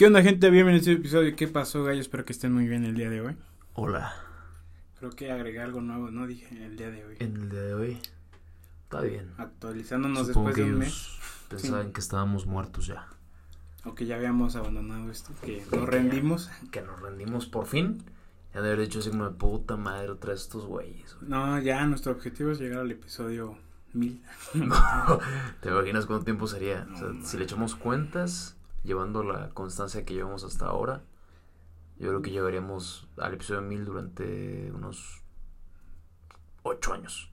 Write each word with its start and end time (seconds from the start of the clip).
¿Qué 0.00 0.06
onda, 0.06 0.22
gente? 0.22 0.48
Bienvenidos 0.48 0.86
a 0.86 0.92
este 0.92 0.98
episodio. 1.02 1.36
¿Qué 1.36 1.46
pasó, 1.46 1.84
gallo? 1.84 2.00
Espero 2.00 2.24
que 2.24 2.32
estén 2.32 2.54
muy 2.54 2.66
bien 2.66 2.86
el 2.86 2.94
día 2.94 3.10
de 3.10 3.20
hoy. 3.20 3.36
Hola. 3.74 4.14
Creo 4.98 5.10
que 5.10 5.30
agregué 5.30 5.60
algo 5.60 5.82
nuevo, 5.82 6.10
¿no? 6.10 6.26
Dije 6.26 6.64
el 6.64 6.78
día 6.78 6.90
de 6.90 7.04
hoy. 7.04 7.16
En 7.18 7.36
el 7.36 7.50
día 7.50 7.60
de 7.60 7.74
hoy. 7.74 7.98
Está 8.84 9.02
bien. 9.02 9.30
Actualizándonos 9.36 10.28
Supongo 10.28 10.48
después 10.48 10.66
de 10.66 10.72
un 10.72 10.78
mes. 10.78 11.18
pensaban 11.50 11.92
que 11.92 12.00
estábamos 12.00 12.46
muertos 12.46 12.86
ya. 12.86 13.08
O 13.84 13.94
que 13.94 14.06
ya 14.06 14.16
habíamos 14.16 14.56
abandonado 14.56 15.10
esto, 15.10 15.34
que 15.44 15.62
nos 15.70 15.86
rendimos. 15.86 16.50
Que 16.70 16.80
nos 16.80 16.98
rendimos 16.98 17.44
por 17.44 17.66
fin. 17.66 18.02
Ya 18.54 18.62
de 18.62 18.68
haber 18.72 18.86
dicho 18.86 19.00
así 19.00 19.10
como 19.10 19.28
de 19.28 19.36
puta 19.36 19.76
madre 19.76 20.08
otra 20.08 20.30
vez 20.30 20.40
estos 20.40 20.64
güeyes. 20.64 21.14
güey. 21.16 21.30
No, 21.30 21.58
ya 21.60 21.84
nuestro 21.84 22.12
objetivo 22.12 22.52
es 22.52 22.58
llegar 22.58 22.78
al 22.78 22.90
episodio 22.90 23.58
1000. 23.92 24.22
¿Te 25.60 25.68
imaginas 25.68 26.06
cuánto 26.06 26.24
tiempo 26.24 26.46
sería? 26.46 26.88
O 26.90 26.96
sea, 26.96 27.08
No, 27.08 27.22
si 27.26 27.36
le 27.36 27.44
echamos 27.44 27.74
cuentas, 27.74 28.56
llevando 28.82 29.22
la 29.22 29.50
constancia 29.50 30.04
que 30.04 30.14
llevamos 30.14 30.44
hasta 30.44 30.66
ahora, 30.66 31.02
yo 31.98 32.08
creo 32.08 32.22
que 32.22 32.30
llegaríamos 32.30 33.06
al 33.18 33.34
episodio 33.34 33.62
1000 33.62 33.84
durante 33.84 34.70
unos 34.72 35.20
8 36.62 36.92
años. 36.94 37.30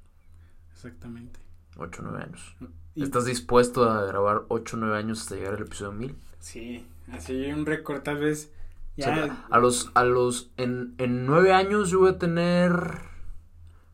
Exactamente. 0.71 1.39
8 1.77 2.01
o 2.01 2.05
9 2.05 2.23
años. 2.23 2.55
Y- 2.95 3.03
¿Estás 3.03 3.25
dispuesto 3.25 3.89
a 3.89 4.03
grabar 4.05 4.43
8 4.49 4.75
o 4.75 4.79
9 4.79 4.97
años 4.97 5.21
hasta 5.21 5.35
llegar 5.35 5.53
al 5.55 5.61
episodio 5.61 5.91
1000? 5.93 6.15
Sí, 6.39 6.85
así 7.11 7.45
un 7.51 7.65
récord, 7.65 8.01
tal 8.01 8.17
vez. 8.17 8.51
O 8.97 9.01
Ya. 9.01 9.05
sea, 9.05 9.47
a 9.49 9.59
los, 9.59 9.91
a 9.93 10.03
los, 10.03 10.51
en, 10.57 10.95
en 10.97 11.25
nueve 11.27 11.53
años 11.53 11.89
yo 11.91 11.99
voy 11.99 12.09
a 12.11 12.17
tener, 12.17 12.71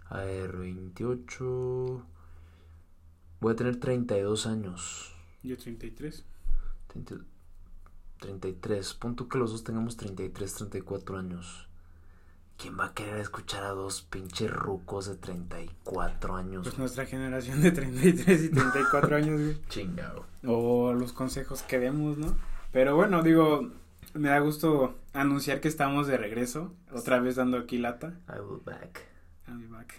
a 0.05 0.17
ver, 0.19 0.55
28, 0.57 2.05
voy 3.41 3.53
a 3.53 3.55
tener 3.57 3.79
32 3.81 4.45
años, 4.47 5.13
Yo 5.43 5.57
33. 5.57 6.23
30 6.87 7.15
33, 8.23 8.93
punto 8.93 9.27
que 9.27 9.37
los 9.37 9.51
dos 9.51 9.65
tengamos 9.65 9.97
33, 9.97 10.53
34 10.53 11.17
años. 11.17 11.67
¿Quién 12.57 12.79
va 12.79 12.85
a 12.85 12.93
querer 12.93 13.17
escuchar 13.17 13.65
a 13.65 13.71
dos 13.71 14.01
pinches 14.01 14.49
rucos 14.49 15.07
de 15.07 15.15
34 15.17 16.37
años? 16.37 16.63
Pues 16.63 16.79
nuestra 16.79 17.05
generación 17.05 17.61
de 17.61 17.71
33 17.71 18.43
y 18.43 18.49
34 18.49 19.17
años, 19.17 19.41
güey. 19.41 19.61
Chingado. 19.69 20.25
o 20.45 20.93
los 20.93 21.11
consejos 21.11 21.63
que 21.63 21.79
demos, 21.79 22.17
¿no? 22.17 22.37
Pero 22.71 22.95
bueno, 22.95 23.23
digo, 23.23 23.69
me 24.13 24.29
da 24.29 24.39
gusto 24.39 24.95
anunciar 25.11 25.59
que 25.59 25.67
estamos 25.67 26.07
de 26.07 26.15
regreso, 26.15 26.73
otra 26.93 27.19
vez 27.19 27.35
dando 27.35 27.57
aquí 27.57 27.77
lata. 27.77 28.13
I 28.29 28.39
will 28.39 28.61
back. 28.63 29.01
I'll 29.49 29.57
be 29.57 29.67
back. 29.67 29.95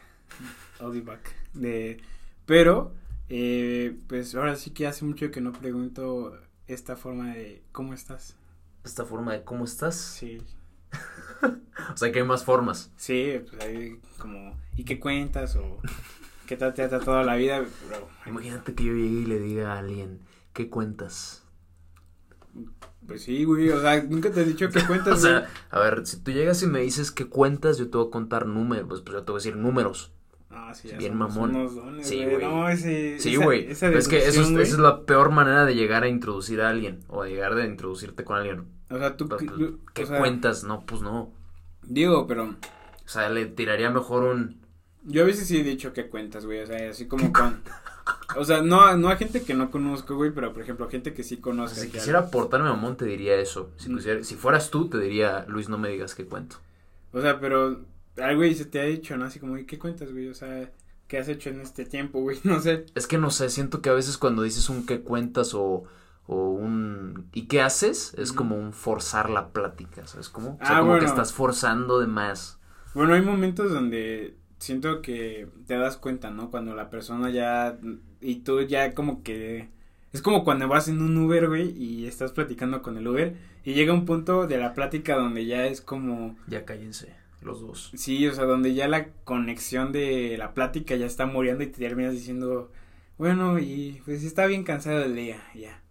I'll 0.80 0.90
be 0.90 1.02
back. 1.02 1.34
De, 1.52 2.00
pero, 2.46 2.94
eh, 3.28 3.98
pues 4.08 4.34
ahora 4.34 4.56
sí 4.56 4.70
que 4.70 4.86
hace 4.86 5.04
mucho 5.04 5.30
que 5.30 5.42
no 5.42 5.52
pregunto 5.52 6.38
esta 6.66 6.96
forma 6.96 7.34
de 7.34 7.62
¿cómo 7.72 7.94
estás? 7.94 8.36
Esta 8.84 9.04
forma 9.04 9.32
de 9.32 9.44
cómo 9.44 9.64
estás. 9.64 9.96
Sí, 9.96 10.38
O 11.92 11.96
sea 11.96 12.12
que 12.12 12.20
hay 12.20 12.24
más 12.26 12.44
formas. 12.44 12.90
sí, 12.96 13.40
pues 13.50 13.62
ahí 13.64 14.00
como, 14.18 14.56
¿y 14.76 14.84
qué 14.84 14.98
cuentas? 15.00 15.56
O 15.56 15.78
¿qué 16.46 16.56
tal 16.56 16.72
te 16.74 16.82
ha 16.82 16.88
tratado 16.88 17.22
la 17.22 17.36
vida? 17.36 17.64
Imagínate 18.26 18.74
que 18.74 18.84
yo 18.84 18.92
llegue 18.92 19.20
y 19.20 19.26
le 19.26 19.38
diga 19.40 19.74
a 19.74 19.78
alguien, 19.80 20.20
¿qué 20.52 20.70
cuentas? 20.70 21.42
pues 23.06 23.22
sí, 23.24 23.44
güey, 23.44 23.68
o 23.68 23.80
sea, 23.82 24.02
nunca 24.04 24.30
te 24.30 24.40
he 24.40 24.44
dicho 24.46 24.70
qué 24.70 24.78
O 24.84 24.86
cuentas, 24.86 25.20
güey. 25.20 25.34
sea, 25.34 25.48
a 25.70 25.78
ver, 25.80 26.06
si 26.06 26.18
tú 26.20 26.30
llegas 26.30 26.62
y 26.62 26.66
me 26.66 26.80
dices 26.80 27.10
qué 27.10 27.26
cuentas, 27.26 27.76
yo 27.76 27.90
te 27.90 27.98
voy 27.98 28.06
a 28.08 28.10
contar 28.10 28.46
números, 28.46 28.86
pues, 28.88 29.00
pues 29.02 29.12
yo 29.14 29.24
te 29.24 29.32
voy 29.32 29.40
a 29.40 29.42
decir 29.42 29.56
números. 29.56 30.12
Sí, 30.74 30.88
ya 30.88 30.97
bien 30.98 31.16
mamón. 31.16 31.55
unos 31.55 31.74
dones, 31.77 32.08
Sí, 32.08 32.24
güey. 32.24 32.38
No, 32.38 32.69
ese, 32.69 33.19
Sí, 33.19 33.34
esa- 33.34 33.44
güey. 33.44 33.70
esa 33.70 33.88
Es 33.91 34.08
que 34.08 34.19
eso 34.19 34.41
es, 34.42 34.50
esa 34.50 34.61
es 34.62 34.78
la 34.78 35.02
peor 35.02 35.30
manera 35.30 35.64
de 35.64 35.74
llegar 35.74 36.02
a 36.02 36.08
introducir 36.08 36.61
a 36.62 36.69
alguien 36.69 37.00
o 37.08 37.22
de 37.24 37.30
llegar 37.30 37.52
a 37.56 37.64
introducirte 37.64 38.24
con 38.24 38.36
alguien. 38.38 38.64
O 38.91 38.98
sea, 38.98 39.16
tú, 39.16 39.28
Pues, 39.28 39.44
pues, 39.44 39.70
¿Qué 39.94 40.02
o 40.02 40.06
sea, 40.06 40.19
cuentas? 40.19 40.64
No, 40.64 40.84
pues 40.86 41.00
no. 41.02 41.33
Digo, 41.83 42.27
pero 42.27 42.44
O 42.44 43.08
sea, 43.08 43.28
le 43.28 43.46
tiraría 43.46 43.91
mejor 43.91 44.24
un... 44.24 44.61
yo 45.05 45.22
a 45.22 45.27
veces 45.27 45.46
sí 45.46 45.58
he 45.58 45.62
dicho 45.64 45.92
que 45.92 46.08
cuentas, 46.08 46.46
güey, 46.46 46.61
o 46.62 46.67
sea, 46.67 46.90
así 46.90 47.07
como 47.07 47.33
con... 47.33 47.61
O 48.36 48.45
sea, 48.45 48.61
no, 48.62 48.95
no 48.96 49.08
a 49.08 49.17
gente 49.17 49.42
que 49.42 49.55
no 49.55 49.70
conozco, 49.70 50.17
güey, 50.17 50.30
pero 50.30 50.52
por 50.52 50.62
ejemplo, 50.62 50.86
a 50.86 50.90
gente 50.90 51.14
que 51.14 51.23
sí 51.23 51.39
conozco. 51.39 51.78
si 51.80 51.89
quisiera 51.90 52.18
aportarme 52.20 52.68
mamón, 52.68 52.96
te 52.96 53.05
diría 53.07 53.36
eso. 53.36 53.70
Si, 53.77 53.89
Mm. 53.90 53.96
quisiera- 53.96 54.24
si 54.24 54.34
fueras 54.34 54.70
tú, 54.70 54.89
te 54.89 54.98
diría, 54.98 55.45
Luis, 55.48 55.68
no 55.68 55.78
me 55.78 55.89
digas 55.89 56.14
qué 56.14 56.27
cuento. 56.27 56.57
O 57.12 57.20
sea, 57.20 57.39
pero, 57.40 57.80
ay, 58.17 58.36
güey, 58.36 58.55
se 58.55 58.64
te 58.67 58.80
ha 58.80 58.85
dicho, 58.85 59.17
¿no? 59.17 59.25
Así 59.27 59.39
como, 59.41 59.57
¿y 59.58 59.67
qué 59.67 59.79
cuentas, 59.79 60.13
güey? 60.13 60.29
O 60.29 60.35
sea, 60.35 60.70
¿qué 61.08 61.19
has 61.19 61.29
hecho 61.29 61.51
en 61.51 61.61
este 61.61 61.85
tiempo, 61.85 62.20
güey? 62.20 62.39
No 62.45 62.61
sé. 62.61 62.86
Es 62.95 63.07
que 63.07 63.19
no 63.19 63.30
sé, 63.30 63.48
siento 63.51 63.80
que 63.83 63.91
a 63.91 63.95
veces 63.95 64.19
cuando 64.19 64.42
dices 64.42 64.69
un 64.69 64.86
qué 64.86 65.01
cuentas 65.01 65.55
o, 65.55 65.85
o 66.27 66.51
un 66.51 67.29
¿y 67.33 67.47
qué 67.47 67.61
haces? 67.61 68.14
Es 68.19 68.33
como 68.33 68.57
un 68.57 68.73
forzar 68.73 69.30
la 69.30 69.48
plática, 69.52 70.07
¿sabes 70.07 70.29
cómo? 70.29 70.58
O 70.61 70.67
sea, 70.67 70.79
Ah, 70.79 70.80
como 70.80 70.98
que 70.98 71.05
estás 71.07 71.33
forzando 71.33 72.01
de 72.01 72.07
más. 72.07 72.58
Bueno, 72.95 73.14
hay 73.14 73.23
momentos 73.23 73.73
donde 73.73 74.36
siento 74.58 75.02
que 75.02 75.48
te 75.67 75.77
das 75.77 75.96
cuenta, 75.96 76.31
¿no? 76.31 76.51
Cuando 76.51 76.75
la 76.75 76.91
persona 76.91 77.31
ya 77.31 77.79
y 78.20 78.36
tú 78.36 78.63
ya 78.63 78.95
como 78.95 79.23
que 79.23 79.69
es 80.13 80.23
como 80.23 80.45
cuando 80.45 80.69
vas 80.69 80.86
en 80.89 81.02
un 81.02 81.17
Uber, 81.19 81.48
güey, 81.48 81.70
y 81.77 82.07
estás 82.07 82.31
platicando 82.33 82.81
con 82.83 82.96
el 82.96 83.07
Uber 83.08 83.36
y 83.64 83.75
llega 83.75 83.92
un 83.92 84.05
punto 84.07 84.46
de 84.46 84.58
la 84.58 84.73
plática 84.73 85.17
donde 85.17 85.45
ya 85.45 85.67
es 85.67 85.81
como 85.81 86.36
Ya 86.46 86.64
cállense, 86.64 87.13
los 87.44 87.60
dos. 87.60 87.92
sí, 87.94 88.27
o 88.27 88.32
sea, 88.32 88.44
donde 88.44 88.74
ya 88.74 88.88
la 88.88 89.08
conexión 89.24 89.92
de 89.92 90.36
la 90.38 90.55
plática 90.55 90.96
ya 90.96 91.06
está 91.06 91.27
muriendo 91.27 91.62
y 91.64 91.68
te 91.68 91.78
terminas 91.78 92.12
diciendo, 92.12 92.70
bueno, 93.18 93.58
y 93.58 94.02
pues 94.05 94.24
está 94.24 94.46
bien 94.46 94.64
cansado 94.64 95.05
el 95.05 95.14
día, 95.14 95.42
ya. 95.54 95.83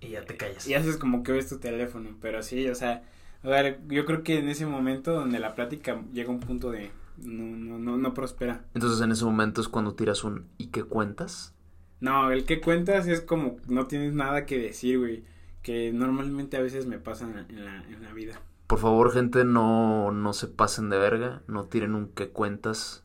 Y 0.00 0.08
ya 0.10 0.24
te 0.24 0.36
callas. 0.36 0.66
Y 0.66 0.74
haces 0.74 0.96
como 0.96 1.22
que 1.22 1.32
ves 1.32 1.48
tu 1.48 1.58
teléfono, 1.58 2.16
pero 2.20 2.42
sí, 2.42 2.68
o 2.68 2.74
sea, 2.74 3.02
a 3.42 3.48
ver, 3.48 3.80
yo 3.88 4.04
creo 4.04 4.22
que 4.22 4.38
en 4.38 4.48
ese 4.48 4.66
momento 4.66 5.12
donde 5.12 5.38
la 5.38 5.54
plática 5.54 6.02
llega 6.12 6.28
a 6.28 6.32
un 6.32 6.40
punto 6.40 6.70
de 6.70 6.90
no 7.18 7.44
no 7.56 7.78
no 7.78 7.96
no 7.96 8.14
prospera. 8.14 8.64
Entonces 8.74 9.00
en 9.00 9.12
ese 9.12 9.24
momento 9.24 9.60
es 9.60 9.68
cuando 9.68 9.94
tiras 9.94 10.24
un 10.24 10.46
¿y 10.56 10.68
qué 10.68 10.82
cuentas? 10.84 11.54
No, 12.00 12.30
el 12.30 12.44
que 12.44 12.60
cuentas 12.60 13.06
es 13.06 13.20
como 13.20 13.56
no 13.66 13.86
tienes 13.86 14.12
nada 14.12 14.46
que 14.46 14.58
decir, 14.58 14.98
güey, 14.98 15.24
que 15.62 15.92
normalmente 15.92 16.56
a 16.56 16.60
veces 16.60 16.86
me 16.86 16.98
pasa 16.98 17.26
en 17.26 17.36
la, 17.36 17.40
en 17.48 17.64
la, 17.64 17.84
en 17.84 18.02
la 18.02 18.12
vida. 18.12 18.40
Por 18.68 18.78
favor, 18.78 19.12
gente, 19.12 19.44
no, 19.44 20.12
no 20.12 20.32
se 20.32 20.46
pasen 20.46 20.90
de 20.90 20.98
verga, 20.98 21.42
no 21.48 21.64
tiren 21.64 21.94
un 21.96 22.08
¿qué 22.08 22.28
cuentas? 22.28 23.02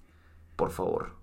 Por 0.55 0.69
favor, 0.71 1.15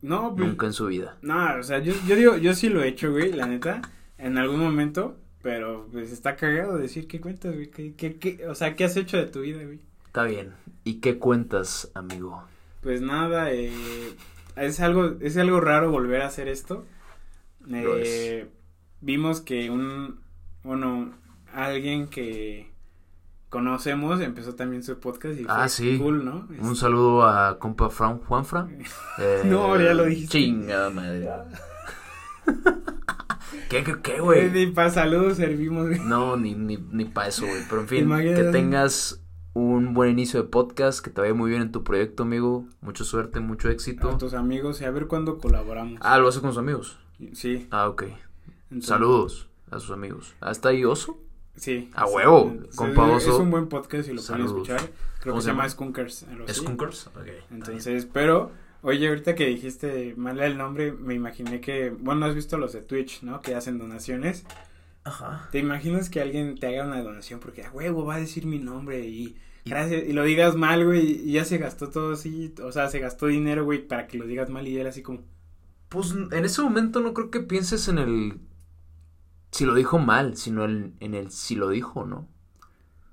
No, 0.00 0.34
pues, 0.34 0.48
nunca 0.48 0.66
en 0.66 0.72
su 0.72 0.86
vida. 0.86 1.18
no, 1.22 1.56
o 1.58 1.62
sea, 1.62 1.80
yo, 1.80 1.92
yo 2.06 2.16
digo, 2.16 2.36
yo 2.38 2.54
sí 2.54 2.70
lo 2.70 2.82
he 2.82 2.88
hecho, 2.88 3.10
güey, 3.10 3.32
la 3.32 3.46
neta, 3.46 3.82
en 4.16 4.38
algún 4.38 4.60
momento, 4.60 5.18
pero 5.42 5.86
pues 5.92 6.12
está 6.12 6.36
cagado 6.36 6.78
decir 6.78 7.06
qué 7.08 7.20
cuentas, 7.20 7.52
güey, 7.54 7.70
qué, 7.70 7.94
qué, 7.94 8.16
qué, 8.16 8.46
o 8.48 8.54
sea, 8.54 8.74
qué 8.76 8.84
has 8.84 8.96
hecho 8.96 9.18
de 9.18 9.26
tu 9.26 9.40
vida, 9.42 9.62
güey. 9.64 9.80
Está 10.06 10.24
bien. 10.24 10.54
¿Y 10.84 10.94
qué 11.00 11.18
cuentas, 11.18 11.90
amigo? 11.94 12.42
Pues 12.82 13.00
nada, 13.02 13.52
eh, 13.52 13.70
es 14.56 14.80
algo, 14.80 15.16
es 15.20 15.36
algo 15.36 15.60
raro 15.60 15.90
volver 15.90 16.22
a 16.22 16.26
hacer 16.28 16.48
esto. 16.48 16.86
Eh, 17.70 18.48
vimos 19.00 19.40
que 19.40 19.70
un, 19.70 20.20
bueno, 20.62 21.12
alguien 21.52 22.08
que 22.08 22.70
conocemos 23.50 24.20
empezó 24.20 24.54
también 24.54 24.82
su 24.82 24.98
podcast 24.98 25.38
y 25.38 25.44
Ah, 25.48 25.60
fue 25.60 25.68
sí. 25.68 25.98
cool, 25.98 26.24
¿no? 26.24 26.48
Un 26.60 26.76
saludo 26.76 27.24
a 27.24 27.58
compa 27.58 27.90
Fran, 27.90 28.18
Juanfra. 28.20 28.68
Eh, 29.18 29.42
No, 29.44 29.78
ya 29.78 29.92
lo 29.92 30.04
dijiste. 30.06 30.38
Chingada 30.38 30.88
madre. 30.90 31.28
¿Qué, 33.68 33.84
qué, 33.84 33.96
qué, 34.02 34.20
güey? 34.20 34.50
Ni 34.50 34.66
para 34.68 34.90
saludos 34.90 35.36
servimos, 35.36 35.86
güey. 35.88 36.00
No, 36.00 36.36
ni, 36.36 36.54
ni, 36.54 36.76
ni 36.76 37.04
para 37.04 37.28
eso, 37.28 37.46
güey. 37.46 37.62
Pero 37.68 37.82
en 37.82 37.88
fin, 37.88 38.00
Imagínate. 38.04 38.44
que 38.44 38.50
tengas 38.50 39.22
un 39.52 39.94
buen 39.94 40.10
inicio 40.10 40.42
de 40.42 40.48
podcast, 40.48 41.04
que 41.04 41.10
te 41.10 41.20
vaya 41.20 41.34
muy 41.34 41.50
bien 41.50 41.62
en 41.62 41.70
tu 41.72 41.84
proyecto, 41.84 42.22
amigo. 42.24 42.66
Mucha 42.80 43.04
suerte, 43.04 43.38
mucho 43.40 43.68
éxito. 43.68 44.10
A 44.10 44.18
tus 44.18 44.34
amigos 44.34 44.80
y 44.80 44.84
a 44.84 44.90
ver 44.90 45.06
cuándo 45.06 45.38
colaboramos. 45.38 45.98
Ah, 46.02 46.18
lo 46.18 46.28
hace 46.28 46.40
con 46.40 46.50
sus 46.50 46.58
amigos. 46.58 46.98
Sí. 47.32 47.68
Ah, 47.70 47.88
ok. 47.88 48.04
entonces- 48.70 48.88
Saludos 48.88 49.48
a 49.70 49.78
sus 49.78 49.90
amigos. 49.92 50.34
¿Hasta 50.40 50.70
ahí 50.70 50.84
Oso? 50.84 51.18
Sí. 51.60 51.90
A 51.94 52.06
huevo, 52.06 52.56
compa 52.74 53.16
Es 53.18 53.26
un 53.26 53.50
buen 53.50 53.68
podcast 53.68 54.08
y 54.08 54.14
lo 54.14 54.22
pueden 54.22 54.46
escuchar. 54.46 54.80
Creo 55.20 55.32
¿Cómo 55.34 55.36
que 55.36 55.42
se 55.42 55.48
llama? 55.48 55.68
Skunkers. 55.68 56.26
¿Skunkers? 56.50 57.06
Ok. 57.08 57.28
Entonces, 57.50 58.08
pero, 58.10 58.50
oye, 58.80 59.06
ahorita 59.08 59.34
que 59.34 59.44
dijiste 59.46 60.14
mal 60.16 60.40
el 60.40 60.56
nombre, 60.56 60.92
me 60.92 61.12
imaginé 61.12 61.60
que, 61.60 61.90
bueno, 61.90 62.24
has 62.24 62.34
visto 62.34 62.56
los 62.56 62.72
de 62.72 62.80
Twitch, 62.80 63.22
¿no? 63.22 63.42
Que 63.42 63.54
hacen 63.54 63.76
donaciones. 63.78 64.46
Ajá. 65.04 65.48
¿Te 65.52 65.58
imaginas 65.58 66.08
que 66.08 66.22
alguien 66.22 66.58
te 66.58 66.66
haga 66.68 66.86
una 66.86 67.02
donación 67.02 67.40
porque, 67.40 67.62
a 67.64 67.70
huevo, 67.70 68.06
va 68.06 68.14
a 68.14 68.20
decir 68.20 68.46
mi 68.46 68.58
nombre 68.58 69.00
y, 69.06 69.36
Y- 69.64 69.70
gracias, 69.70 70.04
y 70.08 70.14
lo 70.14 70.24
digas 70.24 70.56
mal, 70.56 70.86
güey, 70.86 71.28
y 71.28 71.32
ya 71.32 71.44
se 71.44 71.58
gastó 71.58 71.90
todo 71.90 72.14
así, 72.14 72.54
o 72.62 72.72
sea, 72.72 72.88
se 72.88 73.00
gastó 73.00 73.26
dinero, 73.26 73.64
güey, 73.66 73.86
para 73.86 74.06
que 74.06 74.16
lo 74.16 74.24
digas 74.26 74.48
mal 74.48 74.66
y 74.66 74.78
él 74.78 74.86
así 74.86 75.02
como, 75.02 75.20
Pues 75.90 76.12
en 76.12 76.44
ese 76.44 76.62
momento 76.62 77.00
no 77.00 77.12
creo 77.12 77.30
que 77.30 77.40
pienses 77.40 77.88
en 77.88 77.98
el 77.98 78.40
si 79.50 79.64
lo 79.66 79.74
dijo 79.74 79.98
mal, 79.98 80.36
sino 80.36 80.64
en, 80.64 80.94
en 81.00 81.14
el 81.14 81.30
si 81.30 81.54
lo 81.56 81.68
dijo, 81.70 82.04
¿no? 82.06 82.28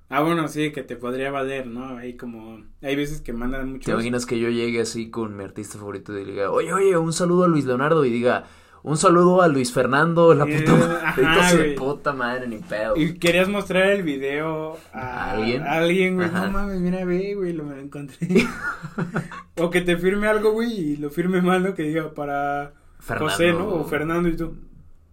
ah, 0.10 0.22
bueno, 0.22 0.48
sí, 0.48 0.72
que 0.72 0.84
te 0.84 0.96
podría 0.96 1.32
valer, 1.32 1.68
¿no? 1.68 1.98
Ahí 1.98 2.16
como, 2.16 2.64
hay 2.82 2.96
veces 2.96 3.22
que 3.22 3.34
mandan 3.34 3.72
muchos. 3.72 3.86
¿Te 3.86 3.92
imaginas 3.92 4.26
que 4.26 4.40
yo 4.40 4.50
llegue 4.50 4.82
así 4.82 5.10
con 5.10 5.36
mi 5.36 5.44
artista 5.44 5.78
favorito 5.78 6.14
y 6.18 6.26
le 6.26 6.32
diga, 6.32 6.52
oye, 6.52 6.74
oye, 6.74 6.98
un 6.98 7.14
saludo 7.14 7.44
a 7.46 7.48
Luis 7.48 7.66
Leonardo 7.66 8.06
y 8.06 8.10
diga, 8.12 8.46
Un 8.84 8.96
saludo 8.98 9.42
a 9.42 9.48
Luis 9.50 9.74
Fernando, 9.74 10.34
la 10.34 10.46
Eh, 10.46 10.60
puta 10.60 10.76
madre. 10.76 11.26
ajá, 11.26 11.54
de 11.56 11.66
puta 11.74 12.14
madre, 12.14 12.48
ni 12.48 12.58
pedo. 12.60 12.96
Y 12.96 13.18
querías 13.20 13.50
mostrar 13.50 13.90
el 13.90 14.04
video 14.04 14.78
a 14.94 15.32
¿A 15.32 15.32
alguien? 15.32 15.62
a 15.64 15.74
alguien, 15.74 16.16
güey. 16.16 16.28
Ajá. 16.28 16.42
No 16.42 16.52
mames, 16.52 16.80
mira, 16.80 17.04
ve, 17.06 17.36
güey, 17.36 17.54
lo 17.54 17.64
me 17.66 17.76
lo 17.76 17.82
encontré. 17.82 18.28
o 19.58 19.70
que 19.70 19.82
te 19.82 19.98
firme 19.98 20.28
algo, 20.28 20.52
güey, 20.52 20.72
y 20.94 20.98
lo 20.98 21.10
firme 21.10 21.42
mal, 21.42 21.64
¿no? 21.64 21.74
Que 21.74 21.84
diga 21.84 22.14
para 22.14 22.74
Fernando. 23.00 23.30
José, 23.32 23.54
¿no? 23.54 23.68
O 23.70 23.84
Fernando 23.86 24.30
y 24.30 24.36
tú. 24.38 24.56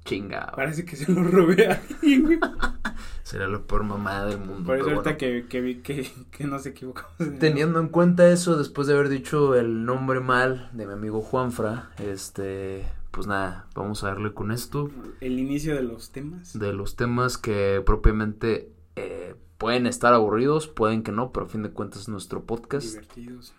Chinga. 0.05 0.53
Parece 0.55 0.85
que 0.85 0.97
se 0.97 1.11
lo 1.11 1.25
robé 1.25 1.69
a 1.69 1.83
alguien, 1.91 2.23
güey. 2.23 2.39
Será 3.23 3.49
la 3.49 3.61
peor 3.63 3.85
mamada 3.85 4.27
del 4.27 4.39
mundo. 4.39 4.65
Por 4.65 4.77
eso 4.77 4.85
ahorita 4.91 5.03
bueno. 5.03 5.19
que, 5.19 5.47
que 5.49 5.83
que, 5.83 6.11
que 6.31 6.45
nos 6.45 6.67
equivocamos. 6.67 7.13
Teniendo 7.41 7.81
en 7.81 7.89
cuenta 7.89 8.31
eso, 8.31 8.57
después 8.57 8.87
de 8.87 8.95
haber 8.95 9.09
dicho 9.09 9.55
el 9.55 9.87
nombre 9.87 10.21
mal 10.21 10.69
de 10.73 10.87
mi 10.87 10.93
amigo 10.93 11.23
Juanfra, 11.23 11.91
este, 11.99 12.85
pues 13.11 13.27
nada, 13.27 13.67
vamos 13.75 14.05
a 14.05 14.09
darle 14.09 14.35
con 14.35 14.53
esto. 14.53 14.91
El 15.21 15.39
inicio 15.39 15.75
de 15.75 15.83
los 15.83 16.11
temas. 16.11 16.59
De 16.59 16.73
los 16.75 16.97
temas 16.97 17.39
que 17.39 17.83
propiamente 17.85 18.71
eh, 18.97 19.35
pueden 19.57 19.87
estar 19.87 20.13
aburridos, 20.13 20.69
pueden 20.69 21.03
que 21.03 21.13
no, 21.13 21.33
pero 21.33 21.47
a 21.47 21.49
fin 21.49 21.63
de 21.63 21.71
cuentas 21.71 22.03
es 22.03 22.09
nuestro 22.09 22.45
podcast. 22.45 22.87
Divertidos. 22.87 23.55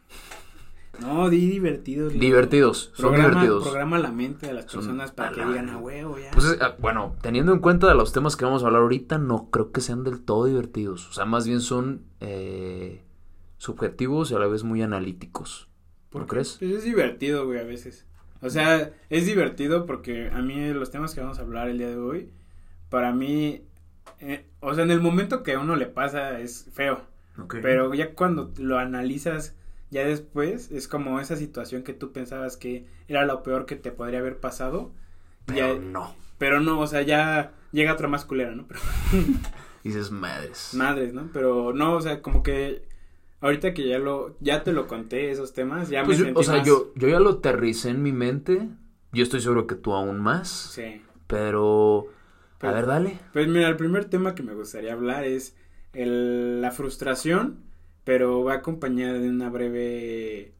No, 1.02 1.30
di 1.30 1.50
divertidos. 1.50 2.14
Divertidos, 2.14 2.92
son 2.96 3.12
Programa, 3.14 3.28
divertidos. 3.42 3.64
Programa 3.64 4.00
la 4.00 4.12
mente 4.12 4.48
de 4.48 4.54
las 4.54 4.66
Son 4.66 4.82
personas 4.82 5.12
para 5.12 5.32
que 5.32 5.46
digan 5.46 5.70
a 5.70 5.78
huevo 5.78 6.18
ya. 6.20 6.32
Pues 6.32 6.46
es- 6.46 6.62
ah, 6.62 6.76
bueno, 6.80 7.16
teniendo 7.22 7.54
en 7.54 7.60
cuenta 7.60 7.88
de 7.88 7.96
los 7.96 8.12
temas 8.14 8.36
que 8.36 8.46
vamos 8.46 8.64
a 8.64 8.68
hablar 8.68 8.82
ahorita, 8.82 9.18
no 9.18 9.50
creo 9.52 9.72
que 9.72 9.82
sean 9.82 10.04
del 10.04 10.22
todo 10.22 10.46
divertidos. 10.46 11.08
O 11.10 11.14
sea, 11.14 11.26
más 11.26 11.46
bien 11.48 11.62
son 11.62 12.04
eh, 12.22 13.04
subjetivos 13.58 14.32
y 14.32 14.36
a 14.36 14.40
la 14.40 14.48
vez 14.48 14.64
muy 14.64 14.82
analíticos. 14.82 15.68
¿No 16.06 16.20
Porque, 16.20 16.28
crees? 16.30 16.58
Pues 16.60 16.72
es 16.72 16.84
divertido, 16.84 17.46
güey, 17.46 17.60
a 17.60 17.64
veces. 17.64 18.06
O 18.42 18.50
sea, 18.50 18.92
es 19.10 19.26
divertido 19.26 19.86
porque 19.86 20.30
a 20.30 20.42
mí 20.42 20.70
los 20.74 20.92
temas 20.92 21.14
que 21.14 21.22
vamos 21.22 21.40
a 21.40 21.42
hablar 21.42 21.68
el 21.70 21.78
día 21.78 21.90
de 21.90 21.98
hoy, 21.98 22.30
para 22.90 23.12
mí, 23.12 23.64
eh, 24.20 24.46
o 24.60 24.74
sea, 24.74 24.84
en 24.84 24.92
el 24.92 25.02
momento 25.02 25.42
que 25.44 25.54
a 25.54 25.60
uno 25.60 25.76
le 25.76 25.88
pasa 25.88 26.40
es 26.40 26.70
feo, 26.74 27.02
pero 27.62 27.94
ya 27.94 28.14
cuando 28.14 28.52
lo 28.58 28.78
analizas 28.78 29.56
ya 29.92 30.04
después, 30.06 30.72
es 30.72 30.88
como 30.88 31.20
esa 31.20 31.36
situación 31.36 31.84
que 31.84 31.94
tú 31.94 32.12
pensabas 32.12 32.58
que 32.58 32.86
era 33.08 33.26
lo 33.26 33.44
peor 33.44 33.66
que 33.66 33.76
te 33.76 33.92
podría 33.92 34.20
haber 34.20 34.38
pasado, 34.40 34.92
Pero 35.46 35.76
ya, 35.76 35.80
no. 35.80 36.16
pero 36.38 36.60
no, 36.60 36.80
o 36.80 36.88
sea, 36.88 37.02
ya 37.04 37.54
llega 37.72 37.94
otra 37.94 38.08
más 38.08 38.26
culera, 38.26 38.52
¿no? 38.56 38.68
Pero, 38.68 38.80
Dices 39.84 40.10
madres. 40.12 40.72
madres, 40.74 41.14
¿no? 41.14 41.30
Pero 41.32 41.72
no, 41.74 41.94
o 41.96 42.02
sea, 42.02 42.22
como 42.22 42.42
que 42.42 42.84
ahorita 43.42 43.74
que 43.76 43.88
ya 43.88 44.00
lo, 44.00 44.36
ya 44.40 44.64
te 44.64 44.74
lo 44.74 44.88
conté 44.88 45.30
esos 45.30 45.54
temas, 45.54 45.90
ya 45.90 46.04
Pues 46.04 46.18
me 46.18 46.22
yo- 46.22 46.26
sentí 46.26 46.40
o 46.40 46.44
sea, 46.44 46.58
más- 46.58 46.68
yo, 46.68 46.92
yo 46.96 47.08
ya 47.08 47.20
lo 47.20 47.30
aterricé 47.32 47.90
en 47.90 48.02
mi 48.02 48.12
mente. 48.12 48.68
Yo 49.12 49.24
estoy 49.24 49.40
seguro 49.42 49.68
que 49.68 49.76
tú 49.76 49.94
aún 49.94 50.20
más. 50.20 50.50
Sí. 50.50 51.02
Pero. 51.28 52.08
Pero- 52.58 52.72
a 52.74 52.76
ver, 52.76 52.86
dale. 52.88 53.20
Pues 53.34 53.48
mira, 53.48 53.68
el 53.70 53.76
primer 53.78 54.06
tema 54.06 54.34
que 54.34 54.42
me 54.44 54.54
gustaría 54.56 54.94
hablar 54.94 55.24
es 55.26 55.56
el- 55.94 56.62
la 56.62 56.72
frustración, 56.72 57.60
pero 58.06 58.44
va 58.46 58.54
acompañada 58.54 59.20
de 59.20 59.30
una 59.30 59.50
breve 59.50 60.54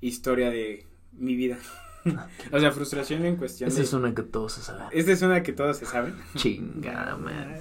historia 0.00 0.50
de 0.50 0.86
mi 1.12 1.34
vida. 1.34 1.58
o 2.52 2.60
sea, 2.60 2.70
frustración 2.70 3.24
en 3.24 3.36
cuestión 3.36 3.68
Esa 3.68 3.78
de... 3.78 3.84
es 3.84 3.92
una 3.92 4.14
que 4.14 4.22
todos 4.22 4.52
se 4.52 4.62
saben. 4.62 4.84
Esta 4.92 5.12
es 5.12 5.22
una 5.22 5.42
que 5.42 5.52
todos 5.52 5.76
se 5.78 5.86
saben. 5.86 6.14
Chingada, 6.36 7.16
man. 7.16 7.56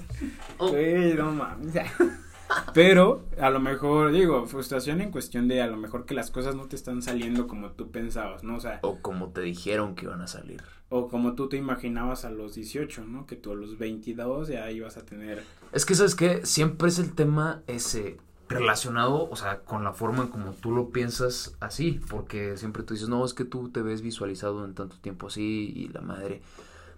Güey, 0.59 1.15
no 1.15 1.31
mames. 1.31 1.74
Pero 2.74 3.25
a 3.39 3.50
lo 3.51 3.59
mejor, 3.59 4.12
digo, 4.12 4.45
frustración 4.47 5.01
en 5.01 5.12
cuestión 5.12 5.47
de 5.47 5.62
a 5.62 5.68
lo 5.68 5.77
mejor 5.77 6.06
que 6.06 6.15
las 6.15 6.31
cosas 6.31 6.56
no 6.56 6.68
te 6.68 6.75
están 6.75 7.01
saliendo 7.03 7.47
como 7.47 7.71
tú 7.71 7.91
pensabas, 7.91 8.44
¿no? 8.44 8.56
O 8.56 8.59
sea, 8.59 8.80
O 8.81 9.00
como 9.01 9.30
te 9.30 9.41
dijeron 9.41 9.94
que 9.94 10.06
iban 10.06 10.21
a 10.21 10.27
salir. 10.27 10.63
o 10.89 11.09
como 11.09 11.36
tú 11.36 11.47
te 11.47 11.57
imaginabas 11.57 12.25
a 12.25 12.31
los 12.31 12.56
18, 12.56 13.06
¿no? 13.06 13.27
Que 13.27 13.36
tú 13.36 13.51
a 13.51 13.56
los 13.56 13.77
22 13.77 14.47
ya 14.47 14.71
ibas 14.71 14.97
a 14.97 15.06
tener 15.06 15.44
Es 15.74 15.86
que, 15.86 15.94
¿sabes 15.94 16.15
qué? 16.15 16.44
Siempre 16.44 16.88
es 16.88 16.97
el 16.97 17.13
tema 17.13 17.62
ese 17.68 18.18
relacionado, 18.50 19.30
o 19.30 19.36
sea, 19.36 19.60
con 19.60 19.84
la 19.84 19.94
forma 19.94 20.24
en 20.24 20.30
como 20.30 20.54
tú 20.54 20.72
lo 20.72 20.90
piensas 20.90 21.56
así, 21.60 22.01
porque 22.10 22.57
siempre 22.57 22.84
tú 22.84 22.94
dices, 22.96 23.10
no, 23.10 23.24
es 23.24 23.34
que 23.34 23.46
tú 23.46 23.69
te 23.69 23.81
ves 23.81 24.01
visualizado 24.01 24.66
en 24.66 24.74
tanto 24.75 24.98
tiempo 24.98 25.28
así 25.28 25.72
y 25.75 25.88
la 25.90 26.01
madre. 26.01 26.42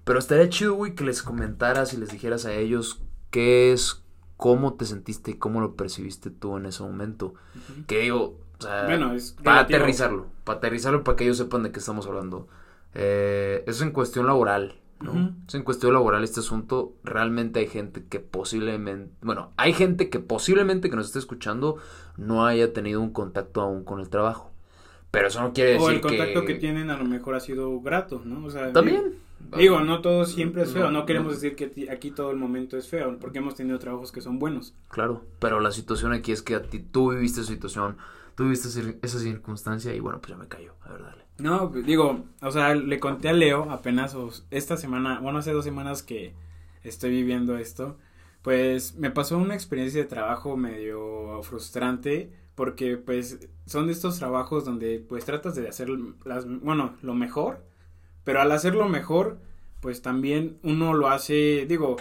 Pero 0.03 0.18
estaría 0.19 0.50
chido, 0.50 0.74
güey, 0.75 0.95
que 0.95 1.03
les 1.03 1.21
comentaras 1.24 1.94
y 1.94 1.98
les 1.98 2.09
dijeras 2.12 2.45
a 2.45 2.53
ellos 2.53 3.01
qué 3.30 3.71
es, 3.74 4.01
cómo 4.38 4.74
te 4.74 4.86
sentiste 4.86 5.31
y 5.31 5.36
cómo 5.36 5.62
lo 5.62 5.75
percibiste 5.75 6.31
tú 6.31 6.57
en 6.57 6.65
ese 6.65 6.83
momento. 6.83 7.36
Que 7.86 8.00
digo, 8.00 8.39
o 8.59 8.62
sea, 8.63 8.86
Bueno, 8.86 9.13
es 9.13 9.33
para 9.44 9.57
relativo. 9.57 9.77
aterrizarlo, 9.80 10.27
para 10.44 10.57
aterrizarlo 10.57 11.03
para 11.03 11.15
que 11.18 11.25
ellos 11.25 11.38
sepan 11.38 11.63
de 11.63 11.71
qué 11.71 11.80
estamos 11.80 12.07
hablando. 12.07 12.48
Eh, 12.94 13.63
es 13.68 13.81
en 13.81 13.92
cuestión 13.92 14.25
laboral, 14.25 14.81
¿no? 15.01 15.36
En 15.51 15.63
cuestión 15.63 15.94
laboral 15.94 16.24
este 16.24 16.39
asunto. 16.39 16.94
Realmente 17.03 17.59
hay 17.59 17.68
gente 17.68 18.06
que 18.06 18.19
posiblemente, 18.19 19.13
bueno, 19.21 19.51
hay 19.57 19.74
gente 19.74 20.09
que 20.09 20.19
posiblemente 20.19 20.89
que 20.89 20.95
nos 20.95 21.07
esté 21.07 21.19
escuchando 21.19 21.77
no 22.18 22.45
haya 22.45 22.74
tenido 22.74 23.01
un 23.01 23.12
contacto 23.12 23.62
aún 23.62 23.83
con 23.83 24.00
el 24.00 24.09
trabajo. 24.09 24.51
Pero 25.12 25.27
eso 25.27 25.42
no 25.42 25.53
quiere 25.53 25.71
decir 25.71 25.88
O 25.88 25.92
el 25.92 26.01
contacto 26.01 26.42
que... 26.42 26.53
que... 26.53 26.59
tienen 26.59 26.89
a 26.89 26.98
lo 26.98 27.06
mejor 27.06 27.36
ha 27.36 27.39
sido 27.39 27.80
grato, 27.81 28.21
¿no? 28.24 28.45
O 28.45 28.50
sea, 28.50 28.71
También. 28.71 29.15
Digo, 29.57 29.81
no 29.81 30.01
todo 30.01 30.25
siempre 30.25 30.63
es 30.63 30.71
feo, 30.71 30.86
No, 30.86 30.92
no 30.92 31.06
queremos 31.06 31.33
decir 31.33 31.56
que 31.56 31.89
aquí 31.92 32.12
todo 32.12 32.31
el 32.31 32.38
momento 32.38 32.77
es 32.77 32.88
feo, 32.88 33.18
porque 33.19 33.39
hemos 33.39 33.56
tenido 33.56 33.80
trabajos 33.80 34.12
que 34.12 34.21
son 34.21 34.39
buenos. 34.39 34.74
Claro, 34.88 35.25
pero 35.39 35.59
la 35.59 35.71
situación 35.71 36.13
aquí 36.13 36.31
es 36.31 36.42
que 36.42 36.56
a 36.56 36.62
ti, 36.62 36.80
tú 36.80 37.12
viviste 37.12 37.42
esa 37.42 37.51
situación, 37.51 37.98
tú 38.36 38.44
viviste 38.44 38.68
esa- 39.01 39.19
circunstancia 39.19 39.94
y 39.94 40.00
bueno, 40.00 40.19
pues 40.19 40.31
ya 40.31 40.38
me 40.38 40.48
callo. 40.48 40.75
A 40.81 40.92
ver, 40.92 41.01
dale. 41.04 41.24
No, 41.39 41.72
pues, 41.72 41.86
digo, 41.86 42.25
o 42.42 42.51
sea, 42.51 42.75
le 42.75 43.00
conté 43.00 43.30
a 43.30 43.33
Leo 43.33 43.72
apenas 43.72 44.16
esta 44.51 44.78
semana, 44.78 45.19
bueno, 45.19 45.39
hace 45.39 45.51
dos 45.54 45.66
semanas 45.66 46.04
que 46.04 46.33
estoy 46.83 47.12
viviendo 47.12 47.57
esto, 47.57 47.98
pues 48.42 48.95
me 48.95 49.12
pasó 49.12 49.38
una 49.38 49.54
experiencia 49.54 50.01
de 50.01 50.07
trabajo 50.07 50.57
medio 50.57 51.42
frustrante, 51.44 52.31
porque 52.56 52.98
pues 52.98 53.48
son 53.66 53.88
de 53.88 53.94
estos 53.94 54.19
trabajos 54.19 54.66
donde 54.66 55.00
pues 55.07 55.25
tratas 55.25 55.56
de 55.56 55.68
hacer 55.68 55.89
las, 56.25 56.45
bueno, 56.48 56.95
lo 57.01 57.13
mejor, 57.13 57.63
pero 58.24 58.42
al 58.42 58.51
hacerlo 58.51 58.88
mejor, 58.89 59.39
pues 59.80 60.01
también 60.01 60.57
uno 60.63 60.94
lo 60.94 61.07
hace, 61.10 61.66
digo, 61.68 61.98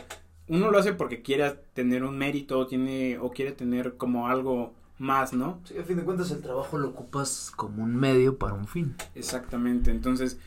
uno 0.49 0.71
lo 0.71 0.79
hace 0.79 0.93
porque 0.93 1.23
quiere 1.23 1.50
tener 1.73 2.05
un 2.05 2.19
mérito, 2.19 2.67
tiene, 2.67 3.19
o 3.19 3.31
quiere 3.31 3.53
tener 3.53 3.97
como 3.97 4.29
algo 4.29 4.75
más, 5.00 5.32
¿no? 5.32 5.61
Sí, 5.64 5.79
a 5.79 5.82
fin 5.82 5.97
de 5.97 6.05
cuentas 6.05 6.31
el 6.31 6.43
trabajo 6.43 6.79
lo 6.79 6.88
ocupas 6.88 7.50
como 7.56 7.82
un 7.82 7.97
medio 7.97 8.37
para 8.37 8.55
un 8.55 8.69
fin. 8.69 8.94
Exactamente, 9.14 9.91
entonces 9.91 10.38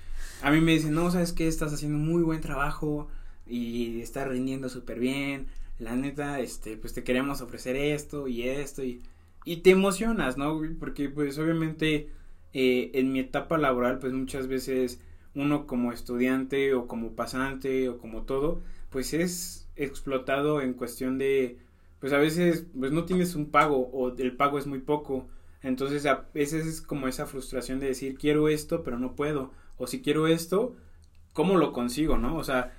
a 0.42 0.52
mí 0.52 0.62
me 0.62 0.74
dicen, 0.74 0.94
no, 0.94 1.10
sabes 1.10 1.34
que 1.34 1.48
estás 1.48 1.74
haciendo 1.74 1.98
muy 1.98 2.22
buen 2.22 2.40
trabajo 2.40 3.08
y 3.48 4.00
estás 4.00 4.28
rindiendo 4.28 4.70
súper 4.70 5.00
bien, 5.00 5.48
la 5.80 5.96
neta, 5.96 6.40
este, 6.40 6.78
pues 6.78 6.94
te 6.94 7.04
queremos 7.04 7.42
ofrecer 7.42 7.76
esto 7.76 8.28
y 8.28 8.44
esto 8.44 8.84
y, 8.84 9.02
y 9.44 9.58
te 9.58 9.72
emocionas, 9.72 10.38
¿no? 10.38 10.62
Porque 10.80 11.10
pues 11.10 11.38
obviamente 11.40 12.10
eh, 12.54 12.92
en 12.94 13.12
mi 13.12 13.20
etapa 13.20 13.58
laboral 13.58 13.98
pues 13.98 14.14
muchas 14.14 14.48
veces 14.48 15.02
uno 15.34 15.66
como 15.66 15.92
estudiante 15.92 16.76
o 16.76 16.88
como 16.88 17.14
pasante 17.14 17.90
o 17.90 17.98
como 17.98 18.22
todo, 18.22 18.62
pues 18.92 19.14
es 19.16 19.68
explotado 19.76 20.62
en 20.62 20.74
cuestión 20.74 21.18
de, 21.18 21.58
pues 22.04 22.12
a 22.12 22.18
veces 22.18 22.66
pues 22.78 22.92
no 22.92 23.06
tienes 23.06 23.34
un 23.34 23.50
pago 23.50 23.78
o 23.94 24.14
el 24.14 24.36
pago 24.36 24.58
es 24.60 24.68
muy 24.68 24.80
poco. 24.80 25.30
Entonces 25.62 26.06
a 26.06 26.26
veces 26.34 26.68
es 26.68 26.82
como 26.82 27.08
esa 27.08 27.28
frustración 27.28 27.80
de 27.80 27.88
decir 27.88 28.18
quiero 28.18 28.50
esto 28.50 28.84
pero 28.84 29.00
no 29.00 29.16
puedo 29.16 29.54
o 29.78 29.88
si 29.88 30.02
quiero 30.02 30.28
esto 30.28 30.76
cómo 31.32 31.56
lo 31.56 31.72
consigo 31.72 32.18
no 32.18 32.36
o 32.36 32.44
sea 32.44 32.74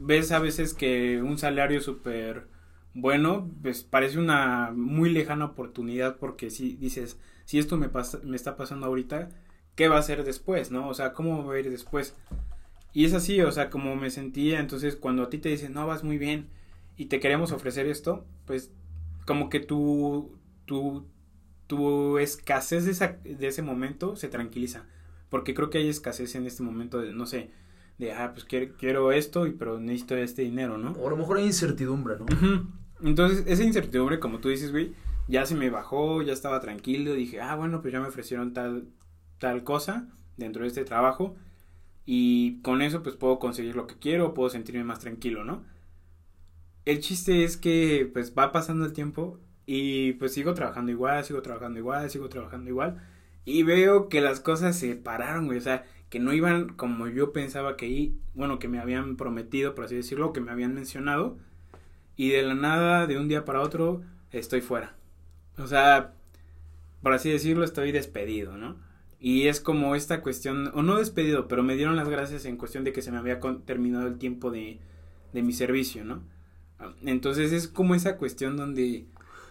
ves 0.00 0.30
a 0.30 0.40
veces 0.40 0.74
que 0.74 1.22
un 1.22 1.38
salario 1.38 1.80
súper 1.80 2.48
bueno 2.92 3.50
pues 3.62 3.82
parece 3.82 4.18
una 4.18 4.72
muy 4.74 5.08
lejana 5.08 5.46
oportunidad 5.46 6.16
porque 6.18 6.50
si 6.50 6.76
dices 6.76 7.18
si 7.46 7.58
esto 7.58 7.78
me 7.78 7.88
pasa 7.88 8.20
me 8.24 8.36
está 8.36 8.58
pasando 8.58 8.84
ahorita 8.84 9.30
qué 9.74 9.88
va 9.88 9.96
a 9.96 10.02
ser 10.02 10.22
después 10.22 10.70
no 10.70 10.86
o 10.86 10.92
sea 10.92 11.14
cómo 11.14 11.46
va 11.46 11.54
a 11.54 11.60
ir 11.60 11.70
después 11.70 12.14
y 12.92 13.06
es 13.06 13.14
así 13.14 13.40
o 13.40 13.52
sea 13.52 13.70
como 13.70 13.96
me 13.96 14.10
sentía 14.10 14.60
entonces 14.60 14.96
cuando 14.96 15.22
a 15.22 15.30
ti 15.30 15.38
te 15.38 15.48
dicen 15.48 15.72
no 15.72 15.86
vas 15.86 16.04
muy 16.04 16.18
bien 16.18 16.50
y 16.96 17.06
te 17.06 17.20
queremos 17.20 17.52
ofrecer 17.52 17.86
esto 17.86 18.26
pues 18.46 18.72
como 19.24 19.48
que 19.48 19.60
tu 19.60 20.36
tu 20.64 21.06
tu 21.66 22.18
escasez 22.18 22.84
de, 22.84 22.92
esa, 22.92 23.18
de 23.24 23.46
ese 23.46 23.62
momento 23.62 24.16
se 24.16 24.28
tranquiliza. 24.28 24.86
Porque 25.28 25.54
creo 25.54 25.70
que 25.70 25.78
hay 25.78 25.88
escasez 25.88 26.34
en 26.34 26.46
este 26.46 26.62
momento 26.62 27.00
de, 27.00 27.12
no 27.12 27.26
sé, 27.26 27.50
de, 27.98 28.12
ah, 28.12 28.32
pues 28.32 28.44
quiero, 28.44 28.74
quiero 28.78 29.12
esto, 29.12 29.46
y 29.46 29.52
pero 29.52 29.80
necesito 29.80 30.16
este 30.16 30.42
dinero, 30.42 30.78
¿no? 30.78 30.92
O 30.92 31.08
a 31.08 31.10
lo 31.10 31.16
mejor 31.16 31.38
hay 31.38 31.46
incertidumbre, 31.46 32.16
¿no? 32.18 32.26
Entonces, 33.02 33.44
esa 33.46 33.64
incertidumbre, 33.64 34.20
como 34.20 34.38
tú 34.38 34.48
dices, 34.48 34.70
güey, 34.70 34.94
ya 35.28 35.44
se 35.44 35.54
me 35.54 35.70
bajó, 35.70 36.22
ya 36.22 36.32
estaba 36.32 36.60
tranquilo, 36.60 37.14
dije, 37.14 37.40
ah, 37.40 37.56
bueno, 37.56 37.82
pues 37.82 37.92
ya 37.92 38.00
me 38.00 38.06
ofrecieron 38.06 38.52
tal, 38.52 38.88
tal 39.38 39.64
cosa 39.64 40.08
dentro 40.36 40.62
de 40.62 40.68
este 40.68 40.84
trabajo, 40.84 41.34
y 42.04 42.60
con 42.60 42.82
eso 42.82 43.02
pues 43.02 43.16
puedo 43.16 43.38
conseguir 43.38 43.74
lo 43.74 43.86
que 43.88 43.98
quiero, 43.98 44.32
puedo 44.32 44.48
sentirme 44.48 44.84
más 44.84 45.00
tranquilo, 45.00 45.44
¿no? 45.44 45.64
El 46.86 47.00
chiste 47.00 47.44
es 47.44 47.56
que 47.58 48.08
pues 48.12 48.32
va 48.38 48.52
pasando 48.52 48.84
el 48.86 48.92
tiempo 48.94 49.38
y 49.66 50.12
pues 50.14 50.32
sigo 50.34 50.54
trabajando 50.54 50.90
igual, 50.92 51.24
sigo 51.24 51.42
trabajando 51.42 51.78
igual, 51.80 52.10
sigo 52.10 52.28
trabajando 52.30 52.70
igual. 52.70 53.02
Y 53.44 53.62
veo 53.64 54.08
que 54.08 54.20
las 54.22 54.40
cosas 54.40 54.78
se 54.78 54.96
pararon, 54.96 55.46
güey. 55.46 55.58
O 55.58 55.62
sea, 55.62 55.84
que 56.10 56.20
no 56.20 56.32
iban 56.32 56.70
como 56.70 57.08
yo 57.08 57.32
pensaba 57.32 57.76
que 57.76 57.88
i- 57.88 58.16
bueno, 58.34 58.58
que 58.58 58.68
me 58.68 58.78
habían 58.80 59.16
prometido, 59.16 59.74
por 59.74 59.84
así 59.86 59.96
decirlo, 59.96 60.32
que 60.32 60.40
me 60.40 60.52
habían 60.52 60.74
mencionado, 60.74 61.38
y 62.16 62.30
de 62.30 62.42
la 62.42 62.54
nada, 62.54 63.06
de 63.08 63.18
un 63.18 63.28
día 63.28 63.44
para 63.46 63.62
otro, 63.62 64.02
estoy 64.32 64.60
fuera. 64.62 64.96
O 65.58 65.66
sea, 65.68 66.14
por 67.02 67.12
así 67.12 67.30
decirlo, 67.30 67.64
estoy 67.64 67.92
despedido, 67.92 68.56
¿no? 68.56 68.76
Y 69.20 69.48
es 69.48 69.60
como 69.60 69.94
esta 69.96 70.22
cuestión, 70.22 70.70
o 70.74 70.82
no 70.82 70.96
despedido, 70.98 71.48
pero 71.48 71.62
me 71.62 71.76
dieron 71.76 71.96
las 71.96 72.08
gracias 72.08 72.44
en 72.44 72.56
cuestión 72.56 72.84
de 72.84 72.92
que 72.92 73.02
se 73.02 73.12
me 73.12 73.18
había 73.18 73.40
terminado 73.66 74.06
el 74.08 74.18
tiempo 74.18 74.50
de, 74.50 74.78
de 75.32 75.42
mi 75.42 75.52
servicio, 75.52 76.04
¿no? 76.04 76.22
Entonces 77.02 77.52
es 77.52 77.68
como 77.68 77.94
esa 77.94 78.16
cuestión 78.16 78.56
donde... 78.56 79.06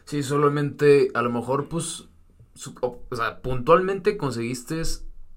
Sí, 0.05 0.21
solamente 0.23 1.09
a 1.15 1.21
lo 1.21 1.31
mejor, 1.31 1.67
pues, 1.67 2.07
su- 2.53 2.75
o, 2.81 3.01
o 3.09 3.15
sea, 3.15 3.41
puntualmente 3.41 4.17
conseguiste 4.17 4.81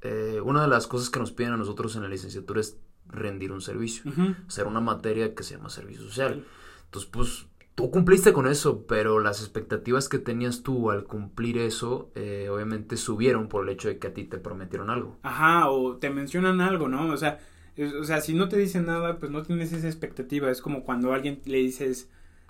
eh, 0.02 0.40
una 0.44 0.62
de 0.62 0.68
las 0.68 0.86
cosas 0.86 1.10
que 1.10 1.18
nos 1.20 1.32
piden 1.32 1.52
a 1.54 1.56
nosotros 1.56 1.96
en 1.96 2.02
la 2.02 2.08
licenciatura 2.08 2.60
es 2.60 2.78
rendir 3.06 3.52
un 3.52 3.62
servicio, 3.62 4.10
Ujú. 4.10 4.34
hacer 4.46 4.66
una 4.66 4.80
materia 4.80 5.34
que 5.34 5.42
se 5.42 5.56
llama 5.56 5.70
servicio 5.70 6.02
social. 6.04 6.44
Entonces, 6.84 7.10
pues, 7.10 7.46
tú 7.74 7.90
cumpliste 7.90 8.32
con 8.34 8.46
eso, 8.46 8.84
pero 8.86 9.20
las 9.20 9.40
expectativas 9.40 10.08
que 10.10 10.18
tenías 10.18 10.62
tú 10.62 10.90
al 10.90 11.04
cumplir 11.04 11.56
eso, 11.58 12.10
eh, 12.14 12.48
obviamente 12.50 12.96
subieron 12.98 13.48
por 13.48 13.62
el 13.64 13.70
hecho 13.70 13.88
de 13.88 13.98
que 13.98 14.08
a 14.08 14.12
ti 14.14 14.24
te 14.24 14.36
prometieron 14.38 14.90
algo. 14.90 15.16
Ajá, 15.22 15.70
o 15.70 15.96
te 15.96 16.10
mencionan 16.10 16.60
algo, 16.60 16.88
¿no? 16.88 17.08
O 17.10 17.16
sea, 17.16 17.38
es- 17.78 17.94
o 17.94 18.04
sea, 18.04 18.20
si 18.20 18.34
no 18.34 18.48
te 18.48 18.56
dicen 18.58 18.86
nada, 18.86 19.18
pues 19.18 19.30
no 19.32 19.42
tienes 19.42 19.72
esa 19.72 19.86
expectativa. 19.86 20.50
Es 20.50 20.60
como 20.60 20.84
cuando 20.84 21.12
alguien 21.12 21.40
le 21.44 21.58
dices, 21.58 22.08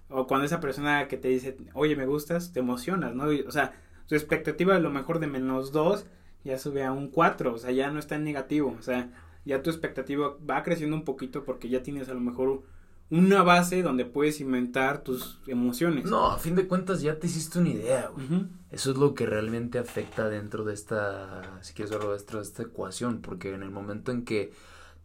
o 0.08 0.26
cuando 0.26 0.46
esa 0.46 0.60
persona 0.60 1.06
que 1.08 1.16
te 1.16 1.28
dice, 1.28 1.56
oye, 1.74 1.94
me 1.96 2.06
gustas, 2.06 2.52
te 2.52 2.60
emocionas, 2.60 3.14
¿no? 3.14 3.32
Y, 3.32 3.42
o 3.42 3.50
sea, 3.50 3.72
tu 4.06 4.14
expectativa 4.14 4.74
a 4.76 4.80
lo 4.80 4.90
mejor 4.90 5.20
de 5.20 5.26
menos 5.26 5.70
dos 5.72 6.06
ya 6.44 6.58
sube 6.58 6.82
a 6.84 6.92
un 6.92 7.08
cuatro, 7.08 7.54
o 7.54 7.58
sea, 7.58 7.70
ya 7.72 7.90
no 7.90 7.98
está 7.98 8.14
en 8.16 8.24
negativo, 8.24 8.74
o 8.78 8.82
sea, 8.82 9.10
ya 9.44 9.62
tu 9.62 9.70
expectativa 9.70 10.34
va 10.48 10.62
creciendo 10.62 10.96
un 10.96 11.04
poquito 11.04 11.44
porque 11.44 11.68
ya 11.68 11.82
tienes 11.82 12.08
a 12.08 12.14
lo 12.14 12.20
mejor 12.20 12.62
una 13.10 13.42
base 13.42 13.82
donde 13.82 14.04
puedes 14.04 14.40
inventar 14.40 15.02
tus 15.02 15.40
emociones. 15.46 16.04
No, 16.04 16.26
a 16.30 16.38
fin 16.38 16.54
de 16.54 16.66
cuentas 16.66 17.00
ya 17.02 17.18
te 17.18 17.26
hiciste 17.26 17.58
una 17.58 17.70
idea, 17.70 18.10
güey. 18.14 18.46
Eso 18.70 18.90
es 18.92 18.98
lo 18.98 19.14
que 19.14 19.24
realmente 19.26 19.78
afecta 19.78 20.28
dentro 20.28 20.64
de 20.64 20.74
esta, 20.74 21.58
si 21.62 21.72
quieres 21.74 21.90
verlo 21.90 22.14
dentro 22.14 22.38
de 22.38 22.44
esta 22.44 22.62
ecuación, 22.62 23.20
porque 23.22 23.54
en 23.54 23.62
el 23.62 23.70
momento 23.70 24.12
en 24.12 24.24
que 24.24 24.52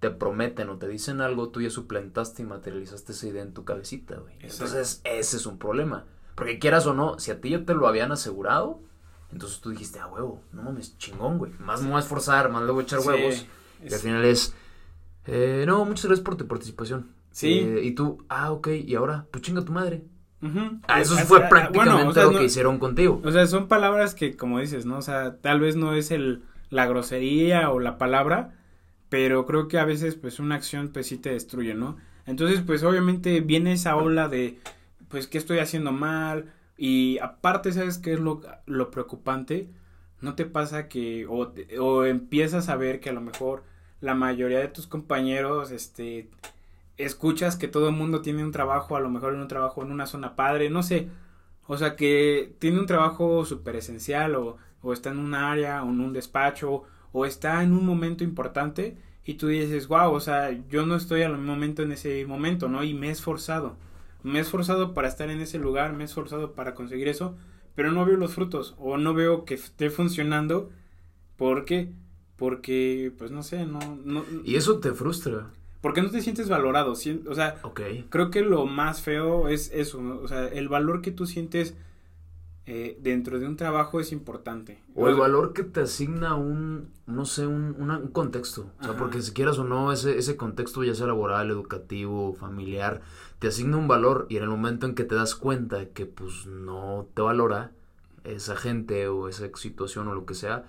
te 0.03 0.09
prometen 0.11 0.67
o 0.69 0.77
te 0.77 0.87
dicen 0.89 1.21
algo, 1.21 1.47
tú 1.49 1.61
ya 1.61 1.69
suplantaste 1.69 2.41
y 2.41 2.45
materializaste 2.45 3.13
esa 3.13 3.27
idea 3.27 3.41
en 3.41 3.53
tu 3.53 3.63
cabecita, 3.63 4.17
güey. 4.17 4.35
Entonces, 4.41 5.01
ese 5.05 5.37
es 5.37 5.45
un 5.45 5.57
problema. 5.57 6.03
Porque 6.35 6.59
quieras 6.59 6.85
o 6.87 6.93
no, 6.93 7.17
si 7.19 7.31
a 7.31 7.39
ti 7.39 7.51
ya 7.51 7.63
te 7.63 7.73
lo 7.73 7.87
habían 7.87 8.11
asegurado, 8.11 8.81
entonces 9.31 9.61
tú 9.61 9.69
dijiste, 9.69 9.99
ah, 9.99 10.07
huevo, 10.07 10.41
no 10.51 10.63
mames, 10.63 10.97
chingón, 10.97 11.37
güey. 11.37 11.53
Más 11.59 11.81
me 11.81 11.87
voy 11.87 11.97
a 11.97 11.99
esforzar, 12.01 12.51
más 12.51 12.63
le 12.63 12.71
voy 12.71 12.81
a 12.81 12.83
echar 12.83 12.99
Sí, 13.01 13.07
huevos. 13.07 13.45
Y 13.87 13.93
al 13.93 13.99
final 13.99 14.25
es, 14.25 14.53
eh, 15.25 15.63
no, 15.65 15.85
muchas 15.85 16.05
gracias 16.05 16.23
por 16.25 16.35
tu 16.35 16.47
participación. 16.47 17.11
Sí. 17.31 17.59
Eh, 17.59 17.81
y 17.83 17.91
tú, 17.95 18.23
ah, 18.29 18.51
ok, 18.51 18.67
y 18.85 18.95
ahora, 18.95 19.25
pues 19.31 19.41
chinga 19.43 19.63
tu 19.63 19.71
madre. 19.71 20.03
Ah, 20.87 20.99
eso 20.99 21.15
Ah, 21.17 21.23
fue 21.23 21.45
ah, 21.45 21.47
prácticamente 21.49 21.93
bueno, 21.95 22.09
o 22.09 22.13
sea, 22.13 22.23
lo 22.25 22.31
no- 22.33 22.39
que 22.39 22.45
hicieron 22.45 22.77
contigo. 22.77 23.21
O 23.23 23.31
sea, 23.31 23.47
son 23.47 23.69
palabras 23.69 24.13
que, 24.13 24.35
como 24.35 24.59
dices, 24.59 24.85
¿no? 24.85 24.97
O 24.97 25.01
sea, 25.01 25.37
tal 25.37 25.61
vez 25.61 25.77
no 25.77 25.93
es 25.95 26.11
el, 26.11 26.43
la 26.69 26.85
grosería 26.85 27.69
o 27.71 27.79
la 27.79 27.97
palabra, 27.97 28.53
pero 29.13 29.45
creo 29.45 29.67
que 29.67 29.77
a 29.77 29.85
veces, 29.85 30.15
pues, 30.15 30.39
una 30.39 30.55
acción, 30.55 30.89
pues, 30.91 31.05
sí 31.05 31.19
te 31.19 31.29
destruye, 31.29 31.75
¿no? 31.75 31.97
Entonces, 32.25 32.61
pues, 32.65 32.81
obviamente 32.81 33.41
viene 33.41 33.73
esa 33.73 33.95
ola 33.95 34.27
de, 34.27 34.57
pues, 35.07 35.27
¿qué 35.27 35.37
estoy 35.37 35.59
haciendo 35.59 35.91
mal? 35.91 36.51
Y 36.77 37.19
aparte, 37.19 37.71
¿sabes 37.71 37.99
qué 37.99 38.13
es 38.13 38.19
lo, 38.19 38.41
lo 38.65 38.89
preocupante? 38.89 39.69
¿No 40.19 40.33
te 40.33 40.45
pasa 40.45 40.87
que, 40.87 41.27
o, 41.27 41.53
o 41.79 42.05
empiezas 42.05 42.69
a 42.69 42.75
ver 42.75 42.99
que 43.01 43.11
a 43.11 43.13
lo 43.13 43.21
mejor 43.21 43.63
la 44.01 44.15
mayoría 44.15 44.57
de 44.57 44.67
tus 44.69 44.87
compañeros, 44.87 45.69
este, 45.69 46.31
escuchas 46.97 47.55
que 47.55 47.67
todo 47.67 47.89
el 47.89 47.95
mundo 47.95 48.23
tiene 48.23 48.43
un 48.43 48.51
trabajo, 48.51 48.95
a 48.95 48.99
lo 48.99 49.11
mejor 49.11 49.35
en 49.35 49.41
un 49.41 49.47
trabajo 49.47 49.83
en 49.83 49.91
una 49.91 50.07
zona 50.07 50.35
padre, 50.35 50.71
no 50.71 50.81
sé, 50.81 51.07
o 51.67 51.77
sea, 51.77 51.95
que 51.95 52.55
tiene 52.57 52.79
un 52.79 52.87
trabajo 52.87 53.45
súper 53.45 53.75
esencial 53.75 54.33
o, 54.35 54.57
o 54.81 54.91
está 54.91 55.11
en 55.11 55.19
un 55.19 55.35
área 55.35 55.83
o 55.83 55.89
en 55.89 55.99
un 55.99 56.13
despacho 56.13 56.85
o 57.13 57.25
está 57.25 57.63
en 57.63 57.71
un 57.71 57.85
momento 57.85 58.25
importante 58.25 58.97
y 59.23 59.35
tú 59.35 59.47
dices, 59.47 59.87
wow, 59.87 60.11
o 60.11 60.19
sea, 60.19 60.51
yo 60.69 60.85
no 60.85 60.97
estoy 60.97 61.21
al 61.21 61.37
momento 61.37 61.81
en 61.81 61.93
ese 61.93 62.25
momento, 62.25 62.67
¿no? 62.67 62.83
Y 62.83 62.93
me 62.93 63.07
he 63.07 63.11
esforzado. 63.11 63.77
Me 64.23 64.39
he 64.39 64.41
esforzado 64.41 64.93
para 64.93 65.07
estar 65.07 65.29
en 65.29 65.39
ese 65.39 65.59
lugar, 65.59 65.93
me 65.93 66.03
he 66.03 66.05
esforzado 66.05 66.51
para 66.53 66.73
conseguir 66.75 67.07
eso, 67.07 67.37
pero 67.75 67.91
no 67.93 68.03
veo 68.05 68.17
los 68.17 68.33
frutos 68.33 68.75
o 68.77 68.97
no 68.97 69.13
veo 69.13 69.45
que 69.45 69.53
esté 69.53 69.89
funcionando. 69.89 70.69
¿Por 71.37 71.63
qué? 71.65 71.91
Porque, 72.35 73.13
pues 73.17 73.31
no 73.31 73.43
sé, 73.43 73.65
no, 73.65 73.79
no, 74.03 74.25
Y 74.43 74.55
eso 74.55 74.79
te 74.79 74.91
frustra. 74.91 75.51
porque 75.81 76.01
no 76.01 76.09
te 76.09 76.21
sientes 76.21 76.49
valorado. 76.49 76.91
O 76.93 77.35
sea, 77.35 77.61
creo 78.09 78.31
que 78.31 78.41
lo 78.41 78.65
más 78.65 79.01
feo 79.01 79.47
es 79.47 79.71
eso, 79.73 80.01
¿no? 80.01 80.19
o 80.19 80.27
sea, 80.27 80.47
el 80.47 80.67
valor 80.67 81.01
que 81.01 81.11
tú 81.11 81.25
sientes 81.25 81.75
eh, 82.65 82.97
dentro 83.01 83.39
de 83.39 83.47
un 83.47 83.57
trabajo 83.57 83.99
es 83.99 84.11
importante. 84.11 84.81
O 84.95 85.07
el 85.09 85.15
valor 85.15 85.51
que 85.53 85.63
te 85.63 85.81
asigna 85.81 86.35
un, 86.35 86.89
no 87.05 87.25
sé, 87.25 87.45
un, 87.45 87.75
una- 87.77 87.97
un 87.97 88.07
contexto. 88.07 88.69
O 88.79 88.83
sea, 88.83 88.91
Ajá. 88.91 88.99
porque 88.99 89.21
si 89.21 89.33
quieras 89.33 89.59
o 89.59 89.63
no, 89.65 89.91
ese, 89.91 90.17
ese 90.17 90.37
contexto, 90.37 90.83
ya 90.83 90.95
sea 90.95 91.07
laboral, 91.07 91.49
educativo, 91.51 92.33
familiar, 92.33 93.01
te 93.39 93.47
asigna 93.49 93.75
un 93.77 93.87
valor 93.89 94.27
y 94.29 94.37
en 94.37 94.43
el 94.43 94.49
momento 94.49 94.85
en 94.85 94.95
que 94.95 95.03
te 95.03 95.15
das 95.15 95.35
cuenta 95.35 95.87
que 95.89 96.05
pues 96.05 96.45
no 96.45 97.07
te 97.13 97.21
valora 97.21 97.71
esa 98.23 98.55
gente 98.55 99.09
o 99.09 99.27
esa 99.27 99.49
situación 99.55 100.07
o 100.07 100.15
lo 100.15 100.25
que 100.25 100.33
sea, 100.33 100.63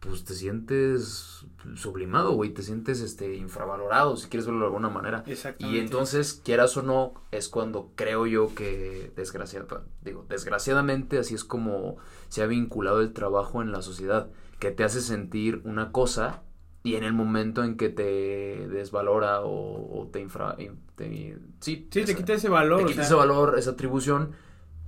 pues 0.00 0.24
te 0.24 0.34
sientes 0.34 1.44
sublimado, 1.74 2.32
güey, 2.32 2.50
te 2.50 2.62
sientes 2.62 3.00
este 3.00 3.34
infravalorado, 3.34 4.16
si 4.16 4.28
quieres 4.28 4.46
verlo 4.46 4.60
de 4.60 4.66
alguna 4.66 4.88
manera. 4.88 5.24
Y 5.58 5.78
entonces, 5.78 6.40
quieras 6.44 6.76
o 6.76 6.82
no, 6.82 7.14
es 7.32 7.48
cuando 7.48 7.90
creo 7.96 8.26
yo 8.26 8.54
que 8.54 9.12
desgraciada, 9.16 9.66
digo, 10.02 10.24
desgraciadamente 10.28 11.18
así 11.18 11.34
es 11.34 11.44
como 11.44 11.96
se 12.28 12.42
ha 12.42 12.46
vinculado 12.46 13.00
el 13.00 13.12
trabajo 13.12 13.60
en 13.60 13.72
la 13.72 13.82
sociedad, 13.82 14.30
que 14.60 14.70
te 14.70 14.84
hace 14.84 15.00
sentir 15.00 15.60
una 15.64 15.90
cosa 15.92 16.42
y 16.84 16.94
en 16.94 17.02
el 17.04 17.12
momento 17.12 17.64
en 17.64 17.76
que 17.76 17.88
te 17.88 18.68
desvalora 18.68 19.40
o, 19.42 20.00
o 20.00 20.06
te 20.08 20.20
infra, 20.20 20.54
in- 20.58 20.78
te- 20.94 21.38
sí, 21.60 21.88
Sí, 21.90 22.04
te 22.04 22.14
quita 22.14 22.34
ese 22.34 22.48
valor. 22.48 22.78
te 22.78 22.84
o 22.84 22.86
quita 22.86 22.96
sea, 22.96 23.04
ese 23.04 23.14
valor, 23.14 23.58
esa 23.58 23.70
atribución, 23.72 24.30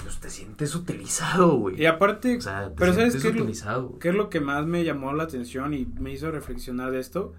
pues 0.03 0.19
te 0.19 0.31
sientes 0.31 0.75
utilizado, 0.75 1.57
güey. 1.57 1.81
Y 1.81 1.87
aparte, 1.87 2.37
O 2.37 2.41
sea, 2.41 2.71
te 2.71 2.77
pero 2.77 2.93
¿sabes 2.95 3.17
qué 3.17 3.29
utilizado. 3.29 3.99
¿qué 3.99 4.11
es 4.11 4.15
lo 4.15 4.31
que 4.31 4.41
más 4.41 4.67
me 4.67 4.85
llamó 4.85 5.13
la 5.13 5.25
atención 5.25 5.75
y 5.75 5.87
me 5.87 6.13
hizo 6.13 6.31
reflexionar 6.31 6.91
de 6.91 7.01
esto? 7.01 7.35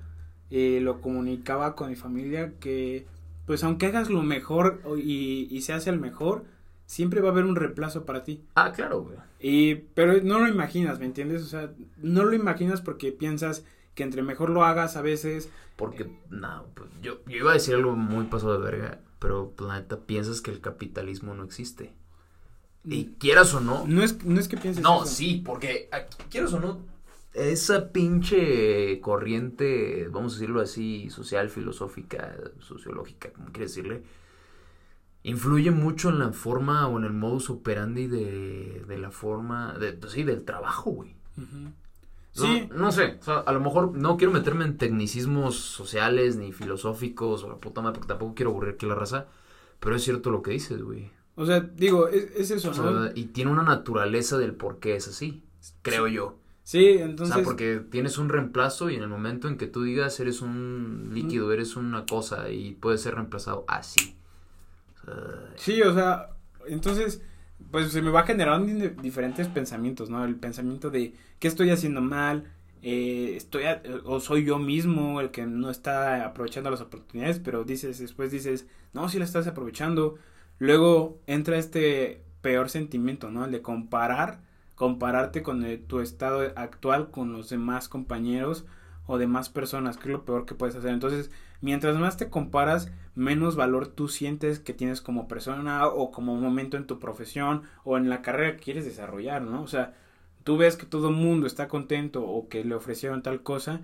Eh, 0.50 0.80
lo 0.82 1.02
comunicaba 1.02 1.76
con 1.76 1.90
mi 1.90 1.96
familia 1.96 2.54
que, 2.60 3.08
pues 3.46 3.64
aunque 3.64 3.88
hagas 3.88 4.10
lo 4.10 4.22
mejor 4.22 4.82
y, 4.98 5.48
y 5.50 5.62
seas 5.62 5.88
el 5.88 6.00
mejor, 6.00 6.46
siempre 6.86 7.22
va 7.22 7.30
a 7.30 7.32
haber 7.32 7.46
un 7.46 7.56
reemplazo 7.56 8.06
para 8.06 8.24
ti. 8.24 8.44
Ah, 8.56 8.74
claro, 8.74 9.04
güey. 9.04 9.18
Y, 9.40 9.76
pero 9.96 10.22
no 10.24 10.40
lo 10.40 10.48
imaginas, 10.50 11.00
¿me 11.00 11.06
entiendes? 11.06 11.42
O 11.42 11.46
sea, 11.46 11.72
no 11.98 12.26
lo 12.26 12.34
imaginas 12.34 12.82
porque 12.82 13.12
piensas 13.14 13.64
que 13.96 14.04
entre 14.04 14.24
mejor 14.24 14.50
lo 14.50 14.64
hagas 14.66 14.98
a 14.98 15.02
veces, 15.02 15.50
Porque, 15.76 16.12
no, 16.30 16.66
pues 16.76 16.90
yo, 17.02 17.24
yo 17.26 17.38
iba 17.38 17.52
a 17.52 17.56
decir 17.56 17.76
algo 17.76 17.96
muy 17.96 18.26
pasado 18.26 18.60
de 18.60 18.72
verga, 18.72 19.00
pero 19.20 19.54
la 19.60 19.80
neta 19.80 20.02
piensas 20.02 20.42
que 20.42 20.52
el 20.52 20.62
capitalismo 20.62 21.34
no 21.34 21.44
existe. 21.44 21.94
Y 22.84 23.06
quieras 23.20 23.54
o 23.54 23.60
no. 23.60 23.86
no 23.88 24.04
es, 24.04 24.24
no 24.26 24.40
es 24.40 24.48
que 24.48 24.58
pienses 24.58 24.84
No, 24.84 25.04
eso. 25.04 25.14
sí, 25.16 25.42
porque 25.46 25.88
aquí, 25.92 26.18
quieras 26.30 26.54
o 26.54 26.60
no, 26.60 26.80
esa 27.34 27.92
pinche 27.92 29.00
corriente, 29.02 30.08
vamos 30.12 30.34
a 30.34 30.36
decirlo 30.38 30.62
así, 30.62 31.10
social, 31.10 31.50
filosófica, 31.50 32.36
sociológica, 32.60 33.32
como 33.34 33.52
quieres 33.52 33.72
decirle, 33.76 34.04
influye 35.24 35.72
mucho 35.72 36.10
en 36.10 36.20
la 36.20 36.32
forma 36.34 36.88
o 36.88 36.98
en 36.98 37.06
el 37.06 37.14
modus 37.14 37.50
operandi 37.50 38.08
de, 38.08 38.84
de 38.88 38.98
la 38.98 39.12
forma, 39.12 39.74
de, 39.80 39.94
pues 39.94 40.14
sí, 40.14 40.24
del 40.24 40.44
trabajo, 40.44 40.92
güey. 40.92 41.16
Sí, 42.34 42.70
No, 42.74 42.92
sé, 42.92 43.18
o 43.20 43.24
sea, 43.24 43.40
a 43.40 43.52
lo 43.52 43.60
mejor 43.60 43.92
no 43.98 44.16
quiero 44.18 44.32
meterme 44.32 44.64
en 44.66 44.78
tecnicismos 44.78 45.56
sociales 45.58 46.38
ni 46.38 46.54
filosóficos 46.54 47.44
o 47.44 47.50
la 47.50 47.58
puta 47.58 47.82
madre 47.82 47.96
porque 47.96 48.08
tampoco 48.08 48.36
quiero 48.36 48.52
aburrir 48.52 48.76
aquí 48.76 48.86
la 48.86 48.96
raza, 48.96 49.28
pero 49.80 49.96
es 49.96 50.04
cierto 50.04 50.32
lo 50.32 50.42
que 50.42 50.52
dices, 50.52 50.82
güey. 50.82 51.12
O 51.36 51.46
sea, 51.46 51.60
digo, 51.62 52.08
es, 52.08 52.32
es 52.36 52.52
eso, 52.52 52.72
O 52.72 52.74
¿no? 52.74 53.12
y 53.16 53.26
tiene 53.26 53.52
una 53.52 53.64
naturaleza 53.64 54.38
del 54.38 54.54
por 54.54 54.80
qué 54.80 54.96
es 54.96 55.08
así, 55.08 55.44
creo 55.82 56.08
yo. 56.08 56.38
Sí, 56.64 56.98
O 56.98 57.02
entonces... 57.02 57.36
sea, 57.36 57.44
porque 57.44 57.82
tienes 57.90 58.18
un 58.18 58.30
reemplazo 58.30 58.90
y 58.90 58.96
en 58.96 59.04
el 59.04 59.10
momento 59.10 59.48
en 59.48 59.58
que 59.58 59.68
tú 59.68 59.84
digas 59.84 60.20
eres 60.20 60.42
un 60.42 61.10
líquido, 61.14 61.52
eres 61.52 61.76
una 61.76 62.06
cosa 62.06 62.50
y 62.50 62.74
puedes 62.74 63.02
ser 63.02 63.16
reemplazado 63.16 63.66
así. 63.68 64.16
O 65.08 65.12
Sí, 65.58 65.82
o 65.82 65.94
sea, 65.94 66.30
entonces, 66.68 67.22
pues 67.72 67.92
se 67.92 68.02
me 68.02 68.12
va 68.12 68.24
generando 68.24 68.68
di- 68.68 68.96
diferentes 69.02 69.48
pensamientos, 69.48 70.10
¿no? 70.10 70.24
El 70.26 70.36
pensamiento 70.36 70.90
de 70.90 71.14
qué 71.40 71.48
estoy 71.48 71.70
haciendo 71.70 72.02
mal, 72.02 72.52
eh, 72.84 73.34
estoy 73.36 73.64
a- 73.66 73.82
o 74.06 74.20
soy 74.20 74.44
yo 74.46 74.58
mismo 74.60 75.22
el 75.22 75.32
que 75.32 75.46
no 75.46 75.70
está 75.70 76.26
aprovechando 76.26 76.70
las 76.72 76.82
oportunidades, 76.82 77.40
pero 77.40 77.64
dices, 77.64 78.00
después 78.00 78.32
dices, 78.32 78.68
no, 78.94 79.08
sí 79.10 79.20
la 79.20 79.26
estás 79.26 79.48
aprovechando. 79.48 80.18
Luego 80.62 81.20
entra 81.28 81.58
este 81.58 82.24
peor 82.44 82.70
sentimiento, 82.70 83.32
¿no? 83.32 83.46
El 83.46 83.52
de 83.52 83.64
comparar, 83.64 84.42
compararte 84.76 85.42
con 85.44 85.66
el- 85.66 85.82
tu 85.84 86.02
estado 86.02 86.54
actual 86.56 87.10
con 87.12 87.34
los 87.34 87.50
demás 87.50 87.90
compañeros 87.90 88.66
o 89.08 89.18
de 89.18 89.26
más 89.28 89.50
personas, 89.50 89.98
que 89.98 90.04
es 90.10 90.12
lo 90.14 90.24
peor 90.26 90.46
que 90.46 90.54
puedes 90.56 90.76
hacer. 90.76 90.92
Entonces, 90.92 91.32
mientras 91.62 91.98
más 91.98 92.18
te 92.18 92.30
comparas, 92.30 92.92
menos 93.16 93.56
valor 93.56 93.88
tú 93.88 94.08
sientes 94.08 94.60
que 94.60 94.74
tienes 94.76 95.02
como 95.02 95.28
persona 95.28 95.88
o 95.88 96.12
como 96.12 96.36
momento 96.38 96.78
en 96.78 96.86
tu 96.88 97.00
profesión 97.00 97.64
o 97.84 97.98
en 97.98 98.10
la 98.10 98.22
carrera 98.22 98.56
que 98.58 98.64
quieres 98.64 98.86
desarrollar, 98.86 99.42
¿no? 99.42 99.64
O 99.64 99.68
sea, 99.68 99.96
tú 100.44 100.58
ves 100.58 100.78
que 100.78 100.86
todo 100.86 101.10
el 101.10 101.16
mundo 101.16 101.48
está 101.48 101.70
contento 101.70 102.24
o 102.26 102.50
que 102.50 102.64
le 102.66 102.76
ofrecieron 102.76 103.24
tal 103.24 103.44
cosa 103.44 103.82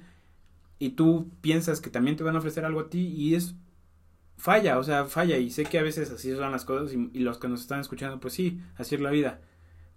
y 0.79 0.91
tú 0.91 1.29
piensas 1.41 1.81
que 1.81 1.89
también 1.89 2.17
te 2.17 2.23
van 2.23 2.35
a 2.35 2.39
ofrecer 2.39 2.65
algo 2.65 2.81
a 2.81 2.89
ti 2.91 3.07
y 3.07 3.35
es 3.35 3.55
falla, 4.37 4.77
o 4.79 4.83
sea, 4.83 5.05
falla 5.05 5.37
y 5.37 5.49
sé 5.49 5.65
que 5.65 5.79
a 5.79 5.83
veces 5.83 6.11
así 6.11 6.35
son 6.35 6.51
las 6.51 6.65
cosas 6.65 6.93
y, 6.93 7.19
los 7.19 7.37
que 7.37 7.47
nos 7.47 7.61
están 7.61 7.79
escuchando, 7.79 8.19
pues 8.19 8.33
sí, 8.33 8.61
así 8.77 8.95
es 8.95 9.01
la 9.01 9.11
vida. 9.11 9.41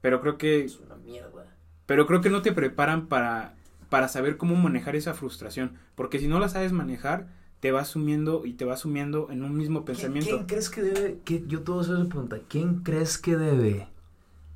Pero 0.00 0.20
creo 0.20 0.38
que 0.38 0.64
es 0.64 0.78
una 0.80 0.96
mierda. 0.96 1.46
Pero 1.86 2.06
creo 2.06 2.20
que 2.20 2.30
no 2.30 2.42
te 2.42 2.52
preparan 2.52 3.06
para 3.06 3.54
para 3.90 4.08
saber 4.08 4.38
cómo 4.38 4.54
manejar 4.54 4.96
esa 4.96 5.12
frustración, 5.12 5.72
porque 5.96 6.18
si 6.18 6.28
no 6.28 6.38
la 6.38 6.48
sabes 6.48 6.72
manejar, 6.72 7.26
te 7.58 7.72
vas 7.72 7.88
sumiendo 7.88 8.46
y 8.46 8.54
te 8.54 8.64
vas 8.64 8.80
sumiendo 8.80 9.28
en 9.30 9.42
un 9.42 9.54
mismo 9.54 9.84
pensamiento. 9.84 10.30
¿Quién, 10.30 10.46
crees 10.46 10.70
que 10.70 10.82
debe, 10.82 11.18
que, 11.24 11.44
yo 11.46 11.58
hacer 11.80 11.96
esa 11.96 12.08
pregunta, 12.08 12.38
¿quién 12.48 12.82
crees 12.82 13.18
que 13.18 13.36
debe 13.36 13.88